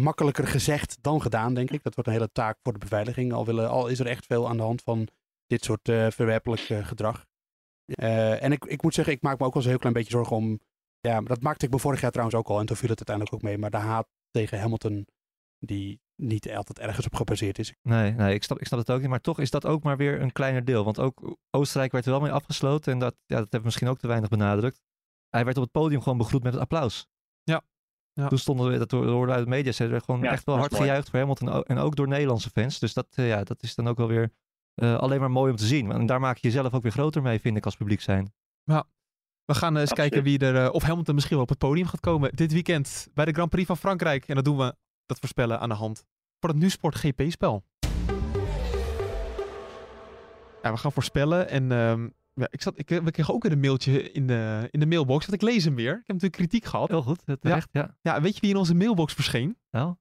makkelijker 0.00 0.46
gezegd 0.46 0.98
dan 1.00 1.22
gedaan, 1.22 1.54
denk 1.54 1.70
ik. 1.70 1.82
Dat 1.82 1.94
wordt 1.94 2.08
een 2.08 2.16
hele 2.16 2.32
taak 2.32 2.58
voor 2.62 2.72
de 2.72 2.78
beveiliging. 2.78 3.32
Al, 3.32 3.44
willen, 3.44 3.68
al 3.68 3.86
is 3.86 3.98
er 3.98 4.06
echt 4.06 4.26
veel 4.26 4.48
aan 4.48 4.56
de 4.56 4.62
hand 4.62 4.82
van 4.82 5.08
dit 5.46 5.64
soort 5.64 5.82
verwerpelijk 6.14 6.60
gedrag. 6.60 7.26
en 7.94 8.52
ik, 8.52 8.64
ik 8.64 8.82
moet 8.82 8.94
zeggen, 8.94 9.14
ik 9.14 9.22
maak 9.22 9.38
me 9.38 9.46
ook 9.46 9.54
wel 9.54 9.62
eens 9.62 9.64
een 9.64 9.70
heel 9.70 9.80
klein 9.80 9.94
beetje 9.94 10.16
zorgen 10.16 10.36
om. 10.36 10.60
Ja, 11.00 11.20
dat 11.20 11.42
maakte 11.42 11.66
ik 11.66 11.72
me 11.72 11.78
vorig 11.78 12.00
jaar 12.00 12.10
trouwens 12.10 12.38
ook 12.38 12.48
al. 12.48 12.60
En 12.60 12.66
toen 12.66 12.76
viel 12.76 12.88
het 12.88 13.08
uiteindelijk 13.08 13.36
ook 13.36 13.50
mee. 13.50 13.58
Maar 13.58 13.70
de 13.70 13.76
haat 13.76 14.08
tegen 14.30 14.60
Hamilton 14.60 15.06
die 15.64 16.00
niet 16.16 16.52
altijd 16.52 16.78
ergens 16.78 17.06
op 17.06 17.14
gebaseerd 17.14 17.58
is. 17.58 17.74
Nee, 17.82 18.12
nee 18.12 18.34
ik, 18.34 18.42
snap, 18.42 18.60
ik 18.60 18.66
snap 18.66 18.78
het 18.78 18.90
ook 18.90 19.00
niet. 19.00 19.08
Maar 19.08 19.20
toch 19.20 19.38
is 19.38 19.50
dat 19.50 19.66
ook 19.66 19.82
maar 19.82 19.96
weer 19.96 20.20
een 20.20 20.32
kleiner 20.32 20.64
deel. 20.64 20.84
Want 20.84 20.98
ook 20.98 21.36
Oostenrijk 21.50 21.92
werd 21.92 22.04
er 22.04 22.10
wel 22.10 22.20
mee 22.20 22.32
afgesloten. 22.32 22.92
En 22.92 22.98
dat, 22.98 23.14
ja, 23.14 23.20
dat 23.26 23.38
hebben 23.38 23.58
we 23.60 23.64
misschien 23.64 23.88
ook 23.88 23.98
te 23.98 24.06
weinig 24.06 24.28
benadrukt. 24.28 24.80
Hij 25.28 25.44
werd 25.44 25.56
op 25.56 25.62
het 25.62 25.72
podium 25.72 26.02
gewoon 26.02 26.18
begroet 26.18 26.42
met 26.42 26.52
het 26.52 26.62
applaus. 26.62 27.06
Ja. 27.42 27.62
ja. 28.12 28.28
Toen 28.28 28.38
stonden 28.38 28.70
we, 28.70 28.78
dat 28.78 28.90
hoorden 28.90 29.34
uit 29.34 29.44
de 29.44 29.50
media, 29.50 29.72
ze 29.72 29.82
werden 29.82 30.02
gewoon 30.04 30.22
Ja, 30.22 30.30
echt 30.30 30.44
wel 30.44 30.56
hard 30.56 30.70
mooi. 30.70 30.82
gejuicht 30.82 31.10
voor 31.10 31.18
Hamilton. 31.18 31.64
En 31.64 31.78
ook 31.78 31.96
door 31.96 32.08
Nederlandse 32.08 32.50
fans. 32.50 32.78
Dus 32.78 32.92
dat, 32.94 33.06
eh, 33.10 33.28
ja, 33.28 33.44
dat 33.44 33.62
is 33.62 33.74
dan 33.74 33.88
ook 33.88 33.96
wel 33.96 34.08
weer 34.08 34.32
eh, 34.74 34.96
alleen 34.96 35.20
maar 35.20 35.30
mooi 35.30 35.50
om 35.50 35.56
te 35.56 35.66
zien. 35.66 35.92
En 35.92 36.06
daar 36.06 36.20
maak 36.20 36.36
je 36.36 36.48
jezelf 36.48 36.74
ook 36.74 36.82
weer 36.82 36.92
groter 36.92 37.22
mee, 37.22 37.40
vind 37.40 37.56
ik, 37.56 37.64
als 37.64 37.76
publiek 37.76 38.00
zijn. 38.00 38.32
We 39.44 39.54
gaan 39.54 39.74
eh, 39.74 39.80
eens 39.80 39.90
Absoluut. 39.90 40.10
kijken 40.10 40.30
wie 40.30 40.38
er, 40.38 40.64
eh, 40.64 40.74
of 40.74 40.82
Hamilton 40.82 41.14
misschien 41.14 41.36
wel 41.36 41.44
op 41.44 41.50
het 41.50 41.58
podium 41.58 41.86
gaat 41.86 42.00
komen 42.00 42.36
dit 42.36 42.52
weekend 42.52 43.08
bij 43.14 43.24
de 43.24 43.32
Grand 43.32 43.50
Prix 43.50 43.66
van 43.66 43.76
Frankrijk. 43.76 44.28
En 44.28 44.34
dat 44.34 44.44
doen 44.44 44.56
we, 44.56 44.76
dat 45.06 45.18
voorspellen 45.18 45.60
aan 45.60 45.68
de 45.68 45.74
hand 45.74 46.04
voor 46.40 46.50
het 46.50 46.58
NuSport 46.58 46.94
GP-spel. 46.94 47.64
Ja, 50.62 50.72
we 50.72 50.76
gaan 50.76 50.92
voorspellen 50.92 51.48
en 51.48 51.72
ehm, 51.72 52.08
ja, 52.34 52.46
ik, 52.50 52.62
zat, 52.62 52.78
ik, 52.78 52.88
we 52.88 53.10
kregen 53.10 53.34
ook 53.34 53.42
weer 53.42 53.52
een 53.52 53.60
mailtje 53.60 54.12
in 54.12 54.26
de, 54.26 54.68
in 54.70 54.80
de 54.80 54.86
mailbox, 54.86 55.26
want 55.26 55.42
ik 55.42 55.48
lees 55.48 55.64
hem 55.64 55.74
weer. 55.74 55.92
Ik 55.92 56.06
heb 56.06 56.06
natuurlijk 56.06 56.34
kritiek 56.34 56.64
gehad. 56.64 56.88
Heel 56.88 57.02
goed, 57.02 57.22
terecht, 57.40 57.68
ja. 57.72 57.96
Ja, 58.00 58.20
weet 58.20 58.34
je 58.34 58.40
wie 58.40 58.50
in 58.50 58.56
onze 58.56 58.74
mailbox 58.74 59.14
verscheen? 59.14 59.58
Nou? 59.70 59.94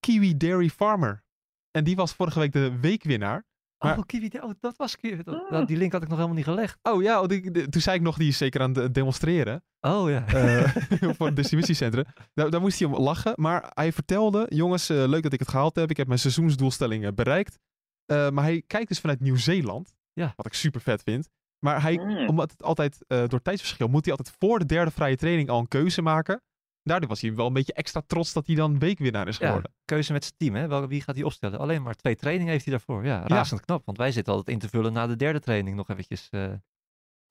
Kiwi 0.00 0.36
Dairy 0.36 0.68
Farmer. 0.68 1.24
En 1.70 1.84
die 1.84 1.96
was 1.96 2.14
vorige 2.14 2.38
week 2.38 2.52
de 2.52 2.78
weekwinnaar. 2.80 3.44
Maar- 3.86 3.98
Oh, 3.98 4.04
Kiwi, 4.06 4.30
oh, 4.40 4.50
dat 4.60 4.76
was 4.76 4.96
Kiwi. 4.96 5.22
Dat- 5.22 5.50
dat- 5.50 5.68
die 5.68 5.76
link 5.76 5.92
had 5.92 6.02
ik 6.02 6.08
nog 6.08 6.16
helemaal 6.16 6.36
niet 6.36 6.46
gelegd. 6.46 6.78
Oh 6.82 7.02
ja, 7.02 7.20
oh, 7.22 7.28
die- 7.28 7.50
die- 7.50 7.68
toen 7.68 7.80
zei 7.80 7.96
ik 7.96 8.02
nog, 8.02 8.16
die 8.16 8.28
is 8.28 8.36
zeker 8.36 8.60
aan 8.60 8.72
het 8.74 8.94
demonstreren. 8.94 9.62
Oh 9.80 10.10
ja. 10.10 10.26
eh, 10.26 10.74
voor 11.16 11.26
het 11.26 11.36
distributiecentrum. 11.36 12.04
Daar, 12.34 12.50
daar 12.50 12.60
moest 12.60 12.78
hij 12.78 12.88
om 12.88 12.96
lachen. 13.02 13.32
Maar 13.36 13.70
hij 13.74 13.92
vertelde, 13.92 14.46
jongens, 14.48 14.88
eh, 14.88 15.04
leuk 15.06 15.22
dat 15.22 15.32
ik 15.32 15.38
het 15.38 15.48
gehaald 15.48 15.76
heb. 15.76 15.90
Ik 15.90 15.96
heb 15.96 16.06
mijn 16.06 16.18
seizoensdoelstellingen 16.18 17.14
bereikt. 17.14 17.58
Eh, 18.06 18.28
maar 18.30 18.44
hij 18.44 18.62
kijkt 18.66 18.88
dus 18.88 19.00
vanuit 19.00 19.20
Nieuw-Zeeland. 19.20 19.94
Ja. 20.12 20.32
Wat 20.36 20.46
ik 20.46 20.54
super 20.54 20.80
vet 20.80 21.02
vind. 21.02 21.28
Maar 21.58 21.82
hij, 21.82 21.96
Mm. 21.96 22.28
omdat 22.28 22.50
het 22.50 22.62
altijd 22.62 23.04
eh, 23.06 23.22
door 23.28 23.42
tijdsverschil, 23.42 23.88
moet 23.88 24.04
hij 24.04 24.14
altijd 24.16 24.36
voor 24.38 24.58
de 24.58 24.64
derde 24.66 24.90
vrije 24.90 25.16
training 25.16 25.48
al 25.48 25.58
een 25.58 25.68
keuze 25.68 26.02
maken. 26.02 26.42
Daardoor 26.86 27.08
was 27.08 27.20
hij 27.20 27.34
wel 27.34 27.46
een 27.46 27.52
beetje 27.52 27.72
extra 27.72 28.02
trots 28.06 28.32
dat 28.32 28.46
hij 28.46 28.54
dan 28.56 28.78
weekwinnaar 28.78 29.28
is 29.28 29.36
ja, 29.38 29.46
geworden. 29.46 29.72
keuze 29.84 30.12
met 30.12 30.22
zijn 30.24 30.34
team, 30.36 30.54
hè? 30.54 30.68
Wel, 30.68 30.86
wie 30.88 31.00
gaat 31.02 31.14
hij 31.14 31.24
opstellen? 31.24 31.58
Alleen 31.58 31.82
maar 31.82 31.94
twee 31.94 32.16
trainingen 32.16 32.52
heeft 32.52 32.64
hij 32.64 32.72
daarvoor. 32.74 33.04
Ja, 33.04 33.26
razend 33.26 33.60
knap. 33.60 33.84
Want 33.86 33.98
wij 33.98 34.12
zitten 34.12 34.32
altijd 34.34 34.54
in 34.56 34.60
te 34.62 34.68
vullen 34.68 34.92
na 34.92 35.06
de 35.06 35.16
derde 35.16 35.40
training 35.40 35.76
nog 35.76 35.88
eventjes. 35.88 36.28
eh, 36.30 36.40
Maar 36.40 36.58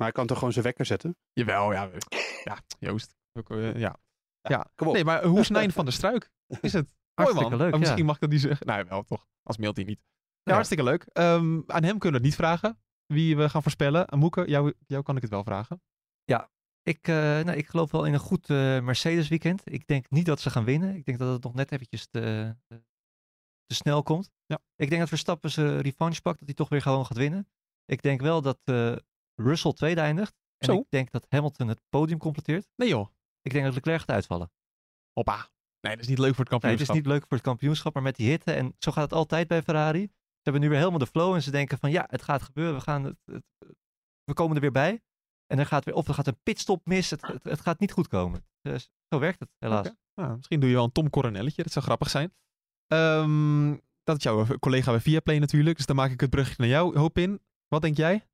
hij 0.08 0.12
kan 0.12 0.28
toch 0.28 0.38
gewoon 0.38 0.54
zijn 0.54 0.66
wekker 0.66 0.86
zetten? 0.86 1.18
Jawel, 1.34 1.72
ja. 1.74 1.90
Ja, 2.44 2.58
Joost. 2.80 3.16
Ook, 3.34 3.50
eh, 3.50 3.76
ja. 3.76 3.96
ja. 4.42 4.66
Kom 4.76 4.88
op. 4.88 4.94
Nee, 4.94 5.04
maar 5.04 5.24
hoe 5.26 5.40
is 5.40 5.50
Nijn 5.50 5.72
van 5.72 5.86
der 5.86 5.94
Struik? 5.94 6.30
Is 6.62 6.74
het? 6.74 6.86
Mooi 7.16 7.30
Hartstikke 7.30 7.50
man. 7.50 7.58
leuk, 7.66 7.78
misschien 7.80 7.98
ja. 8.00 8.06
mag 8.06 8.16
ik 8.16 8.22
dat 8.22 8.30
niet 8.30 8.42
zeggen. 8.42 8.68
Nee, 8.68 8.84
wel 8.84 9.04
toch. 9.04 9.28
Als 9.44 9.58
mailt 9.58 9.76
hij 9.76 9.86
niet. 9.86 10.00
Ja, 10.00 10.42
Ja. 10.44 10.54
hartstikke 10.54 10.84
leuk. 10.84 11.04
Ehm, 11.04 11.62
aan 11.68 11.84
hem 11.84 11.98
kunnen 12.00 12.02
we 12.02 12.08
het 12.12 12.22
niet 12.24 12.36
vragen. 12.36 12.80
Wie 13.06 13.38
we 13.38 13.50
gaan 13.50 13.62
voorspellen. 13.62 14.12
Aan 14.12 14.20
Moeke, 14.20 14.48
jou, 14.48 14.74
jou 14.88 15.04
kan 15.04 15.16
ik 15.16 15.22
het 15.22 15.32
wel 15.32 15.44
vragen. 15.44 15.82
Ik, 16.88 17.08
eh, 17.08 17.16
nou, 17.16 17.52
ik 17.52 17.68
geloof 17.68 17.92
wel 17.92 18.06
in 18.06 18.14
een 18.14 18.20
goed 18.20 18.50
eh, 18.50 18.56
Mercedes 18.82 19.28
weekend. 19.28 19.62
Ik 19.64 19.88
denk 19.88 20.10
niet 20.10 20.26
dat 20.26 20.40
ze 20.40 20.50
gaan 20.50 20.64
winnen. 20.64 20.96
Ik 20.96 21.06
denk 21.06 21.18
dat 21.20 21.34
het 21.34 21.44
nog 21.44 21.54
net 21.54 21.72
eventjes 21.72 22.08
te, 22.08 22.56
te, 22.68 22.84
te 23.66 23.76
snel 23.76 24.04
komt. 24.04 24.32
Ja. 24.46 24.60
Ik 24.76 24.88
denk 24.88 25.00
dat 25.00 25.10
Verstappen 25.10 25.52
zijn 25.52 25.82
revanche 25.82 26.22
pakt, 26.22 26.38
dat 26.40 26.48
hij 26.48 26.56
toch 26.58 26.70
weer 26.70 26.82
gewoon 26.82 27.06
gaat 27.06 27.18
winnen. 27.18 27.50
Ik 27.86 28.02
denk 28.02 28.22
wel 28.22 28.42
dat 28.42 28.60
eh, 28.64 28.96
Russell 29.36 29.74
tweede 29.74 30.02
eindigt. 30.02 30.36
En 30.58 30.66
Zo. 30.68 30.80
ik 30.80 30.86
denk 30.90 31.12
dat 31.12 31.26
Hamilton 31.30 31.68
het 31.68 31.82
podium 31.90 32.18
completeert. 32.20 32.68
Nee 32.76 32.90
joh. 32.90 33.08
Ik 33.42 33.52
denk 33.52 33.66
dat 33.66 33.74
Leclerc 33.74 34.00
gaat 34.00 34.10
uitvallen. 34.10 34.52
Hoppa. 35.14 35.50
Nee, 35.82 35.94
dat 35.96 36.04
is 36.04 36.08
niet 36.10 36.18
leuk 36.20 36.36
voor 36.36 36.44
het 36.46 36.50
Nee, 36.50 36.60
het 36.60 36.62
kampioenschap. 36.62 36.96
is 36.96 37.02
niet 37.02 37.12
leuk 37.12 37.22
voor 37.28 37.38
het 37.38 37.46
kampioenschap, 37.46 37.94
maar 37.94 38.04
met 38.04 38.16
die 38.16 38.30
hitte. 38.30 38.52
En 38.54 38.76
zo 38.80 38.92
gaat 38.92 39.04
het 39.04 39.14
altijd 39.14 39.48
bij 39.48 39.62
Ferrari. 39.64 40.02
Ze 40.08 40.42
hebben 40.52 40.62
nu 40.62 40.70
weer 40.70 40.78
helemaal 40.78 41.00
de 41.00 41.08
flow 41.08 41.34
en 41.34 41.42
ze 41.44 41.52
denken 41.52 41.78
van 41.78 41.92
ja, 41.92 42.06
het 42.10 42.22
gaat 42.22 42.42
gebeuren. 42.42 42.76
We, 42.76 42.82
gaan 42.82 43.04
het, 43.04 43.18
het- 43.26 43.44
we 44.24 44.34
komen 44.34 44.56
er 44.56 44.62
weer 44.62 44.72
bij. 44.72 45.02
En 45.48 45.60
er 45.60 45.66
gaat 45.66 45.86
weer, 45.86 45.94
of 45.94 46.08
er 46.08 46.14
gaat 46.14 46.28
een 46.28 46.40
pitstop 46.44 46.86
mis. 46.86 47.10
Het, 47.10 47.22
het, 47.28 47.44
het 47.44 47.62
gaat 47.62 47.80
niet 47.80 47.92
goed 47.92 48.08
komen. 48.08 48.46
Dus 48.62 48.90
zo 49.10 49.20
werkt 49.20 49.40
het, 49.40 49.50
helaas. 49.60 49.92
Nou, 50.16 50.36
misschien 50.36 50.60
doe 50.60 50.70
je 50.70 50.76
wel 50.76 50.84
een 50.84 50.92
Tom 50.92 51.10
Coronelletje. 51.10 51.64
Dat 51.64 51.72
zou 51.72 51.86
grappig 51.86 52.10
zijn. 52.10 52.34
Ehm, 52.88 53.76
dat 54.04 54.18
is 54.18 54.24
jouw 54.24 54.46
collega 54.60 54.92
bij 54.92 55.00
Viaplay 55.00 55.38
natuurlijk. 55.40 55.78
Dus 55.78 55.86
dan 55.86 55.96
maak 55.96 56.12
ik 56.12 56.20
het 56.22 56.30
brugje 56.30 56.56
naar 56.58 56.68
jou. 56.68 56.98
Hoop 56.98 57.18
in. 57.18 57.42
Wat 57.68 57.82
denk 57.82 57.98
jij? 57.98 58.28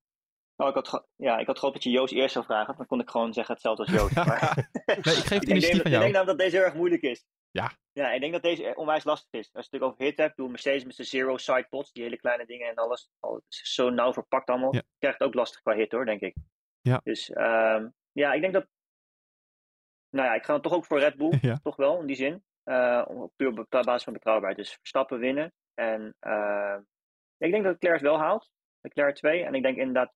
Oh, 0.56 0.68
ik 0.68 0.74
had, 0.74 1.08
ja, 1.16 1.38
ik 1.38 1.48
had 1.48 1.60
gehoopt 1.60 1.76
dat 1.76 1.84
je 1.84 1.90
Joost 1.92 2.14
eerst 2.14 2.34
zou 2.34 2.46
vragen. 2.46 2.78
Dan 2.78 2.86
kon 2.86 3.00
ik 3.00 3.10
gewoon 3.10 3.34
zeggen 3.34 3.54
hetzelfde 3.54 3.84
als 3.84 3.92
Joost. 3.94 4.16
Maar- 4.28 4.70
Nee, 4.86 4.96
ik 4.96 5.04
geef 5.06 5.14
het 5.14 5.32
ik 5.32 5.40
denk, 5.40 5.44
initiatief 5.50 5.72
aan 5.72 5.78
ik 5.78 5.84
denk 5.84 5.86
jou. 5.92 6.00
namelijk 6.12 6.26
dat 6.28 6.38
deze 6.38 6.56
heel 6.56 6.66
erg 6.66 6.74
moeilijk 6.76 7.02
is. 7.02 7.26
Ja. 7.52 7.72
Ja, 7.92 8.12
ik 8.12 8.20
denk 8.22 8.34
dat 8.34 8.42
deze 8.42 8.74
onwijs 8.76 9.04
lastig 9.04 9.32
is. 9.32 9.38
Als 9.40 9.46
je 9.46 9.60
het 9.62 9.72
natuurlijk 9.72 9.92
over 9.92 10.04
hit 10.06 10.18
hebt, 10.18 10.30
ik 10.30 10.36
bedoel 10.36 10.52
Mercedes 10.52 10.84
met 10.86 10.96
zijn 10.96 11.08
zero 11.08 11.38
side 11.38 11.68
pots, 11.70 11.92
die 11.92 12.04
hele 12.04 12.18
kleine 12.18 12.46
dingen 12.46 12.68
en 12.70 12.76
alles. 12.76 13.10
Al, 13.20 13.36
het 13.36 13.44
is 13.50 13.74
zo 13.74 13.90
nauw 13.90 14.14
verpakt 14.14 14.50
allemaal. 14.50 14.74
Ja. 14.76 14.82
Krijgt 14.98 15.20
het 15.20 15.28
ook 15.28 15.34
lastig 15.34 15.62
qua 15.62 15.76
hit 15.76 15.92
hoor, 15.92 16.06
denk 16.06 16.22
ik. 16.22 16.36
Ja. 16.82 17.02
Dus 17.04 17.30
ehm, 17.30 17.88
ja, 18.12 18.34
ik 18.34 18.42
denk 18.42 18.54
dat. 18.54 18.68
Nou 20.10 20.28
ja, 20.28 20.34
ik 20.34 20.44
ga 20.46 20.54
dan 20.54 20.62
toch 20.62 20.74
ook 20.74 20.86
voor 20.86 21.00
Red 21.00 21.16
Bull. 21.16 21.38
Ja. 21.42 21.58
Toch 21.64 21.76
wel, 21.76 22.00
in 22.00 22.06
die 22.08 22.16
zin. 22.16 22.44
Eh, 22.64 23.06
om- 23.08 23.32
puur 23.36 23.60
op 23.60 23.66
basis 23.70 24.04
van 24.04 24.14
betrouwbaarheid. 24.14 24.58
Dus 24.58 24.74
Verstappen 24.74 25.20
winnen. 25.20 25.54
En 25.74 26.16
eh, 26.20 26.78
ik 27.38 27.52
denk 27.52 27.64
dat 27.64 27.72
Leclerc 27.74 27.94
het 27.94 28.02
wel 28.10 28.18
haalt. 28.20 28.50
Leclerc 28.82 29.16
2. 29.16 29.44
En 29.44 29.54
ik 29.54 29.64
denk 29.64 29.78
inderdaad 29.78 30.14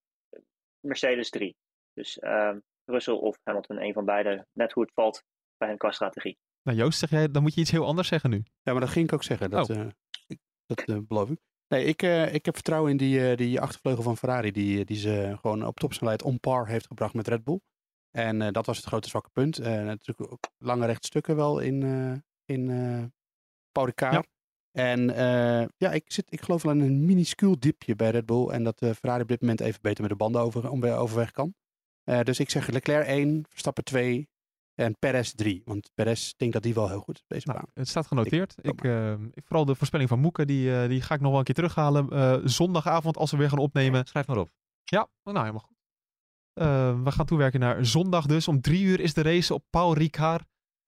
Mercedes 0.80 1.30
3. 1.30 1.56
Dus 1.92 2.18
ehm, 2.18 2.58
Russell 2.84 3.14
of 3.14 3.38
Hamilton, 3.42 3.82
een 3.82 3.92
van 3.92 4.04
beide. 4.04 4.46
Net 4.52 4.72
hoe 4.72 4.82
het 4.82 4.92
valt 4.92 5.22
bij 5.56 5.68
hun 5.68 5.76
qua 5.78 5.90
strategie. 5.90 6.38
Nou 6.62 6.78
Joost, 6.78 6.98
zeg 6.98 7.10
jij, 7.10 7.30
dan 7.30 7.42
moet 7.42 7.54
je 7.54 7.60
iets 7.60 7.70
heel 7.70 7.86
anders 7.86 8.08
zeggen 8.08 8.30
nu. 8.30 8.42
Ja, 8.62 8.72
maar 8.72 8.80
dat 8.80 8.90
ging 8.90 9.06
ik 9.06 9.12
ook 9.14 9.22
zeggen. 9.22 9.50
Dat, 9.50 9.70
Oh. 9.70 9.76
eh, 9.76 9.86
ik, 10.26 10.38
dat 10.66 10.80
eh, 10.84 10.98
beloof 11.08 11.30
ik. 11.30 11.40
Nee, 11.68 11.84
ik, 11.84 12.02
eh, 12.02 12.34
ik 12.34 12.44
heb 12.44 12.54
vertrouwen 12.54 12.90
in 12.90 12.96
die, 12.96 13.30
eh, 13.30 13.36
die 13.36 13.60
achtervleugel 13.60 14.02
van 14.02 14.16
Ferrari. 14.16 14.50
Die, 14.50 14.84
die 14.84 14.96
ze 14.96 15.36
gewoon 15.40 15.66
op 15.66 15.78
topsnelheid 15.78 16.22
on 16.22 16.40
par 16.40 16.66
heeft 16.68 16.86
gebracht 16.86 17.14
met 17.14 17.28
Red 17.28 17.44
Bull. 17.44 17.60
En 18.10 18.42
eh, 18.42 18.52
dat 18.52 18.66
was 18.66 18.76
het 18.76 18.86
grote 18.86 19.08
zwakke 19.08 19.30
punt. 19.32 19.58
Eh, 19.58 19.82
natuurlijk 19.82 20.32
ook 20.32 20.48
lange 20.58 20.86
rechtstukken 20.86 21.36
wel 21.36 21.58
in, 21.58 21.82
eh 21.82 22.12
in 22.56 22.70
eh 22.70 23.04
Paul 23.72 23.86
Ricard. 23.86 24.14
Ja. 24.14 24.22
En 24.72 25.10
eh, 25.10 25.66
ja, 25.76 25.92
ik, 25.92 26.12
zit, 26.12 26.32
ik 26.32 26.40
geloof 26.40 26.62
wel 26.62 26.72
in 26.72 26.80
een 26.80 27.04
minuscuul 27.04 27.58
dipje 27.58 27.96
bij 27.96 28.10
Red 28.10 28.26
Bull. 28.26 28.48
En 28.48 28.64
dat 28.64 28.80
eh, 28.80 28.90
Ferrari 28.92 29.22
op 29.22 29.28
dit 29.28 29.40
moment 29.40 29.60
even 29.60 29.80
beter 29.82 30.00
met 30.00 30.10
de 30.10 30.16
banden 30.16 30.40
over, 30.40 30.70
om, 30.70 30.84
overweg 30.84 31.30
kan. 31.30 31.54
Eh, 32.04 32.20
dus 32.20 32.40
ik 32.40 32.50
zeg 32.50 32.68
Leclerc 32.68 33.06
1, 33.06 33.44
Verstappen 33.48 33.84
2 33.84 34.28
en 34.76 34.96
Perez 34.98 35.30
3. 35.32 35.62
Want 35.64 35.90
Perez 35.94 36.32
denkt 36.36 36.54
dat 36.54 36.62
die 36.62 36.74
wel 36.74 36.88
heel 36.88 37.00
goed 37.00 37.16
is 37.16 37.24
deze 37.26 37.46
Nou, 37.46 37.58
baan. 37.58 37.68
het 37.74 37.88
staat 37.88 38.06
genoteerd. 38.06 38.54
Ik- 38.62 38.72
Ik, 38.72 38.84
eh, 38.84 39.12
ik- 39.12 39.44
vooral 39.46 39.64
de 39.64 39.74
voorspelling 39.74 40.08
van 40.08 40.18
Moeke, 40.20 40.44
die, 40.44 40.80
eh, 40.82 40.88
die 40.88 41.00
ga 41.02 41.14
ik 41.14 41.20
nog 41.20 41.30
wel 41.30 41.38
een 41.38 41.44
keer 41.44 41.54
terughalen. 41.54 42.08
eh, 42.10 42.36
zondagavond 42.44 43.16
als 43.16 43.30
we 43.30 43.36
weer 43.36 43.48
gaan 43.48 43.58
opnemen. 43.58 44.06
Schrijf 44.06 44.26
maar 44.26 44.36
op. 44.38 44.50
Ja, 44.84 45.08
nou 45.22 45.38
helemaal 45.38 45.60
goed. 45.66 45.74
We 47.04 47.10
gaan 47.12 47.26
toewerken 47.26 47.60
naar 47.60 47.86
zondag 47.86 48.26
dus. 48.26 48.48
Om 48.48 48.60
drie 48.60 48.82
uur 48.84 49.00
is 49.00 49.14
de 49.14 49.22
race 49.22 49.54
op 49.54 49.64
Paul 49.70 49.94
Ricard. 49.94 50.40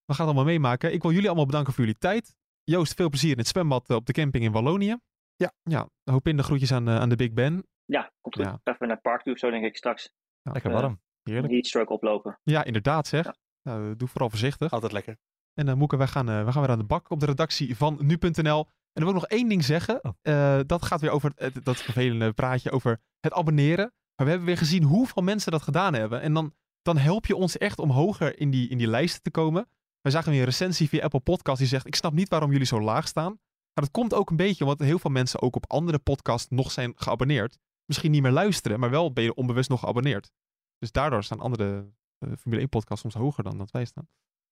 We 0.05 0.15
gaan 0.15 0.27
het 0.27 0.35
allemaal 0.35 0.53
meemaken. 0.53 0.93
Ik 0.93 1.03
wil 1.03 1.11
jullie 1.11 1.27
allemaal 1.27 1.47
bedanken 1.47 1.73
voor 1.73 1.85
jullie 1.85 1.99
tijd. 1.99 2.35
Joost, 2.65 2.95
veel 2.95 3.09
plezier 3.09 3.31
in 3.33 3.39
het 3.39 3.47
zwembad 3.47 3.91
op 3.91 4.07
de 4.07 4.13
camping 4.13 4.45
in 4.45 4.53
Wallonië. 4.53 4.97
Ja. 5.37 5.53
Ja, 5.63 5.89
hoop 6.05 6.29
in 6.29 6.37
de 6.37 6.43
groetjes 6.43 6.73
aan, 6.73 6.89
aan 6.89 7.09
de 7.09 7.17
Big 7.17 7.33
Ben. 7.33 7.67
Ja, 7.85 8.13
komt 8.21 8.35
goed. 8.35 8.45
Ja. 8.45 8.61
Even 8.65 8.87
naar 8.87 8.97
het 8.97 9.03
park 9.03 9.23
toe 9.23 9.33
of 9.33 9.39
zo, 9.39 9.51
denk 9.51 9.65
ik 9.65 9.77
straks. 9.77 10.13
Lekker 10.43 10.71
Eh, 10.71 10.81
warm. 10.81 11.01
Heerlijk. 11.23 11.47
Een 11.49 11.53
heatstroke 11.55 11.93
oplopen. 11.93 12.39
Ja, 12.43 12.65
inderdaad 12.65 13.07
zeg. 13.07 13.25
Ja. 13.25 13.35
Nou, 13.69 13.97
doe 13.97 14.09
vooral 14.09 14.31
voorzichtig. 14.31 14.71
Altijd 14.71 14.93
lekker. 14.93 15.17
En 15.55 15.69
uh, 15.69 15.75
Moeke, 15.75 15.97
wij 15.97 16.07
gaan, 16.07 16.31
uh, 16.31 16.43
wij 16.43 16.53
gaan 16.53 16.63
weer 16.63 16.71
aan 16.71 16.79
de 16.79 16.85
bak 16.85 17.11
op 17.11 17.21
de 17.21 17.27
redactie 17.27 17.77
van 17.77 17.99
nu.nl. 18.01 18.65
En 18.93 19.05
dan 19.05 19.05
wil 19.05 19.09
ik 19.09 19.21
nog 19.21 19.27
één 19.27 19.49
ding 19.49 19.65
zeggen. 19.65 20.05
Oh. 20.05 20.13
Uh, 20.23 20.61
dat 20.67 20.85
gaat 20.85 21.01
weer 21.01 21.11
over 21.11 21.33
het, 21.35 21.65
dat 21.65 21.77
vervelende 21.77 22.33
praatje 22.33 22.71
over 22.71 23.01
het 23.21 23.33
abonneren. 23.33 23.93
Maar 24.15 24.27
we 24.27 24.33
hebben 24.33 24.47
weer 24.47 24.59
gezien 24.59 24.83
hoeveel 24.83 25.23
mensen 25.23 25.53
dat 25.53 25.63
gedaan 25.63 25.95
hebben. 25.95 26.21
En 26.21 26.35
dan, 26.35 26.55
dan 26.83 26.97
help 26.97 27.27
je 27.27 27.37
ons 27.37 27.59
echt 27.59 27.79
om 27.79 27.91
hoger 27.91 28.39
in 28.41 28.51
die, 28.51 28.69
in 28.69 28.79
die 28.79 28.87
lijsten 28.87 29.23
te 29.23 29.31
komen. 29.31 29.69
Wij 30.01 30.13
zagen 30.13 30.31
weer 30.31 30.41
een 30.41 30.47
recensie 30.47 30.89
via 30.89 31.03
Apple 31.03 31.21
Podcast 31.21 31.59
die 31.59 31.69
zegt... 31.69 31.87
ik 31.87 31.95
snap 31.95 32.13
niet 32.13 32.29
waarom 32.29 32.51
jullie 32.51 32.67
zo 32.67 32.81
laag 32.81 33.09
staan. 33.09 33.33
Maar 33.75 33.85
dat 33.85 33.91
komt 33.91 34.15
ook 34.15 34.31
een 34.31 34.37
beetje 34.37 34.65
omdat 34.65 34.79
heel 34.79 34.99
veel 34.99 35.11
mensen 35.11 35.43
ook 35.43 35.57
op 35.57 35.71
andere 35.71 35.99
podcasts 35.99 36.51
nog 36.51 36.71
zijn 36.71 36.93
geabonneerd. 36.97 37.59
Misschien 37.85 38.11
niet 38.11 38.23
meer 38.23 38.33
luisteren, 38.33 38.81
maar 38.81 38.91
wel 38.91 39.13
ben 39.13 39.25
je 39.25 39.35
onbewust 39.35 39.69
nog 39.69 39.81
geabonneerd. 39.81 40.31
Dus 40.79 40.93
daardoor 40.93 41.25
staan 41.25 41.41
andere 41.41 41.93
uh, 42.19 42.33
Formule 42.37 42.61
1 42.61 42.69
podcasts 42.69 43.01
soms 43.03 43.15
hoger 43.15 43.45
dan 43.45 43.59
dat 43.59 43.71
wij 43.71 43.85
staan. 43.85 44.09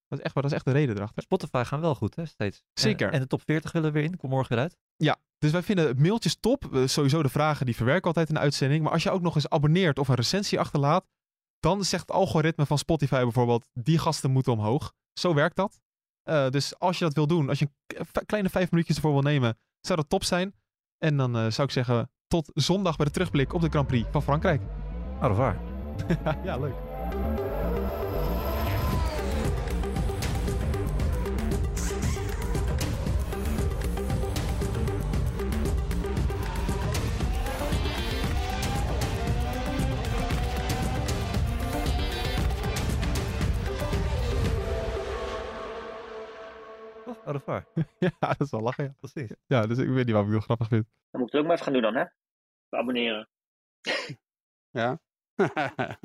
Dat 0.09 0.19
is 0.19 0.25
echt, 0.25 0.35
dat 0.35 0.45
is 0.45 0.53
echt 0.53 0.65
de 0.65 0.73
reden 0.73 0.97
erachter. 0.97 1.23
Spotify 1.23 1.63
gaan 1.67 1.81
wel 1.81 1.95
goed, 1.95 2.17
hè, 2.17 2.27
steeds. 2.27 2.63
Zeker. 2.73 3.07
En, 3.07 3.13
en 3.13 3.21
de 3.21 3.27
top 3.27 3.43
40 3.45 3.73
willen 3.73 3.93
weer 3.93 4.03
in. 4.03 4.17
Kom 4.17 4.31
morgen 4.31 4.55
weer 4.55 4.63
uit. 4.63 4.77
Ja, 4.97 5.17
dus 5.39 5.51
wij 5.51 5.63
vinden 5.63 6.01
mailtjes 6.01 6.37
top. 6.41 6.69
Uh, 6.73 6.87
sowieso 6.87 7.23
de 7.23 7.29
vragen 7.29 7.67
die 7.67 7.77
verwerken 7.77 8.03
we 8.03 8.09
altijd 8.09 8.29
in 8.29 8.35
de 8.35 8.41
uitzending. 8.41 8.83
Maar 8.83 8.93
als 8.93 9.03
je 9.03 9.11
ook 9.11 9.23
nog 9.23 9.35
eens 9.35 9.49
abonneert 9.49 9.99
of 9.99 10.09
een 10.09 10.15
recensie 10.15 10.61
achterlaat, 10.61 11.07
dan 11.61 11.85
zegt 11.85 12.07
het 12.07 12.17
algoritme 12.17 12.67
van 12.67 12.79
Spotify 12.79 13.23
bijvoorbeeld, 13.23 13.69
die 13.73 13.99
gasten 13.99 14.31
moeten 14.31 14.53
omhoog. 14.53 14.93
Zo 15.13 15.35
werkt 15.35 15.57
dat. 15.57 15.81
Uh, 16.29 16.49
dus 16.49 16.79
als 16.79 16.99
je 16.99 17.05
dat 17.05 17.15
wil 17.15 17.27
doen, 17.27 17.49
als 17.49 17.59
je 17.59 17.69
een 17.87 18.27
kleine 18.27 18.49
vijf 18.49 18.71
minuutjes 18.71 18.97
ervoor 18.97 19.13
wil 19.13 19.23
nemen, 19.23 19.59
zou 19.81 19.99
dat 19.99 20.09
top 20.09 20.25
zijn. 20.25 20.55
En 20.99 21.17
dan 21.17 21.37
uh, 21.37 21.51
zou 21.51 21.67
ik 21.67 21.73
zeggen, 21.73 22.11
tot 22.27 22.51
zondag 22.55 22.97
bij 22.97 23.07
de 23.07 23.13
terugblik 23.13 23.53
op 23.53 23.61
de 23.61 23.69
Grand 23.69 23.87
Prix 23.87 24.09
van 24.11 24.23
Frankrijk. 24.23 24.63
Au 25.21 25.29
revoir. 25.29 25.59
ja, 26.45 26.57
leuk. 26.57 26.75
Au 47.27 47.33
revoir. 47.39 47.65
ja, 47.99 48.11
dat 48.19 48.41
is 48.41 48.51
wel 48.51 48.61
lachen, 48.61 48.85
ja. 48.85 48.95
Precies. 49.01 49.37
Ja, 49.47 49.67
dus 49.67 49.79
ik 49.79 49.89
weet 49.89 50.05
niet 50.05 50.15
waarom 50.15 50.31
ik 50.31 50.37
het 50.37 50.45
grappig 50.45 50.69
vind. 50.69 50.85
Dan 51.11 51.21
moet 51.21 51.29
ik 51.29 51.33
het 51.33 51.41
ook 51.43 51.47
maar 51.47 51.57
even 51.61 51.65
gaan 51.65 51.83
doen 51.83 51.93
dan, 51.93 51.95
hè? 51.95 52.05
Abonneren. 52.79 53.29
Ja. 54.71 54.99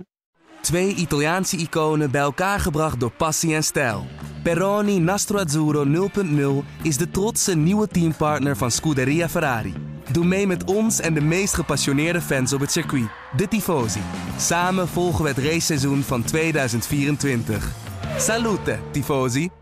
Twee 0.61 0.95
Italiaanse 0.95 1.57
iconen 1.57 2.11
bij 2.11 2.21
elkaar 2.21 2.59
gebracht 2.59 2.99
door 2.99 3.11
passie 3.11 3.55
en 3.55 3.63
stijl. 3.63 4.05
Peroni 4.43 4.99
Nastro 4.99 5.37
Azzurro 5.37 6.09
0.0 6.63 6.83
is 6.83 6.97
de 6.97 7.11
trotse 7.11 7.55
nieuwe 7.55 7.87
teampartner 7.87 8.57
van 8.57 8.71
Scuderia 8.71 9.29
Ferrari. 9.29 9.73
Doe 10.11 10.25
mee 10.25 10.47
met 10.47 10.63
ons 10.63 10.99
en 10.99 11.13
de 11.13 11.21
meest 11.21 11.53
gepassioneerde 11.53 12.21
fans 12.21 12.53
op 12.53 12.59
het 12.59 12.71
circuit, 12.71 13.09
de 13.35 13.47
Tifosi. 13.47 14.01
Samen 14.37 14.87
volgen 14.87 15.23
we 15.23 15.29
het 15.29 15.37
raceseizoen 15.37 16.01
van 16.01 16.23
2024. 16.23 17.71
Salute, 18.17 18.79
Tifosi! 18.91 19.60